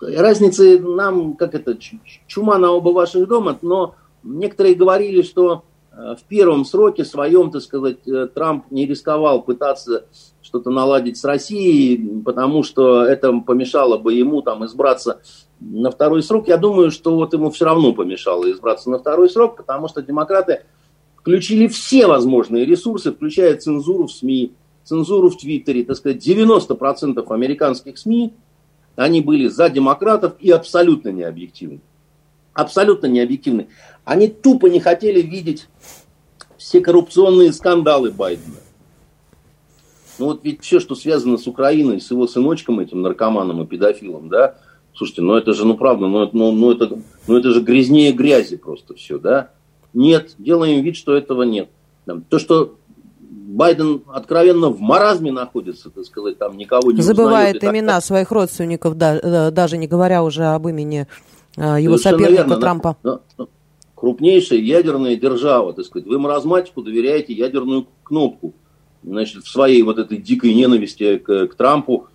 разницы 0.00 0.78
нам, 0.78 1.34
как 1.34 1.54
это, 1.54 1.78
чума 2.26 2.58
на 2.58 2.72
оба 2.72 2.90
ваших 2.90 3.26
дома, 3.26 3.58
но 3.62 3.94
некоторые 4.22 4.74
говорили, 4.74 5.22
что 5.22 5.64
э, 5.92 6.16
в 6.20 6.24
первом 6.24 6.66
сроке 6.66 7.06
своем, 7.06 7.50
так 7.50 7.62
сказать, 7.62 8.06
э, 8.06 8.28
Трамп 8.34 8.66
не 8.70 8.84
рисковал 8.84 9.42
пытаться 9.42 10.04
что-то 10.42 10.70
наладить 10.70 11.16
с 11.16 11.24
Россией, 11.24 12.20
потому 12.22 12.64
что 12.64 13.04
это 13.04 13.32
помешало 13.40 13.96
бы 13.96 14.12
ему 14.12 14.42
там 14.42 14.66
избраться 14.66 15.20
на 15.60 15.90
второй 15.90 16.22
срок. 16.22 16.48
Я 16.48 16.58
думаю, 16.58 16.90
что 16.90 17.14
вот 17.14 17.32
ему 17.32 17.50
все 17.50 17.64
равно 17.64 17.94
помешало 17.94 18.50
избраться 18.50 18.90
на 18.90 18.98
второй 18.98 19.30
срок, 19.30 19.56
потому 19.56 19.88
что 19.88 20.02
демократы 20.02 20.64
включили 21.26 21.66
все 21.66 22.06
возможные 22.06 22.64
ресурсы, 22.64 23.10
включая 23.10 23.56
цензуру 23.56 24.06
в 24.06 24.12
СМИ, 24.12 24.52
цензуру 24.84 25.28
в 25.28 25.36
Твиттере, 25.36 25.82
так 25.82 25.96
сказать, 25.96 26.24
90% 26.24 27.20
американских 27.32 27.98
СМИ, 27.98 28.32
они 28.94 29.20
были 29.22 29.48
за 29.48 29.68
демократов 29.68 30.34
и 30.38 30.52
абсолютно 30.52 31.08
необъективны. 31.08 31.80
Абсолютно 32.52 33.06
необъективны. 33.08 33.66
Они 34.04 34.28
тупо 34.28 34.66
не 34.68 34.78
хотели 34.78 35.20
видеть 35.20 35.66
все 36.58 36.80
коррупционные 36.80 37.52
скандалы 37.52 38.12
Байдена. 38.12 38.58
Ну 40.20 40.26
вот 40.26 40.44
ведь 40.44 40.62
все, 40.62 40.78
что 40.78 40.94
связано 40.94 41.38
с 41.38 41.48
Украиной, 41.48 42.00
с 42.00 42.08
его 42.08 42.28
сыночком 42.28 42.78
этим 42.78 43.02
наркоманом 43.02 43.64
и 43.64 43.66
педофилом, 43.66 44.28
да, 44.28 44.58
слушайте, 44.94 45.22
ну 45.22 45.34
это 45.34 45.54
же, 45.54 45.66
ну 45.66 45.76
правда, 45.76 46.06
ну, 46.06 46.30
ну, 46.32 46.52
ну, 46.52 46.70
это, 46.70 47.00
ну 47.26 47.36
это 47.36 47.50
же 47.50 47.62
грязнее 47.62 48.12
грязи 48.12 48.56
просто 48.56 48.94
все, 48.94 49.18
да. 49.18 49.50
Нет, 49.96 50.34
делаем 50.36 50.84
вид, 50.84 50.94
что 50.94 51.16
этого 51.16 51.42
нет. 51.42 51.70
То, 52.28 52.38
что 52.38 52.76
Байден 53.18 54.02
откровенно 54.08 54.68
в 54.68 54.78
маразме 54.78 55.32
находится, 55.32 55.88
так 55.88 56.04
сказать, 56.04 56.36
там 56.36 56.58
никого 56.58 56.92
не 56.92 57.00
Забывает 57.00 57.56
узнает, 57.56 57.74
имена 57.74 57.94
так, 57.94 58.04
своих 58.04 58.30
родственников, 58.30 58.98
да, 58.98 59.16
э, 59.16 59.50
даже 59.50 59.78
не 59.78 59.86
говоря 59.86 60.22
уже 60.22 60.44
об 60.44 60.68
имени 60.68 61.06
э, 61.56 61.76
его 61.80 61.96
соперника 61.96 62.42
верно, 62.42 62.56
Трампа. 62.58 62.96
Да, 63.02 63.20
да. 63.38 63.46
Крупнейшая 63.94 64.58
ядерная 64.58 65.16
держава, 65.16 65.72
так 65.72 65.86
сказать. 65.86 66.06
Вы 66.06 66.18
маразматику 66.18 66.82
доверяете 66.82 67.32
ядерную 67.32 67.86
кнопку 68.02 68.52
значит, 69.02 69.44
в 69.44 69.48
своей 69.48 69.80
вот 69.82 69.96
этой 69.98 70.18
дикой 70.18 70.52
ненависти 70.52 71.16
к, 71.16 71.46
к 71.46 71.54
Трампу, 71.54 72.08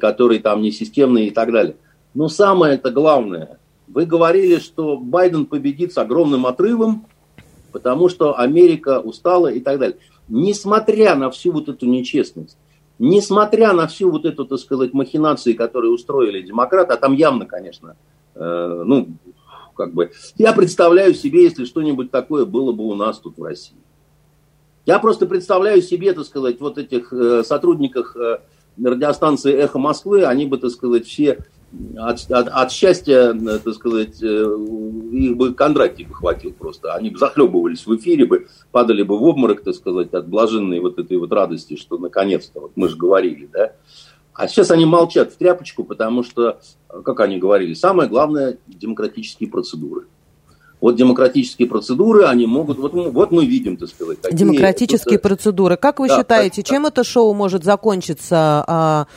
который 0.00 0.40
там 0.40 0.60
не 0.60 0.72
системный 0.72 1.28
и 1.28 1.30
так 1.30 1.52
далее. 1.52 1.76
Но 2.14 2.28
самое 2.28 2.74
это 2.74 2.90
главное, 2.90 3.60
вы 3.86 4.06
говорили, 4.06 4.58
что 4.58 4.96
Байден 4.96 5.46
победит 5.46 5.92
с 5.92 5.98
огромным 5.98 6.44
отрывом, 6.46 7.06
потому 7.78 8.08
что 8.08 8.38
Америка 8.38 8.98
устала 8.98 9.46
и 9.46 9.60
так 9.60 9.78
далее. 9.78 9.98
Несмотря 10.28 11.14
на 11.14 11.30
всю 11.30 11.52
вот 11.52 11.68
эту 11.68 11.86
нечестность, 11.86 12.58
несмотря 12.98 13.72
на 13.72 13.86
всю 13.86 14.10
вот 14.10 14.24
эту, 14.24 14.44
так 14.44 14.58
сказать, 14.58 14.92
махинации, 14.92 15.52
которые 15.52 15.92
устроили 15.92 16.42
демократы, 16.42 16.94
а 16.94 16.96
там 16.96 17.14
явно, 17.14 17.46
конечно, 17.46 17.96
э, 18.34 18.82
ну, 18.84 19.08
как 19.76 19.94
бы, 19.94 20.10
я 20.36 20.52
представляю 20.52 21.14
себе, 21.14 21.44
если 21.44 21.64
что-нибудь 21.64 22.10
такое 22.10 22.44
было 22.44 22.72
бы 22.72 22.84
у 22.84 22.94
нас 22.94 23.20
тут 23.20 23.38
в 23.38 23.44
России. 23.44 23.76
Я 24.84 24.98
просто 24.98 25.26
представляю 25.26 25.80
себе, 25.80 26.12
так 26.12 26.24
сказать, 26.24 26.60
вот 26.60 26.78
этих 26.78 27.12
э, 27.12 27.44
сотрудников 27.44 28.16
э, 28.16 28.40
радиостанции 28.82 29.54
«Эхо 29.54 29.78
Москвы», 29.78 30.24
они 30.24 30.46
бы, 30.46 30.58
так 30.58 30.70
сказать, 30.70 31.06
все 31.06 31.38
от, 31.96 32.30
от, 32.30 32.48
от 32.48 32.72
счастья, 32.72 33.34
э, 33.34 33.58
так 33.58 33.74
сказать, 33.74 34.22
их 34.22 35.36
бы 35.36 35.52
Кондратий 35.54 36.04
бы 36.04 36.14
хватил 36.14 36.52
просто. 36.52 36.94
Они 36.94 37.10
бы 37.10 37.18
захлебывались 37.18 37.86
в 37.86 37.96
эфире, 37.96 38.26
бы 38.26 38.46
падали 38.72 39.02
бы 39.02 39.18
в 39.18 39.22
обморок, 39.22 39.62
так 39.62 39.74
сказать, 39.74 40.12
от 40.14 40.28
блаженной 40.28 40.80
вот 40.80 40.98
этой 40.98 41.18
вот 41.18 41.32
радости, 41.32 41.76
что 41.76 41.98
наконец-то, 41.98 42.60
вот 42.60 42.72
мы 42.76 42.88
же 42.88 42.96
говорили, 42.96 43.48
да. 43.52 43.72
А 44.32 44.46
сейчас 44.46 44.70
они 44.70 44.86
молчат 44.86 45.32
в 45.32 45.36
тряпочку, 45.36 45.82
потому 45.82 46.22
что, 46.22 46.60
как 47.04 47.18
они 47.20 47.38
говорили, 47.38 47.74
самое 47.74 48.08
главное– 48.08 48.58
демократические 48.68 49.50
процедуры. 49.50 50.06
Вот 50.80 50.94
демократические 50.94 51.66
процедуры, 51.66 52.24
они 52.24 52.46
могут, 52.46 52.78
вот, 52.78 52.92
вот 52.92 53.32
мы 53.32 53.46
видим, 53.46 53.76
так 53.76 53.88
сказать. 53.88 54.18
Демократические 54.30 55.16
это, 55.16 55.28
процедуры. 55.28 55.76
Как 55.76 55.98
вы 55.98 56.06
да, 56.06 56.18
считаете, 56.18 56.62
так, 56.62 56.70
чем 56.70 56.84
так. 56.84 56.92
это 56.92 57.04
шоу 57.04 57.34
может 57.34 57.64
закончиться? 57.64 59.08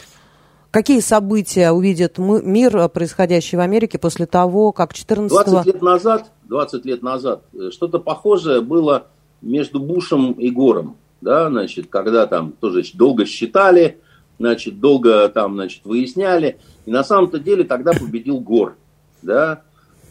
Какие 0.71 1.01
события 1.01 1.71
увидит 1.71 2.17
мир, 2.17 2.87
происходящий 2.87 3.57
в 3.57 3.61
Америке, 3.61 3.99
после 3.99 4.25
того, 4.25 4.71
как 4.71 4.93
14 4.93 5.29
20 5.29 5.65
лет 5.65 5.81
назад, 5.81 6.31
20 6.43 6.85
лет 6.85 7.03
назад 7.03 7.43
э, 7.53 7.71
что-то 7.71 7.99
похожее 7.99 8.61
было 8.61 9.07
между 9.41 9.81
Бушем 9.81 10.31
и 10.31 10.49
Гором, 10.49 10.95
да, 11.19 11.49
значит, 11.49 11.87
когда 11.89 12.25
там 12.25 12.53
тоже 12.53 12.83
долго 12.93 13.25
считали, 13.25 13.97
значит, 14.39 14.79
долго 14.79 15.27
там, 15.27 15.55
значит, 15.55 15.81
выясняли, 15.83 16.57
и 16.85 16.91
на 16.91 17.03
самом-то 17.03 17.39
деле 17.39 17.65
тогда 17.65 17.91
победил 17.91 18.39
Гор, 18.39 18.77
да, 19.21 19.63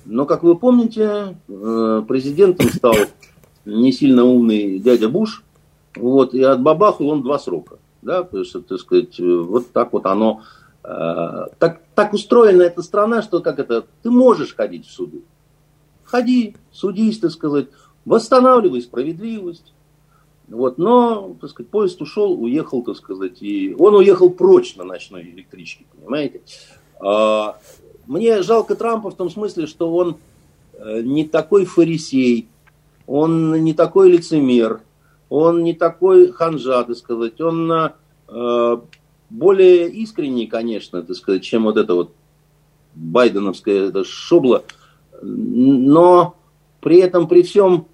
но, 0.04 0.26
как 0.26 0.42
вы 0.42 0.56
помните, 0.56 1.38
э, 1.48 2.02
президентом 2.06 2.68
стал 2.68 2.96
не 3.64 3.92
сильно 3.92 4.24
умный 4.24 4.78
дядя 4.78 5.08
Буш, 5.08 5.42
вот, 5.96 6.34
и 6.34 6.42
отбабахал 6.42 7.08
он 7.08 7.22
два 7.22 7.38
срока. 7.38 7.79
Да, 8.02 8.22
то 8.22 8.38
есть, 8.38 8.52
так 8.66 8.78
сказать, 8.78 9.18
вот 9.18 9.72
так 9.72 9.92
вот 9.92 10.06
оно, 10.06 10.42
э, 10.82 11.46
так, 11.58 11.82
так 11.94 12.14
устроена 12.14 12.62
эта 12.62 12.82
страна, 12.82 13.22
что 13.22 13.40
как 13.40 13.58
это, 13.58 13.86
ты 14.02 14.10
можешь 14.10 14.54
ходить 14.54 14.86
в 14.86 14.90
суды. 14.90 15.22
Ходи, 16.04 16.56
судись, 16.72 17.18
так 17.18 17.30
сказать, 17.30 17.68
восстанавливай 18.04 18.80
справедливость. 18.80 19.72
Вот, 20.48 20.78
но, 20.78 21.36
так 21.40 21.50
сказать, 21.50 21.70
поезд 21.70 22.00
ушел, 22.02 22.32
уехал, 22.42 22.82
так 22.82 22.96
сказать, 22.96 23.40
и 23.40 23.74
он 23.78 23.94
уехал 23.94 24.30
прочь 24.30 24.74
на 24.74 24.82
ночной 24.82 25.22
электричке, 25.22 25.84
понимаете. 25.94 26.40
А, 26.98 27.58
мне 28.06 28.42
жалко 28.42 28.74
Трампа 28.74 29.10
в 29.10 29.14
том 29.14 29.30
смысле, 29.30 29.66
что 29.66 29.94
он 29.94 30.16
э, 30.72 31.02
не 31.02 31.24
такой 31.24 31.66
фарисей, 31.66 32.48
он 33.06 33.62
не 33.62 33.74
такой 33.74 34.10
лицемер, 34.10 34.80
он 35.30 35.62
не 35.62 35.72
такой 35.72 36.32
ханжа, 36.32 36.84
так 36.84 36.96
сказать, 36.96 37.40
он 37.40 37.72
э, 37.72 38.80
более 39.30 39.88
искренний, 39.88 40.46
конечно, 40.46 41.02
так 41.02 41.16
сказать, 41.16 41.42
чем 41.42 41.64
вот 41.64 41.78
это 41.78 41.94
вот 41.94 42.12
байденовское 42.94 43.88
это 43.88 44.04
шобло, 44.04 44.64
но 45.22 46.36
при 46.80 46.98
этом, 46.98 47.28
при 47.28 47.42
всем 47.42 47.86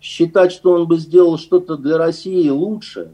считать, 0.00 0.52
что 0.52 0.72
он 0.72 0.86
бы 0.86 0.98
сделал 0.98 1.38
что-то 1.38 1.76
для 1.76 1.96
России 1.96 2.48
лучше, 2.50 3.12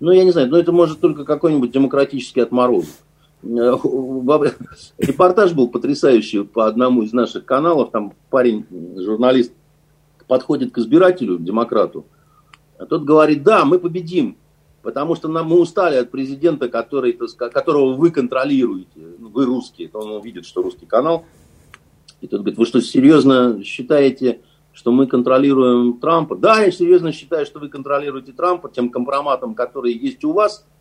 ну, 0.00 0.10
я 0.10 0.24
не 0.24 0.32
знаю, 0.32 0.48
но 0.48 0.58
это 0.58 0.72
может 0.72 1.00
только 1.00 1.24
какой-нибудь 1.24 1.70
демократический 1.70 2.40
отморозок. 2.40 2.94
Репортаж 3.42 5.52
был 5.52 5.68
потрясающий 5.68 6.44
по 6.44 6.66
одному 6.66 7.02
из 7.02 7.12
наших 7.12 7.44
каналов. 7.44 7.90
Там 7.90 8.14
парень, 8.30 8.64
журналист, 8.96 9.52
подходит 10.26 10.72
к 10.72 10.78
избирателю, 10.78 11.38
демократу, 11.38 12.06
а 12.80 12.86
тот 12.86 13.04
говорит, 13.04 13.42
да, 13.42 13.64
мы 13.64 13.78
победим, 13.78 14.36
потому 14.82 15.14
что 15.14 15.28
нам, 15.28 15.48
мы 15.48 15.60
устали 15.60 15.96
от 15.96 16.10
президента, 16.10 16.68
который, 16.68 17.12
которого 17.12 17.94
вы 17.94 18.10
контролируете, 18.10 19.00
ну, 19.18 19.28
вы 19.28 19.44
русские, 19.44 19.90
он 19.92 20.10
увидит, 20.12 20.46
что 20.46 20.62
русский 20.62 20.86
канал. 20.86 21.24
И 22.20 22.26
тот 22.26 22.40
говорит, 22.40 22.58
вы 22.58 22.66
что, 22.66 22.80
серьезно 22.80 23.62
считаете, 23.64 24.40
что 24.72 24.92
мы 24.92 25.06
контролируем 25.06 25.98
Трампа? 25.98 26.36
Да, 26.36 26.62
я 26.62 26.70
серьезно 26.70 27.12
считаю, 27.12 27.46
что 27.46 27.60
вы 27.60 27.68
контролируете 27.68 28.32
Трампа 28.32 28.70
тем 28.70 28.90
компроматом, 28.90 29.54
который 29.54 29.92
есть 29.92 30.24
у 30.24 30.32
вас– 30.32 30.66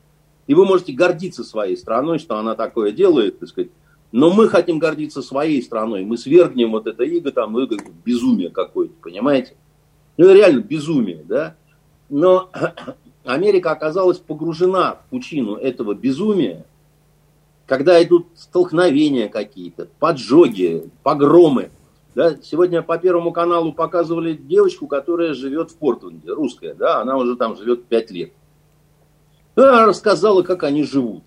и 0.50 0.56
вы 0.56 0.66
можете 0.66 0.94
гордиться 0.94 1.44
своей 1.44 1.78
страной, 1.78 2.18
что 2.18 2.36
она 2.38 2.56
такое 2.56 2.92
делает, 2.92 3.38
так 3.38 3.50
сказать. 3.50 3.70
Но 4.12 4.34
мы 4.34 4.48
хотим 4.48 4.80
гордиться 4.80 5.22
своей 5.22 5.62
страной. 5.62 6.04
Мы 6.04 6.18
свергнем 6.18 6.72
вот 6.72 6.88
это 6.88 7.04
иго, 7.04 7.32
там, 7.32 7.56
иго, 7.60 7.78
безумие 8.04 8.50
какое-то, 8.50 8.96
понимаете? 9.00 9.56
Ну, 10.18 10.34
реально 10.34 10.62
безумие, 10.62 11.24
да? 11.24 11.56
Но 12.10 12.50
Америка 13.24 13.72
оказалась 13.72 14.18
погружена 14.18 14.96
в 14.96 15.10
пучину 15.10 15.56
этого 15.56 15.94
безумия, 15.94 16.66
когда 17.66 18.02
идут 18.04 18.28
столкновения 18.36 19.30
какие-то, 19.30 19.88
поджоги, 20.00 20.90
погромы. 21.04 21.70
Да? 22.16 22.36
Сегодня 22.42 22.82
по 22.82 22.98
Первому 22.98 23.32
каналу 23.32 23.72
показывали 23.74 24.34
девочку, 24.34 24.88
которая 24.88 25.34
живет 25.34 25.72
в 25.72 25.76
Портленде, 25.76 26.32
русская, 26.32 26.74
да, 26.74 27.02
она 27.02 27.16
уже 27.18 27.36
там 27.36 27.56
живет 27.56 27.86
пять 27.86 28.10
лет. 28.10 28.32
Она 29.56 29.86
рассказала, 29.86 30.42
как 30.42 30.64
они 30.64 30.84
живут. 30.84 31.24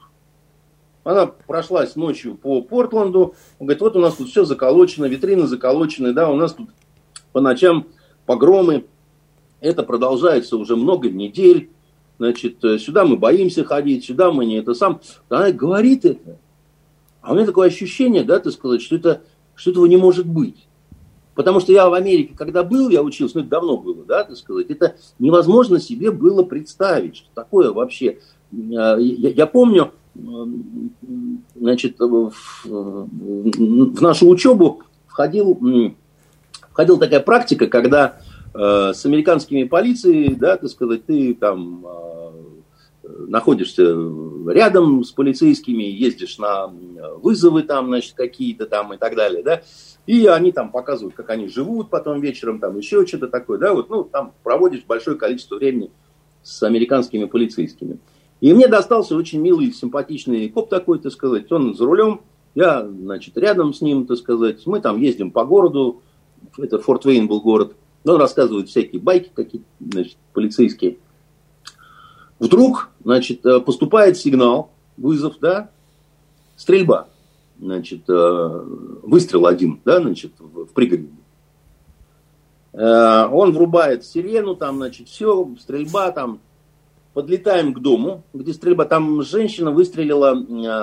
Она 1.04 1.26
прошлась 1.26 1.96
ночью 1.96 2.36
по 2.36 2.62
Портленду, 2.62 3.34
говорит, 3.58 3.80
вот 3.80 3.96
у 3.96 4.00
нас 4.00 4.14
тут 4.14 4.28
все 4.28 4.44
заколочено, 4.44 5.06
витрины 5.06 5.46
заколочены, 5.46 6.12
да, 6.12 6.30
у 6.30 6.36
нас 6.36 6.52
тут 6.54 6.70
по 7.32 7.40
ночам 7.40 7.86
погромы. 8.26 8.84
Это 9.62 9.84
продолжается 9.84 10.56
уже 10.56 10.76
много 10.76 11.08
недель. 11.08 11.70
Значит, 12.18 12.58
сюда 12.78 13.04
мы 13.04 13.16
боимся 13.16 13.64
ходить, 13.64 14.04
сюда 14.04 14.30
мы 14.32 14.44
не 14.44 14.56
это 14.56 14.74
сам. 14.74 15.00
Она 15.28 15.52
говорит 15.52 16.04
это. 16.04 16.38
А 17.20 17.32
у 17.32 17.36
меня 17.36 17.46
такое 17.46 17.68
ощущение, 17.68 18.24
да, 18.24 18.40
так 18.40 18.52
сказать, 18.52 18.82
что, 18.82 18.96
это, 18.96 19.22
что 19.54 19.70
этого 19.70 19.86
не 19.86 19.96
может 19.96 20.26
быть. 20.26 20.66
Потому 21.34 21.60
что 21.60 21.72
я 21.72 21.88
в 21.88 21.94
Америке, 21.94 22.34
когда 22.36 22.64
был, 22.64 22.90
я 22.90 23.02
учился, 23.02 23.36
ну 23.38 23.42
это 23.42 23.50
давно 23.50 23.76
было, 23.78 24.04
да, 24.04 24.24
так 24.24 24.36
сказать, 24.36 24.66
это 24.68 24.96
невозможно 25.18 25.80
себе 25.80 26.10
было 26.10 26.42
представить, 26.42 27.16
что 27.16 27.28
такое 27.32 27.70
вообще. 27.70 28.18
Я, 28.50 28.96
я 28.98 29.46
помню, 29.46 29.92
значит, 31.54 31.98
в, 32.00 32.32
в 32.64 34.02
нашу 34.02 34.28
учебу 34.28 34.82
входил, 35.06 35.58
входила 36.70 36.98
такая 36.98 37.20
практика, 37.20 37.66
когда 37.68 38.18
э, 38.18 38.31
с 38.54 39.06
американскими 39.06 39.64
полицией, 39.64 40.34
да, 40.34 40.56
так 40.56 40.68
сказать, 40.68 41.06
ты 41.06 41.34
там 41.34 41.86
э, 41.86 42.12
находишься 43.28 43.96
рядом 44.48 45.04
с 45.04 45.10
полицейскими, 45.10 45.84
ездишь 45.84 46.38
на 46.38 46.66
вызовы 46.66 47.62
там, 47.62 47.86
значит, 47.86 48.14
какие-то 48.14 48.66
там 48.66 48.92
и 48.92 48.98
так 48.98 49.16
далее, 49.16 49.42
да, 49.42 49.62
и 50.06 50.26
они 50.26 50.52
там 50.52 50.70
показывают, 50.70 51.14
как 51.14 51.30
они 51.30 51.48
живут 51.48 51.90
потом 51.90 52.20
вечером, 52.20 52.58
там 52.58 52.76
еще 52.76 53.06
что-то 53.06 53.28
такое, 53.28 53.58
да, 53.58 53.72
вот, 53.72 53.88
ну, 53.88 54.04
там 54.04 54.32
проводишь 54.42 54.84
большое 54.86 55.16
количество 55.16 55.56
времени 55.56 55.90
с 56.42 56.62
американскими 56.62 57.24
полицейскими. 57.24 57.98
И 58.40 58.52
мне 58.52 58.66
достался 58.66 59.16
очень 59.16 59.40
милый, 59.40 59.72
симпатичный 59.72 60.48
коп 60.48 60.68
такой, 60.68 60.98
так 60.98 61.12
сказать, 61.12 61.50
он 61.52 61.74
за 61.74 61.86
рулем, 61.86 62.22
я, 62.54 62.86
значит, 62.86 63.38
рядом 63.38 63.72
с 63.72 63.80
ним, 63.80 64.06
так 64.06 64.18
сказать, 64.18 64.66
мы 64.66 64.80
там 64.80 65.00
ездим 65.00 65.30
по 65.30 65.44
городу, 65.44 66.02
это 66.58 66.78
Форт 66.78 67.04
Вейн 67.04 67.28
был 67.28 67.40
город, 67.40 67.76
он 68.04 68.16
рассказывает 68.16 68.68
всякие 68.68 69.00
байки 69.00 69.30
какие-то, 69.32 69.66
значит, 69.80 70.16
полицейские. 70.32 70.98
Вдруг, 72.38 72.90
значит, 73.04 73.46
э, 73.46 73.60
поступает 73.60 74.16
сигнал, 74.16 74.72
вызов, 74.96 75.36
да, 75.40 75.70
стрельба 76.56 77.06
значит, 77.56 78.02
э, 78.08 78.64
выстрел 79.04 79.46
один, 79.46 79.80
да, 79.84 80.00
значит, 80.00 80.32
в 80.40 80.66
пригороде. 80.74 81.08
Э, 82.72 83.28
он 83.30 83.52
врубает 83.52 84.04
сирену, 84.04 84.56
там, 84.56 84.78
значит, 84.78 85.08
все, 85.08 85.48
стрельба, 85.60 86.10
там, 86.10 86.40
подлетаем 87.14 87.72
к 87.72 87.78
дому, 87.78 88.24
где 88.32 88.52
стрельба, 88.52 88.86
там 88.86 89.22
женщина 89.22 89.70
выстрелила 89.70 90.34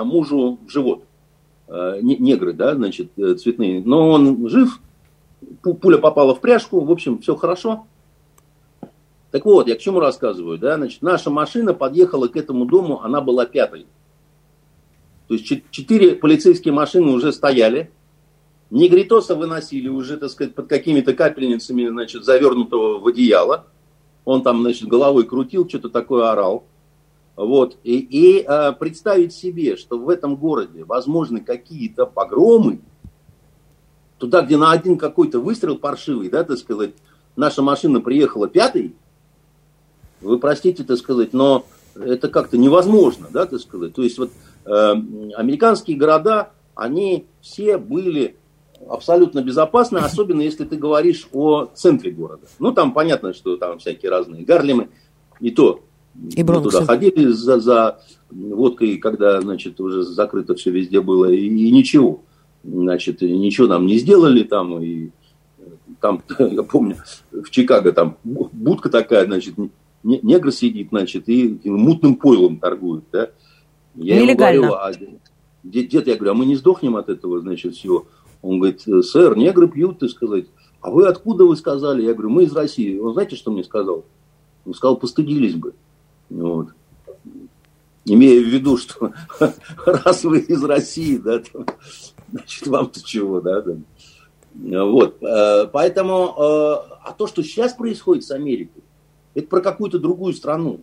мужу 0.06 0.60
в 0.66 0.70
живот. 0.70 1.04
Негры, 1.68 2.54
да, 2.54 2.74
значит, 2.74 3.12
цветные. 3.16 3.84
Но 3.84 4.10
он 4.10 4.48
жив, 4.48 4.80
пуля 5.62 5.98
попала 5.98 6.36
в 6.36 6.42
пряжку, 6.42 6.80
в 6.82 6.92
общем, 6.92 7.20
все 7.20 7.36
хорошо. 7.36 7.88
Так 9.32 9.46
вот, 9.46 9.68
я 9.68 9.76
к 9.76 9.80
чему 9.80 10.00
рассказываю, 10.00 10.58
да, 10.58 10.78
значит, 10.78 11.02
наша 11.02 11.30
машина 11.30 11.74
подъехала 11.74 12.28
к 12.28 12.36
этому 12.36 12.66
дому, 12.66 13.02
она 13.02 13.22
была 13.22 13.46
пятой. 13.46 13.86
То 15.28 15.36
есть 15.36 15.46
четыре 15.70 16.16
полицейские 16.16 16.74
машины 16.74 17.12
уже 17.12 17.32
стояли, 17.32 17.92
Негритоса 18.72 19.36
выносили 19.36 19.88
уже, 19.88 20.18
так 20.18 20.30
сказать, 20.30 20.54
под 20.54 20.68
какими-то 20.68 21.14
капельницами, 21.14 21.88
значит, 21.88 22.24
завернутого 22.24 23.00
в 23.00 23.08
одеяло. 23.08 23.66
Он 24.26 24.44
там, 24.44 24.62
значит, 24.62 24.88
головой 24.88 25.26
крутил, 25.26 25.68
что-то 25.68 25.90
такое 25.90 26.30
орал. 26.32 26.66
Вот. 27.36 27.78
И, 27.84 27.98
и 27.98 28.44
а, 28.44 28.74
представить 28.74 29.34
себе, 29.34 29.76
что 29.76 29.98
в 29.98 30.10
этом 30.10 30.36
городе 30.36 30.84
возможны 30.84 31.40
какие-то 31.40 32.06
погромы, 32.06 32.82
туда, 34.20 34.42
где 34.42 34.58
на 34.58 34.72
один 34.72 34.98
какой-то 34.98 35.40
выстрел 35.40 35.78
паршивый, 35.78 36.30
да, 36.30 36.44
так 36.44 36.58
сказать, 36.58 36.92
наша 37.36 37.62
машина 37.62 38.02
приехала 38.02 38.48
пятой, 38.48 38.94
вы 40.22 40.38
простите, 40.38 40.84
так 40.84 40.98
сказать, 40.98 41.34
но 41.34 41.66
это 41.96 42.28
как-то 42.28 42.58
невозможно, 42.58 43.28
да, 43.32 43.46
так 43.46 43.60
сказать. 43.60 43.94
То 43.94 44.04
есть 44.04 44.18
вот 44.18 44.32
э, 44.66 44.70
американские 45.36 45.98
города, 45.98 46.52
они 46.76 47.26
все 47.42 47.78
были 47.78 48.36
абсолютно 48.88 49.42
безопасны, 49.42 49.98
особенно 49.98 50.42
если 50.42 50.66
ты 50.66 50.78
говоришь 50.78 51.28
о 51.32 51.66
центре 51.74 52.12
города. 52.12 52.48
Ну, 52.60 52.72
там 52.72 52.94
понятно, 52.94 53.34
что 53.34 53.58
там 53.58 53.80
всякие 53.80 54.12
разные 54.12 54.44
Гарлемы, 54.44 54.90
и 55.40 55.52
то 55.52 55.82
и 56.36 56.44
мы 56.44 56.62
туда 56.62 56.86
ходили 56.86 57.28
за, 57.28 57.60
за 57.60 58.00
водкой, 58.30 58.98
когда, 58.98 59.40
значит, 59.42 59.80
уже 59.80 60.04
закрыто 60.04 60.56
все 60.56 60.72
везде 60.72 61.02
было, 61.02 61.32
и, 61.32 61.46
и 61.46 61.72
ничего. 61.72 62.24
Значит, 62.64 63.22
ничего 63.22 63.68
нам 63.68 63.86
не 63.86 63.98
сделали 63.98 64.44
там, 64.44 64.82
и 64.82 65.10
там, 66.00 66.22
я 66.40 66.64
помню, 66.64 66.98
в 67.32 67.50
Чикаго 67.50 67.92
там 67.92 68.18
будка 68.24 68.90
такая, 68.90 69.26
значит, 69.26 69.56
негр 70.04 70.52
сидит, 70.52 70.90
значит, 70.90 71.30
и 71.30 71.60
мутным 71.66 72.16
пойлом 72.16 72.60
торгует, 72.60 73.06
да. 73.12 73.30
Я 73.96 74.22
Нелегально. 74.22 74.56
ему 74.56 74.68
говорю, 74.68 74.82
а, 74.82 74.92
дед, 75.64 76.08
я 76.08 76.16
говорю, 76.16 76.32
а 76.32 76.36
мы 76.36 76.46
не 76.46 76.56
сдохнем 76.56 76.96
от 76.96 77.10
этого, 77.10 77.40
значит, 77.42 77.76
всего. 77.76 78.08
Он 78.42 78.60
говорит, 78.60 78.82
сэр, 79.06 79.36
негры 79.36 79.68
пьют, 79.68 80.00
ты 80.00 80.08
сказать. 80.08 80.46
А 80.82 80.90
вы 80.90 81.08
откуда 81.08 81.46
вы 81.46 81.58
сказали? 81.58 82.04
Я 82.04 82.14
говорю, 82.14 82.30
мы 82.30 82.44
из 82.44 82.54
России. 82.54 82.98
Он 82.98 83.14
знаете, 83.14 83.36
что 83.36 83.52
мне 83.52 83.64
сказал? 83.64 84.06
Он 84.66 84.74
сказал, 84.74 84.96
постыдились 84.96 85.56
бы. 85.56 85.74
Вот. 86.30 86.70
Имея 88.06 88.42
в 88.42 88.48
виду, 88.48 88.78
что 88.78 89.12
раз 89.86 90.24
вы 90.24 90.40
из 90.40 90.64
России, 90.64 91.18
да, 91.18 91.40
то, 91.40 91.66
значит, 92.32 92.68
вам-то 92.68 93.04
чего, 93.04 93.42
да, 93.42 93.62
да. 93.62 93.76
Вот, 94.86 95.22
э, 95.22 95.68
поэтому, 95.72 96.34
э, 96.38 96.96
а 97.04 97.16
то, 97.18 97.28
что 97.28 97.44
сейчас 97.44 97.74
происходит 97.74 98.24
с 98.26 98.32
Америкой, 98.32 98.84
это 99.36 99.48
про 99.48 99.62
какую-то 99.62 100.00
другую 100.00 100.34
страну. 100.34 100.82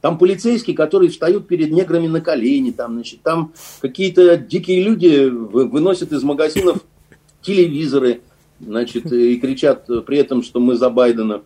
Там 0.00 0.18
полицейские, 0.18 0.74
которые 0.74 1.10
встают 1.10 1.46
перед 1.46 1.70
неграми 1.70 2.06
на 2.06 2.20
колени, 2.20 2.70
там, 2.70 2.94
значит, 2.94 3.22
там 3.22 3.52
какие-то 3.80 4.36
дикие 4.36 4.82
люди 4.82 5.28
выносят 5.28 6.12
из 6.12 6.22
магазинов 6.22 6.78
телевизоры, 7.40 8.22
значит, 8.58 9.12
и 9.12 9.36
кричат 9.38 9.86
при 10.06 10.18
этом, 10.18 10.42
что 10.42 10.60
мы 10.60 10.76
за 10.76 10.90
Байдена. 10.90 11.42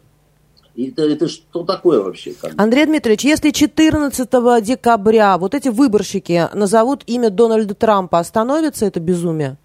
Это, 0.77 1.03
это 1.03 1.27
что 1.29 1.65
такое 1.65 2.01
вообще? 2.03 2.35
Андрей 2.57 2.85
Дмитриевич, 2.85 3.25
если 3.25 3.51
14 3.51 4.29
декабря 4.63 5.39
вот 5.39 5.55
эти 5.55 5.69
выборщики 5.69 6.49
назовут 6.53 7.03
имя 7.07 7.31
Дональда 7.31 7.75
Трампа, 7.75 8.19
остановится 8.19 8.85
это 8.85 9.01
безумие? 9.01 9.57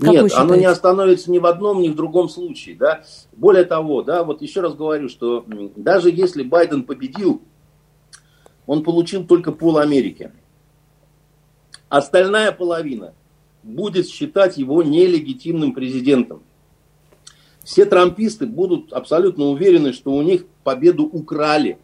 Как 0.00 0.12
Нет, 0.12 0.32
оно 0.34 0.56
не 0.56 0.64
остановится 0.64 1.30
ни 1.30 1.38
в 1.38 1.46
одном, 1.46 1.82
ни 1.82 1.88
в 1.90 1.94
другом 1.94 2.28
случае. 2.28 2.74
Да? 2.74 3.04
Более 3.32 3.64
того, 3.64 4.02
да, 4.02 4.24
вот 4.24 4.42
еще 4.42 4.62
раз 4.62 4.74
говорю, 4.74 5.08
что 5.08 5.44
даже 5.76 6.10
если 6.10 6.42
Байден 6.42 6.84
победил, 6.84 7.42
он 8.66 8.82
получил 8.82 9.24
только 9.24 9.52
пол 9.52 9.78
Америки. 9.78 10.32
Остальная 11.88 12.50
половина 12.50 13.12
будет 13.62 14.08
считать 14.08 14.56
его 14.56 14.82
нелегитимным 14.82 15.74
президентом. 15.74 16.42
Все 17.64 17.84
трамписты 17.84 18.46
будут 18.46 18.92
абсолютно 18.92 19.46
уверены, 19.46 19.92
что 19.92 20.12
у 20.12 20.22
них 20.22 20.46
победу 20.64 21.04
украли. 21.04 21.78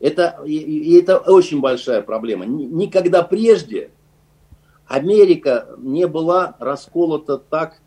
Это, 0.00 0.40
и 0.44 0.94
это 0.94 1.18
очень 1.18 1.60
большая 1.60 2.02
проблема. 2.02 2.44
Никогда 2.44 3.22
прежде 3.22 3.90
Америка 4.86 5.68
не 5.78 6.06
была 6.06 6.56
расколота 6.58 7.38
так 7.38 7.80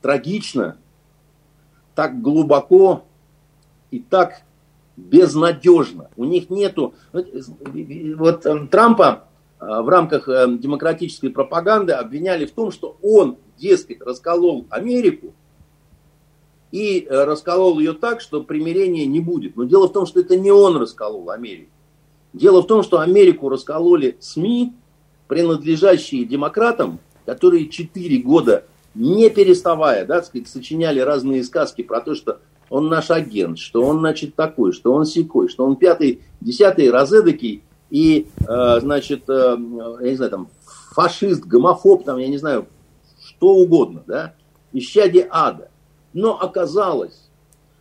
трагично, 0.00 0.78
так 1.94 2.22
глубоко 2.22 3.04
и 3.90 3.98
так 3.98 4.42
безнадежно. 4.96 6.10
У 6.16 6.24
них 6.24 6.50
нету... 6.50 6.94
Вот 7.12 8.46
э, 8.46 8.66
Трампа 8.70 9.24
э, 9.60 9.64
в 9.64 9.88
рамках 9.88 10.28
э, 10.28 10.46
демократической 10.58 11.28
пропаганды 11.28 11.92
обвиняли 11.92 12.46
в 12.46 12.52
том, 12.52 12.70
что 12.70 12.96
он, 13.02 13.38
дескать, 13.56 14.00
расколол 14.00 14.66
Америку 14.70 15.34
и 16.70 17.06
расколол 17.08 17.78
ее 17.78 17.92
так, 17.92 18.20
что 18.20 18.42
примирения 18.42 19.06
не 19.06 19.20
будет. 19.20 19.56
Но 19.56 19.64
дело 19.64 19.88
в 19.88 19.92
том, 19.92 20.06
что 20.06 20.20
это 20.20 20.36
не 20.36 20.50
он 20.50 20.76
расколол 20.76 21.30
Америку. 21.30 21.70
Дело 22.32 22.62
в 22.62 22.66
том, 22.66 22.82
что 22.82 23.00
Америку 23.00 23.48
раскололи 23.48 24.16
СМИ, 24.20 24.74
принадлежащие 25.28 26.24
демократам, 26.24 27.00
которые 27.24 27.68
четыре 27.68 28.18
года 28.18 28.64
не 28.94 29.30
переставая, 29.30 30.04
да, 30.04 30.22
сказать, 30.22 30.48
сочиняли 30.48 31.00
разные 31.00 31.44
сказки 31.44 31.82
про 31.82 32.00
то, 32.00 32.14
что 32.14 32.40
он 32.68 32.88
наш 32.88 33.10
агент, 33.10 33.58
что 33.58 33.82
он, 33.82 34.00
значит, 34.00 34.34
такой, 34.34 34.72
что 34.72 34.92
он 34.92 35.06
секой, 35.06 35.48
что 35.48 35.64
он 35.64 35.76
пятый, 35.76 36.22
десятый, 36.40 36.90
разэдакий, 36.90 37.62
и, 37.90 38.26
э, 38.46 38.80
значит, 38.80 39.28
э, 39.28 39.56
я 40.00 40.10
не 40.10 40.16
знаю, 40.16 40.30
там, 40.30 40.48
фашист, 40.90 41.44
гомофоб, 41.44 42.04
там, 42.04 42.18
я 42.18 42.28
не 42.28 42.38
знаю, 42.38 42.66
что 43.24 43.54
угодно, 43.54 44.02
да, 44.06 44.34
исчадие 44.72 45.28
ада. 45.30 45.70
Но 46.12 46.40
оказалось, 46.40 47.28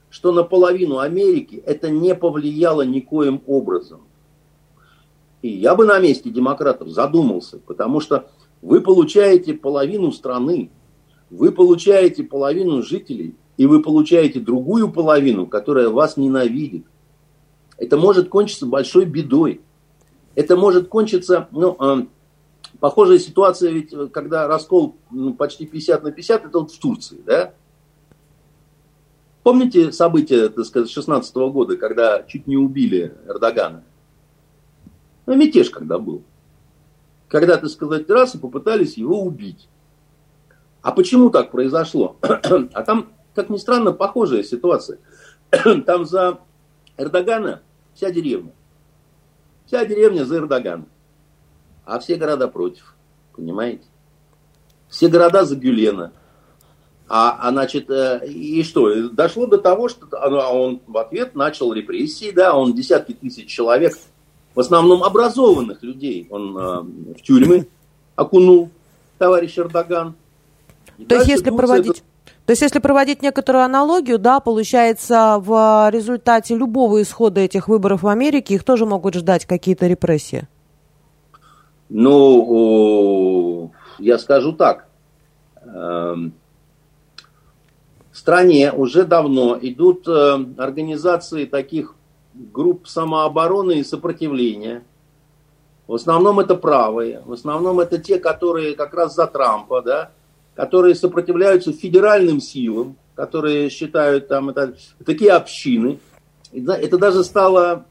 что 0.09 0.31
на 0.31 0.43
половину 0.43 0.99
Америки 0.99 1.61
это 1.65 1.89
не 1.89 2.15
повлияло 2.15 2.81
никоим 2.81 3.41
образом. 3.45 4.01
И 5.41 5.49
я 5.49 5.75
бы 5.75 5.85
на 5.85 5.99
месте 5.99 6.29
демократов 6.29 6.89
задумался, 6.89 7.59
потому 7.59 7.99
что 7.99 8.29
вы 8.61 8.81
получаете 8.81 9.53
половину 9.53 10.11
страны, 10.11 10.71
вы 11.29 11.51
получаете 11.51 12.23
половину 12.23 12.81
жителей, 12.81 13.35
и 13.57 13.65
вы 13.65 13.81
получаете 13.81 14.39
другую 14.39 14.91
половину, 14.91 15.47
которая 15.47 15.89
вас 15.89 16.17
ненавидит. 16.17 16.85
Это 17.77 17.97
может 17.97 18.29
кончиться 18.29 18.65
большой 18.65 19.05
бедой. 19.05 19.61
Это 20.35 20.55
может 20.55 20.87
кончиться, 20.87 21.47
ну, 21.51 21.75
э, 21.79 22.05
Похожая 22.79 23.17
ситуация, 23.17 23.71
ведь 23.71 23.93
когда 24.11 24.47
раскол 24.47 24.97
ну, 25.09 25.33
почти 25.33 25.65
50 25.65 26.03
на 26.03 26.11
50, 26.11 26.45
это 26.45 26.59
вот 26.59 26.71
в 26.71 26.79
Турции, 26.79 27.19
да? 27.25 27.53
Помните 29.47 29.93
события, 29.93 30.49
так 30.49 30.65
сказать, 30.65 30.91
16 30.91 31.33
года, 31.33 31.77
когда 31.77 32.21
чуть 32.23 32.47
не 32.47 32.57
убили 32.57 33.15
Эрдогана? 33.29 33.85
Ну, 35.25 35.37
мятеж 35.37 35.69
когда 35.69 35.97
был. 35.97 36.23
Когда, 37.29 37.55
так 37.55 37.69
сказать, 37.69 38.09
раз 38.09 38.35
и 38.35 38.39
попытались 38.39 38.97
его 38.97 39.21
убить. 39.21 39.69
А 40.81 40.91
почему 40.91 41.29
так 41.29 41.49
произошло? 41.49 42.17
а 42.21 42.83
там, 42.83 43.13
как 43.35 43.49
ни 43.49 43.55
странно, 43.55 43.93
похожая 43.93 44.43
ситуация. 44.43 44.99
там 45.85 46.05
за 46.05 46.39
Эрдогана 46.97 47.61
вся 47.93 48.11
деревня. 48.11 48.51
Вся 49.65 49.85
деревня 49.85 50.25
за 50.25 50.39
Эрдогана. 50.39 50.87
А 51.85 51.99
все 51.99 52.17
города 52.17 52.49
против. 52.49 52.95
Понимаете? 53.33 53.85
Все 54.89 55.07
города 55.07 55.45
за 55.45 55.55
Гюлена. 55.55 56.11
А, 57.09 57.37
а 57.39 57.51
значит, 57.51 57.89
э, 57.89 58.27
и 58.27 58.63
что? 58.63 59.09
Дошло 59.09 59.47
до 59.47 59.57
того, 59.57 59.87
что 59.87 60.07
а 60.11 60.53
он 60.53 60.81
в 60.87 60.97
ответ 60.97 61.35
начал 61.35 61.71
репрессии, 61.71 62.31
да, 62.31 62.53
он 62.53 62.73
десятки 62.73 63.13
тысяч 63.13 63.47
человек, 63.47 63.97
в 64.53 64.59
основном 64.59 65.03
образованных 65.03 65.81
людей, 65.83 66.27
он 66.29 66.57
э, 66.57 66.81
в 67.13 67.21
тюрьмы 67.21 67.67
окунул, 68.15 68.69
товарищ 69.17 69.57
Эрдоган. 69.57 70.15
И 70.97 71.05
То 71.05 71.15
есть, 71.15 71.27
если 71.29 71.49
проводить... 71.49 71.99
Это... 71.99 72.01
То 72.45 72.51
есть, 72.51 72.61
если 72.61 72.79
проводить 72.79 73.21
некоторую 73.21 73.63
аналогию, 73.63 74.19
да, 74.19 74.39
получается, 74.39 75.37
в 75.39 75.89
результате 75.91 76.55
любого 76.55 77.01
исхода 77.01 77.41
этих 77.41 77.67
выборов 77.67 78.03
в 78.03 78.07
Америке 78.07 78.55
их 78.55 78.63
тоже 78.63 78.85
могут 78.85 79.15
ждать 79.15 79.45
какие-то 79.45 79.87
репрессии? 79.87 80.47
Ну, 81.89 83.71
я 83.99 84.17
скажу 84.17 84.53
так. 84.53 84.87
Стране 88.27 88.73
уже 88.73 89.05
давно 89.05 89.57
идут 89.61 90.05
э, 90.05 90.45
организации 90.57 91.45
таких 91.45 91.95
групп 92.33 92.85
самообороны 92.85 93.79
и 93.79 93.85
сопротивления. 93.85 94.83
В 95.87 95.93
основном 95.93 96.41
это 96.41 96.55
правые, 96.55 97.21
в 97.25 97.31
основном 97.31 97.79
это 97.79 97.99
те, 97.99 98.19
которые 98.19 98.75
как 98.75 98.93
раз 98.93 99.15
за 99.15 99.27
Трампа, 99.27 99.81
да, 99.81 100.11
которые 100.55 100.95
сопротивляются 100.95 101.71
федеральным 101.71 102.41
силам, 102.41 102.97
которые 103.15 103.69
считают 103.69 104.27
там 104.27 104.49
это 104.49 104.75
такие 105.05 105.31
общины. 105.31 105.97
Это 106.51 106.97
даже 106.97 107.23
стало 107.23 107.85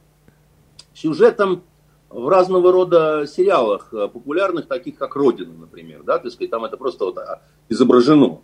сюжетом 0.92 1.62
в 2.10 2.28
разного 2.28 2.72
рода 2.72 3.26
сериалах 3.26 3.88
э, 3.94 4.06
популярных, 4.08 4.68
таких 4.68 4.98
как 4.98 5.16
Родина, 5.16 5.54
например, 5.60 6.02
да, 6.02 6.18
то 6.18 6.26
есть 6.26 6.50
там 6.50 6.66
это 6.66 6.76
просто 6.76 7.06
вот 7.06 7.16
а, 7.16 7.40
изображено. 7.70 8.40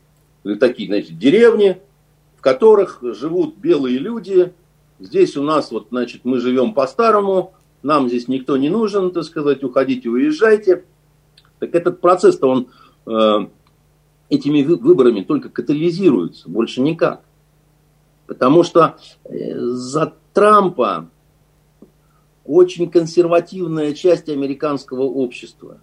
Такие, 0.58 0.88
значит, 0.88 1.18
деревни, 1.18 1.80
в 2.36 2.40
которых 2.40 2.98
живут 3.02 3.56
белые 3.56 3.98
люди. 3.98 4.52
Здесь 4.98 5.36
у 5.36 5.42
нас 5.42 5.70
вот, 5.70 5.88
значит, 5.90 6.22
мы 6.24 6.40
живем 6.40 6.74
по-старому, 6.74 7.54
нам 7.82 8.08
здесь 8.08 8.28
никто 8.28 8.56
не 8.56 8.68
нужен, 8.68 9.10
так 9.10 9.24
сказать, 9.24 9.62
уходите, 9.64 10.08
уезжайте. 10.08 10.84
Так 11.58 11.74
этот 11.74 12.00
процесс-то 12.00 12.48
он 12.48 12.68
э, 13.06 13.46
этими 14.28 14.62
выборами 14.62 15.22
только 15.22 15.48
катализируется, 15.48 16.48
больше 16.48 16.80
никак. 16.80 17.22
Потому 18.26 18.62
что 18.62 18.96
э, 19.24 19.58
за 19.58 20.14
Трампа 20.32 21.08
очень 22.44 22.90
консервативная 22.90 23.94
часть 23.94 24.28
американского 24.28 25.02
общества. 25.02 25.78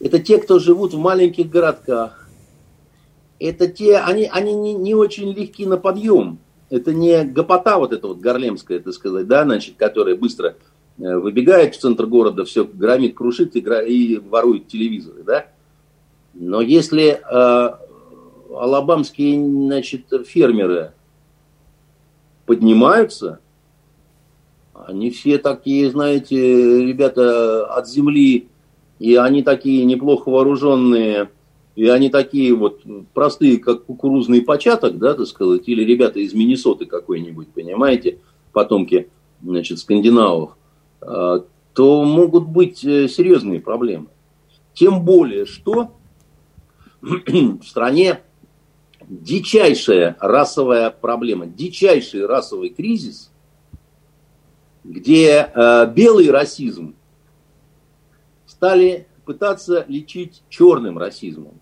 Это 0.00 0.18
те, 0.18 0.38
кто 0.38 0.58
живут 0.58 0.94
в 0.94 0.98
маленьких 0.98 1.48
городках. 1.48 2.17
Это 3.38 3.68
те, 3.68 3.98
они, 3.98 4.28
они 4.32 4.54
не, 4.54 4.74
не 4.74 4.94
очень 4.94 5.32
легки 5.32 5.64
на 5.66 5.76
подъем. 5.76 6.38
Это 6.70 6.92
не 6.92 7.24
гопота 7.24 7.78
вот 7.78 7.92
эта 7.92 8.08
вот 8.08 8.18
горлемская, 8.18 8.80
так 8.80 8.92
сказать, 8.92 9.26
да, 9.26 9.44
значит, 9.44 9.76
которая 9.76 10.16
быстро 10.16 10.56
э, 10.98 11.16
выбегает 11.16 11.74
в 11.74 11.80
центр 11.80 12.06
города, 12.06 12.44
все 12.44 12.64
громит, 12.64 13.16
крушит 13.16 13.56
и, 13.56 13.60
и 13.60 14.18
ворует 14.18 14.68
телевизоры, 14.68 15.22
да. 15.22 15.46
Но 16.34 16.60
если 16.60 17.20
э, 17.20 17.70
алабамские 18.54 19.44
значит, 19.44 20.06
фермеры 20.26 20.92
поднимаются, 22.44 23.40
они 24.74 25.10
все 25.10 25.38
такие, 25.38 25.90
знаете, 25.90 26.36
ребята 26.84 27.66
от 27.66 27.88
земли, 27.88 28.48
и 28.98 29.16
они 29.16 29.42
такие 29.42 29.84
неплохо 29.84 30.28
вооруженные, 30.28 31.30
и 31.78 31.86
они 31.86 32.10
такие 32.10 32.52
вот 32.56 32.82
простые, 33.14 33.58
как 33.58 33.84
кукурузный 33.84 34.42
початок, 34.42 34.98
да, 34.98 35.14
так 35.14 35.28
сказать, 35.28 35.68
или 35.68 35.84
ребята 35.84 36.18
из 36.18 36.34
Миннесоты 36.34 36.86
какой-нибудь, 36.86 37.52
понимаете, 37.52 38.18
потомки, 38.52 39.08
значит, 39.40 39.78
скандинавов, 39.78 40.56
э, 41.00 41.40
то 41.74 42.04
могут 42.04 42.48
быть 42.48 42.84
э, 42.84 43.06
серьезные 43.06 43.60
проблемы. 43.60 44.08
Тем 44.74 45.04
более, 45.04 45.46
что 45.46 45.92
в 47.00 47.62
стране 47.62 48.22
дичайшая 49.08 50.16
расовая 50.18 50.90
проблема, 50.90 51.46
дичайший 51.46 52.26
расовый 52.26 52.70
кризис, 52.70 53.30
где 54.82 55.48
э, 55.54 55.92
белый 55.94 56.28
расизм 56.32 56.96
стали 58.46 59.06
пытаться 59.24 59.84
лечить 59.86 60.42
черным 60.48 60.98
расизмом. 60.98 61.60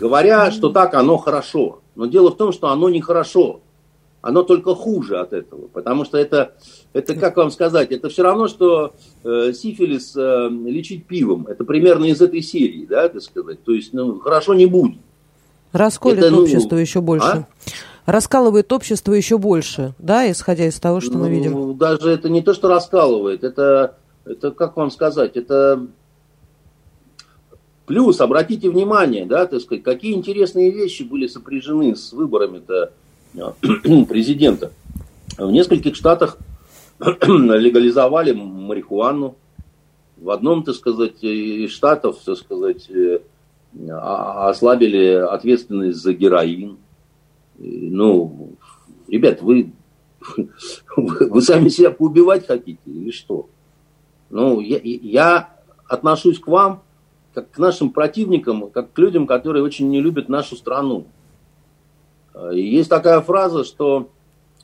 Говоря, 0.00 0.50
что 0.50 0.70
так 0.70 0.94
оно 0.94 1.16
хорошо. 1.16 1.80
Но 1.94 2.06
дело 2.06 2.30
в 2.30 2.36
том, 2.36 2.52
что 2.52 2.68
оно 2.68 2.88
нехорошо 2.88 3.60
оно 4.22 4.44
только 4.44 4.74
хуже 4.74 5.18
от 5.18 5.32
этого. 5.32 5.66
Потому 5.66 6.04
что 6.04 6.16
это, 6.16 6.54
это 6.92 7.14
как 7.14 7.36
вам 7.36 7.50
сказать, 7.50 7.90
это 7.90 8.08
все 8.08 8.22
равно, 8.22 8.48
что 8.48 8.94
э, 9.24 9.52
сифилис 9.52 10.16
э, 10.16 10.48
лечить 10.64 11.06
пивом. 11.06 11.46
Это 11.48 11.64
примерно 11.64 12.06
из 12.06 12.22
этой 12.22 12.40
серии, 12.40 12.86
да, 12.86 13.08
так 13.08 13.20
сказать. 13.20 13.62
То 13.64 13.72
есть, 13.72 13.92
ну, 13.92 14.20
хорошо 14.20 14.54
не 14.54 14.66
будет. 14.66 14.98
Расколет 15.72 16.18
это, 16.18 16.30
ну, 16.30 16.42
общество 16.42 16.76
еще 16.76 17.00
больше. 17.00 17.26
А? 17.26 17.46
Раскалывает 18.06 18.72
общество 18.72 19.12
еще 19.12 19.38
больше, 19.38 19.94
да, 19.98 20.30
исходя 20.30 20.66
из 20.66 20.78
того, 20.78 21.00
что 21.00 21.14
ну, 21.14 21.20
мы 21.20 21.30
видим. 21.30 21.76
Даже 21.76 22.10
это 22.10 22.28
не 22.28 22.42
то, 22.42 22.52
что 22.52 22.68
раскалывает, 22.68 23.44
это, 23.44 23.96
это 24.24 24.50
как 24.50 24.76
вам 24.76 24.90
сказать, 24.90 25.36
это 25.36 25.86
плюс, 27.92 28.22
обратите 28.22 28.70
внимание, 28.70 29.26
да, 29.26 29.44
так 29.44 29.60
сказать, 29.60 29.84
какие 29.84 30.14
интересные 30.14 30.70
вещи 30.70 31.02
были 31.02 31.26
сопряжены 31.26 31.94
с 31.94 32.14
выборами-то 32.14 32.90
президента. 34.08 34.72
В 35.36 35.50
нескольких 35.50 35.94
штатах 35.94 36.38
легализовали 36.98 38.32
марихуану. 38.32 39.36
В 40.16 40.30
одном, 40.30 40.62
так 40.62 40.74
сказать, 40.74 41.22
из 41.22 41.70
штатов, 41.70 42.16
так 42.24 42.38
сказать, 42.38 42.88
э, 42.88 43.20
ослабили 43.90 45.08
ответственность 45.08 45.98
за 45.98 46.14
героин. 46.14 46.78
Ну, 47.58 48.54
ребят, 49.06 49.42
вы, 49.42 49.70
вы 50.96 51.42
сами 51.42 51.68
себя 51.68 51.90
поубивать 51.90 52.46
хотите 52.46 52.80
или 52.86 53.10
что? 53.10 53.50
Ну, 54.30 54.60
я, 54.60 54.80
я 54.82 55.50
отношусь 55.86 56.38
к 56.38 56.46
вам 56.46 56.82
как 57.34 57.50
к 57.50 57.58
нашим 57.58 57.90
противникам, 57.90 58.70
как 58.70 58.92
к 58.92 58.98
людям, 58.98 59.26
которые 59.26 59.62
очень 59.62 59.88
не 59.88 60.00
любят 60.00 60.28
нашу 60.28 60.56
страну. 60.56 61.06
Есть 62.52 62.90
такая 62.90 63.20
фраза, 63.20 63.64
что 63.64 64.08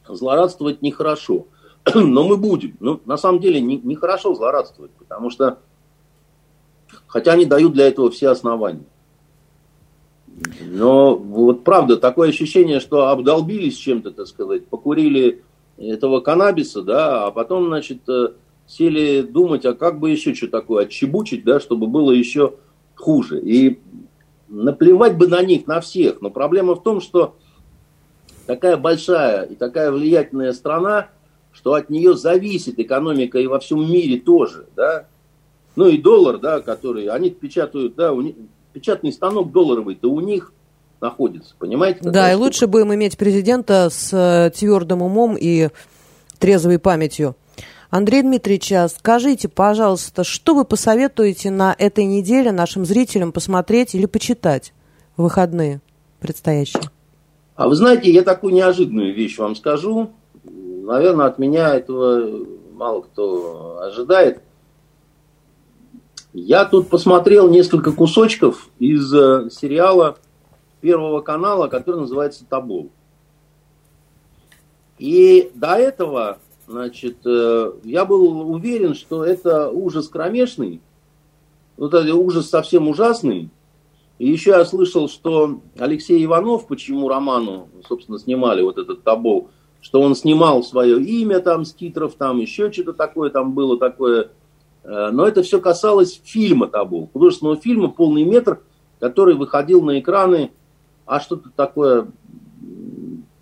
злорадствовать 0.08 0.82
нехорошо. 0.82 1.46
Но 1.94 2.24
мы 2.26 2.36
будем. 2.36 2.76
Ну, 2.80 3.00
на 3.04 3.16
самом 3.16 3.40
деле, 3.40 3.60
нехорошо 3.60 4.28
не, 4.30 4.32
не 4.34 4.36
злорадствовать, 4.38 4.90
потому 4.92 5.30
что, 5.30 5.58
хотя 7.06 7.32
они 7.32 7.44
дают 7.44 7.72
для 7.72 7.88
этого 7.88 8.10
все 8.10 8.30
основания. 8.30 8.84
Но 10.60 11.16
вот 11.16 11.64
правда, 11.64 11.96
такое 11.96 12.28
ощущение, 12.28 12.80
что 12.80 13.08
обдолбились 13.08 13.76
чем-то, 13.76 14.12
так 14.12 14.26
сказать, 14.28 14.66
покурили 14.66 15.42
этого 15.76 16.20
каннабиса, 16.20 16.82
да, 16.82 17.26
а 17.26 17.30
потом, 17.30 17.66
значит, 17.66 18.08
э, 18.08 18.32
сели 18.68 19.22
думать, 19.22 19.64
а 19.64 19.74
как 19.74 19.98
бы 19.98 20.10
еще 20.10 20.34
что 20.34 20.46
такое 20.46 20.84
отчебучить, 20.84 21.42
да, 21.44 21.58
чтобы 21.58 21.86
было 21.86 22.12
еще 22.12 22.54
хуже. 22.94 23.40
И 23.40 23.80
наплевать 24.48 25.16
бы 25.16 25.26
на 25.26 25.42
них, 25.42 25.66
на 25.66 25.80
всех. 25.80 26.20
Но 26.20 26.30
проблема 26.30 26.74
в 26.74 26.82
том, 26.82 27.00
что 27.00 27.36
такая 28.46 28.76
большая 28.76 29.44
и 29.44 29.54
такая 29.54 29.90
влиятельная 29.90 30.52
страна, 30.52 31.08
что 31.52 31.74
от 31.74 31.90
нее 31.90 32.16
зависит 32.16 32.78
экономика 32.78 33.38
и 33.38 33.46
во 33.46 33.58
всем 33.58 33.90
мире 33.90 34.20
тоже, 34.20 34.66
да. 34.76 35.06
Ну 35.74 35.88
и 35.88 35.96
доллар, 35.96 36.38
да, 36.38 36.60
который, 36.60 37.06
они 37.06 37.30
печатают, 37.30 37.94
да, 37.94 38.12
у 38.12 38.20
них, 38.20 38.34
печатный 38.72 39.12
станок 39.12 39.50
долларовый-то 39.50 40.10
у 40.10 40.20
них 40.20 40.52
находится, 41.00 41.54
понимаете? 41.58 42.00
Да, 42.02 42.28
и 42.28 42.32
штука? 42.32 42.44
лучше 42.44 42.66
будем 42.66 42.94
иметь 42.94 43.16
президента 43.16 43.88
с 43.90 44.12
э, 44.12 44.50
твердым 44.50 45.02
умом 45.02 45.36
и 45.38 45.68
трезвой 46.38 46.78
памятью. 46.78 47.36
Андрей 47.90 48.22
Дмитриевич, 48.22 48.72
а 48.72 48.88
скажите, 48.88 49.48
пожалуйста, 49.48 50.22
что 50.22 50.54
вы 50.54 50.64
посоветуете 50.64 51.50
на 51.50 51.74
этой 51.78 52.04
неделе 52.04 52.52
нашим 52.52 52.84
зрителям 52.84 53.32
посмотреть 53.32 53.94
или 53.94 54.04
почитать 54.04 54.74
в 55.16 55.22
выходные 55.22 55.80
предстоящие? 56.20 56.82
А 57.56 57.66
вы 57.66 57.74
знаете, 57.74 58.10
я 58.10 58.22
такую 58.22 58.52
неожиданную 58.52 59.14
вещь 59.14 59.38
вам 59.38 59.56
скажу. 59.56 60.10
Наверное, 60.44 61.26
от 61.26 61.38
меня 61.38 61.74
этого 61.74 62.46
мало 62.72 63.00
кто 63.02 63.80
ожидает. 63.80 64.42
Я 66.34 66.66
тут 66.66 66.88
посмотрел 66.88 67.48
несколько 67.48 67.92
кусочков 67.92 68.68
из 68.78 69.12
э, 69.14 69.48
сериала 69.50 70.18
Первого 70.80 71.22
канала, 71.22 71.68
который 71.68 72.02
называется 72.02 72.44
«Табул». 72.48 72.90
И 74.98 75.50
до 75.54 75.74
этого, 75.74 76.38
значит, 76.68 77.18
э, 77.24 77.72
я 77.84 78.04
был 78.04 78.50
уверен, 78.52 78.94
что 78.94 79.24
это 79.24 79.70
ужас 79.70 80.08
кромешный, 80.08 80.80
вот 81.76 81.94
это 81.94 82.14
ужас 82.14 82.48
совсем 82.48 82.88
ужасный. 82.88 83.50
И 84.18 84.28
еще 84.28 84.50
я 84.50 84.64
слышал, 84.64 85.08
что 85.08 85.60
Алексей 85.78 86.24
Иванов, 86.24 86.66
почему 86.66 87.08
роману, 87.08 87.68
собственно, 87.86 88.18
снимали 88.18 88.62
вот 88.62 88.76
этот 88.76 89.04
табол, 89.04 89.48
что 89.80 90.00
он 90.00 90.16
снимал 90.16 90.64
свое 90.64 91.00
имя 91.00 91.38
там 91.40 91.64
с 91.64 91.72
титров, 91.72 92.14
там 92.14 92.38
еще 92.38 92.70
что-то 92.72 92.92
такое 92.92 93.30
там 93.30 93.52
было 93.52 93.78
такое. 93.78 94.30
Э, 94.84 95.10
но 95.10 95.26
это 95.26 95.42
все 95.42 95.60
касалось 95.60 96.20
фильма 96.24 96.68
табол, 96.68 97.08
художественного 97.12 97.56
фильма 97.56 97.88
«Полный 97.88 98.24
метр», 98.24 98.60
который 98.98 99.34
выходил 99.34 99.82
на 99.82 100.00
экраны, 100.00 100.50
а 101.06 101.20
что-то 101.20 101.50
такое 101.54 102.08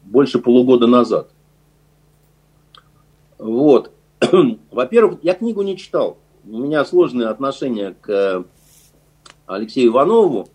больше 0.04 0.38
полугода 0.38 0.86
назад. 0.86 1.30
Вот. 3.38 3.90
Во-первых, 4.70 5.20
я 5.22 5.34
книгу 5.34 5.62
не 5.62 5.76
читал. 5.76 6.18
У 6.44 6.58
меня 6.58 6.84
сложные 6.84 7.28
отношения 7.28 7.94
к 8.00 8.44
Алексею 9.46 9.88
Иванову. 9.88 10.48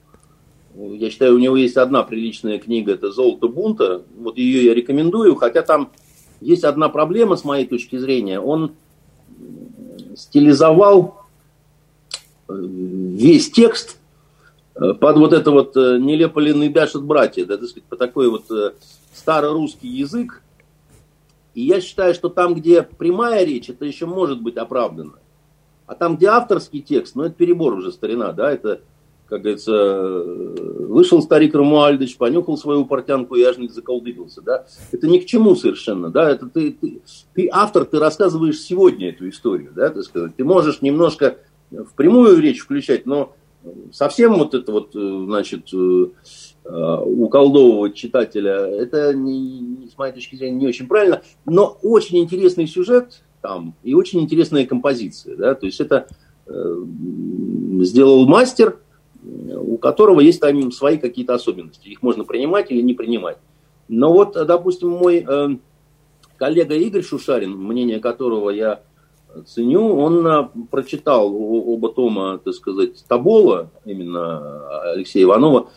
Я 0.76 1.10
считаю, 1.10 1.36
у 1.36 1.40
него 1.40 1.58
есть 1.58 1.76
одна 1.76 2.04
приличная 2.04 2.58
книга, 2.58 2.94
это 2.94 3.12
«Золото 3.12 3.48
бунта». 3.48 4.04
Вот 4.18 4.38
ее 4.38 4.66
я 4.66 4.74
рекомендую, 4.74 5.36
хотя 5.36 5.64
там 5.64 5.92
есть 6.40 6.64
одна 6.64 6.88
проблема 6.88 7.36
с 7.36 7.44
моей 7.44 7.66
точки 7.66 7.98
зрения. 7.98 8.40
Он 8.40 8.72
стилизовал 10.16 11.26
э, 12.48 12.54
весь 12.54 13.52
текст 13.52 13.98
э, 14.76 14.94
под 14.94 15.18
вот 15.18 15.34
это 15.34 15.52
вот 15.52 15.76
э, 15.76 15.98
«нелепо 16.00 16.40
ли 16.40 16.54
ныбяшет 16.54 17.04
братья», 17.04 17.46
да, 17.46 17.58
так 17.58 17.68
сказать, 17.68 17.90
по 17.90 17.98
такой 17.98 18.30
вот 18.30 18.46
старорусский 19.14 19.90
язык, 19.90 20.42
и 21.54 21.62
я 21.62 21.82
считаю, 21.82 22.14
что 22.14 22.30
там, 22.30 22.56
где 22.56 22.84
прямая 22.84 23.44
речь, 23.44 23.70
это 23.70 23.86
еще 23.86 24.06
может 24.06 24.42
быть 24.42 24.58
оправдано. 24.58 25.14
А 25.86 25.96
там, 25.96 26.16
где 26.16 26.28
авторский 26.28 26.82
текст, 26.82 27.16
ну 27.16 27.24
это 27.24 27.36
перебор 27.36 27.74
уже 27.74 27.92
старина, 27.92 28.32
да, 28.32 28.52
это, 28.52 28.82
как 29.28 29.42
говорится, 29.42 30.24
вышел 30.88 31.22
старик 31.22 31.54
Рамуальдович, 31.54 32.18
понюхал 32.18 32.58
свою 32.58 32.86
портянку 32.86 33.36
и 33.36 33.44
аж 33.44 33.58
не 33.58 33.68
заколдыбился, 33.68 34.42
да. 34.42 34.66
Это 34.92 35.08
ни 35.08 35.18
к 35.18 35.26
чему 35.26 35.56
совершенно, 35.56 36.10
да, 36.10 36.30
это 36.30 36.48
ты, 36.48 36.72
ты, 36.72 37.02
ты 37.34 37.50
автор, 37.52 37.86
ты 37.86 38.00
рассказываешь 38.00 38.62
сегодня 38.62 39.10
эту 39.10 39.28
историю, 39.28 39.72
да, 39.76 39.90
так. 39.90 40.34
Ты 40.36 40.44
можешь 40.46 40.82
немножко 40.82 41.38
в 41.70 41.94
прямую 41.96 42.40
речь 42.40 42.62
включать, 42.62 43.06
но 43.06 43.36
совсем 43.92 44.36
вот 44.36 44.54
это 44.54 44.72
вот, 44.72 44.92
значит, 44.94 45.70
Э, 45.74 46.06
уколдовывать 46.64 47.96
читателя, 47.96 48.68
это, 48.68 49.14
не, 49.14 49.90
с 49.92 49.98
моей 49.98 50.14
точки 50.14 50.36
зрения, 50.36 50.58
не 50.58 50.68
очень 50.68 50.88
правильно. 50.88 51.22
Но 51.46 51.78
очень 51.82 52.20
интересный 52.20 52.68
сюжет 52.68 53.24
там 53.42 53.74
и 53.84 53.94
очень 53.94 54.22
интересная 54.22 54.66
композиция. 54.66 55.36
Да? 55.36 55.56
То 55.56 55.66
есть 55.66 55.82
это 55.82 56.08
э, 56.46 56.84
сделал 57.82 58.26
мастер, 58.28 58.78
у 59.24 59.78
которого 59.78 60.22
есть 60.22 60.40
там 60.40 60.72
свои 60.72 60.98
какие-то 60.98 61.34
особенности. 61.34 61.88
Их 61.88 62.02
можно 62.02 62.24
принимать 62.24 62.72
или 62.72 62.82
не 62.82 62.94
принимать. 62.94 63.38
Но 63.88 64.14
вот, 64.14 64.34
допустим, 64.34 64.90
мой 64.90 65.26
э, 65.28 65.50
коллега 66.38 66.76
Игорь 66.76 67.04
Шушарин, 67.04 67.52
мнение 67.52 68.00
которого 68.00 68.50
я 68.52 68.82
ценю, 69.46 69.96
он 69.98 70.26
э, 70.26 70.48
прочитал 70.70 71.34
оба 71.34 71.90
тома, 71.90 72.40
так 72.44 72.54
сказать, 72.54 73.04
Табола, 73.08 73.70
именно 73.86 74.92
Алексея 74.94 75.24
Иванова, 75.24 75.70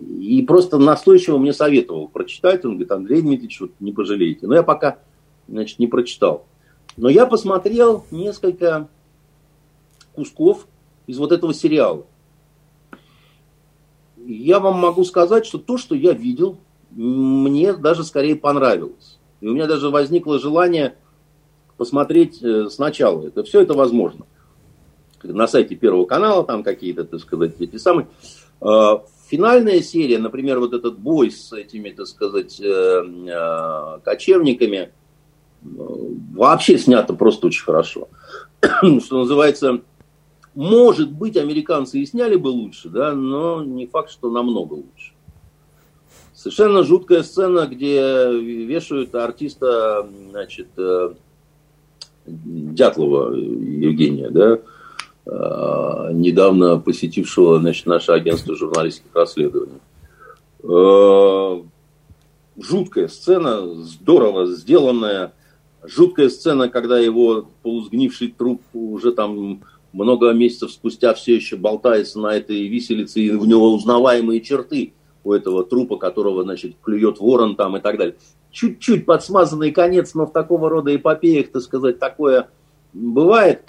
и 0.00 0.42
просто 0.42 0.78
настойчиво 0.78 1.38
мне 1.38 1.52
советовал 1.52 2.08
прочитать. 2.08 2.64
Он 2.64 2.72
говорит, 2.72 2.92
Андрей 2.92 3.22
Дмитриевич, 3.22 3.60
вот 3.60 3.72
не 3.80 3.92
пожалеете. 3.92 4.46
Но 4.46 4.54
я 4.54 4.62
пока, 4.62 4.98
значит, 5.48 5.78
не 5.78 5.86
прочитал. 5.86 6.46
Но 6.96 7.08
я 7.08 7.26
посмотрел 7.26 8.04
несколько 8.10 8.88
кусков 10.14 10.66
из 11.06 11.18
вот 11.18 11.32
этого 11.32 11.52
сериала. 11.52 12.06
Я 14.16 14.60
вам 14.60 14.78
могу 14.78 15.04
сказать, 15.04 15.46
что 15.46 15.58
то, 15.58 15.76
что 15.76 15.94
я 15.94 16.12
видел, 16.12 16.58
мне 16.90 17.72
даже 17.72 18.04
скорее 18.04 18.36
понравилось. 18.36 19.18
И 19.40 19.48
у 19.48 19.54
меня 19.54 19.66
даже 19.66 19.90
возникло 19.90 20.38
желание 20.38 20.96
посмотреть 21.76 22.42
э, 22.42 22.68
сначала. 22.68 23.26
Это 23.26 23.42
все 23.42 23.62
это 23.62 23.74
возможно. 23.74 24.26
На 25.22 25.46
сайте 25.46 25.76
Первого 25.76 26.04
канала 26.06 26.44
там 26.44 26.62
какие-то, 26.62 27.04
так 27.04 27.20
сказать, 27.20 27.54
эти 27.60 27.76
самые. 27.76 28.08
А, 28.60 29.02
Финальная 29.30 29.80
серия, 29.80 30.18
например, 30.18 30.58
вот 30.58 30.74
этот 30.74 30.98
бой 30.98 31.30
с 31.30 31.52
этими, 31.52 31.90
так 31.90 32.08
сказать, 32.08 32.60
э, 32.60 32.64
э, 32.64 33.98
кочевниками, 34.02 34.76
э, 34.76 34.88
вообще 36.34 36.76
снято 36.76 37.14
просто 37.14 37.46
очень 37.46 37.62
хорошо. 37.62 38.08
Что 38.60 39.18
называется, 39.18 39.82
может 40.56 41.12
быть, 41.12 41.36
американцы 41.36 42.00
и 42.00 42.06
сняли 42.06 42.34
бы 42.34 42.48
лучше, 42.48 42.88
да, 42.88 43.14
но 43.14 43.62
не 43.62 43.86
факт, 43.86 44.10
что 44.10 44.32
намного 44.32 44.74
лучше. 44.74 45.12
Совершенно 46.34 46.82
жуткая 46.82 47.22
сцена, 47.22 47.68
где 47.68 48.32
вешают 48.32 49.14
артиста, 49.14 50.08
значит, 50.30 50.70
Дятлова 52.26 53.32
Евгения, 53.32 54.28
да, 54.30 54.58
недавно 55.32 56.78
посетившего 56.78 57.60
значит, 57.60 57.86
наше 57.86 58.12
агентство 58.12 58.56
журналистских 58.56 59.10
расследований. 59.14 59.78
Э, 60.62 61.62
жуткая 62.60 63.08
сцена, 63.08 63.74
здорово 63.74 64.46
сделанная. 64.46 65.32
Жуткая 65.82 66.28
сцена, 66.28 66.68
когда 66.68 66.98
его 66.98 67.46
полусгнивший 67.62 68.34
труп 68.36 68.60
уже 68.74 69.12
там 69.12 69.62
много 69.92 70.32
месяцев 70.32 70.70
спустя 70.70 71.14
все 71.14 71.34
еще 71.36 71.56
болтается 71.56 72.20
на 72.20 72.34
этой 72.34 72.66
виселице, 72.68 73.20
и 73.20 73.30
в 73.30 73.46
него 73.46 73.72
узнаваемые 73.72 74.40
черты 74.40 74.92
у 75.24 75.32
этого 75.32 75.64
трупа, 75.64 75.96
которого, 75.96 76.42
значит, 76.42 76.76
клюет 76.82 77.18
ворон 77.18 77.56
там 77.56 77.76
и 77.76 77.80
так 77.80 77.98
далее. 77.98 78.16
Чуть-чуть 78.50 79.06
подсмазанный 79.06 79.70
конец, 79.70 80.14
но 80.14 80.26
в 80.26 80.32
такого 80.32 80.68
рода 80.68 80.94
эпопеях, 80.94 81.50
так 81.50 81.62
сказать, 81.62 81.98
такое 81.98 82.48
бывает. 82.92 83.62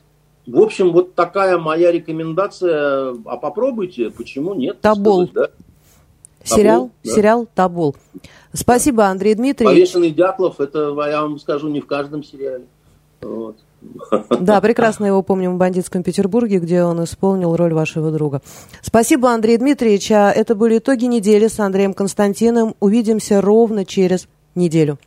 В 0.51 0.59
общем, 0.61 0.91
вот 0.91 1.15
такая 1.15 1.57
моя 1.57 1.91
рекомендация. 1.91 3.15
А 3.25 3.37
попробуйте, 3.37 4.09
почему 4.09 4.53
нет? 4.53 4.81
Табол. 4.81 5.27
Сказать, 5.27 5.33
да? 5.33 5.65
Сериал, 6.43 6.79
Табол, 6.79 6.91
да. 7.03 7.11
сериал 7.11 7.47
Табол. 7.55 7.95
Спасибо, 8.53 9.05
Андрей 9.05 9.35
Дмитриевич. 9.35 9.75
Повешенный 9.75 10.11
Дятлов, 10.11 10.59
это, 10.59 10.93
я 11.07 11.21
вам 11.21 11.39
скажу, 11.39 11.69
не 11.69 11.79
в 11.79 11.87
каждом 11.87 12.23
сериале. 12.23 12.65
Вот. 13.21 13.57
Да, 14.29 14.61
прекрасно 14.61 15.05
его 15.05 15.21
помним 15.23 15.55
в 15.55 15.57
«Бандитском 15.57 16.03
Петербурге», 16.03 16.59
где 16.59 16.83
он 16.83 17.03
исполнил 17.03 17.55
роль 17.55 17.73
вашего 17.73 18.11
друга. 18.11 18.41
Спасибо, 18.81 19.31
Андрей 19.31 19.57
Дмитриевич. 19.57 20.11
А 20.11 20.31
это 20.31 20.53
были 20.55 20.77
итоги 20.77 21.05
недели 21.05 21.47
с 21.47 21.59
Андреем 21.59 21.93
Константином. 21.93 22.75
Увидимся 22.79 23.41
ровно 23.41 23.85
через 23.85 24.27
неделю. 24.53 24.99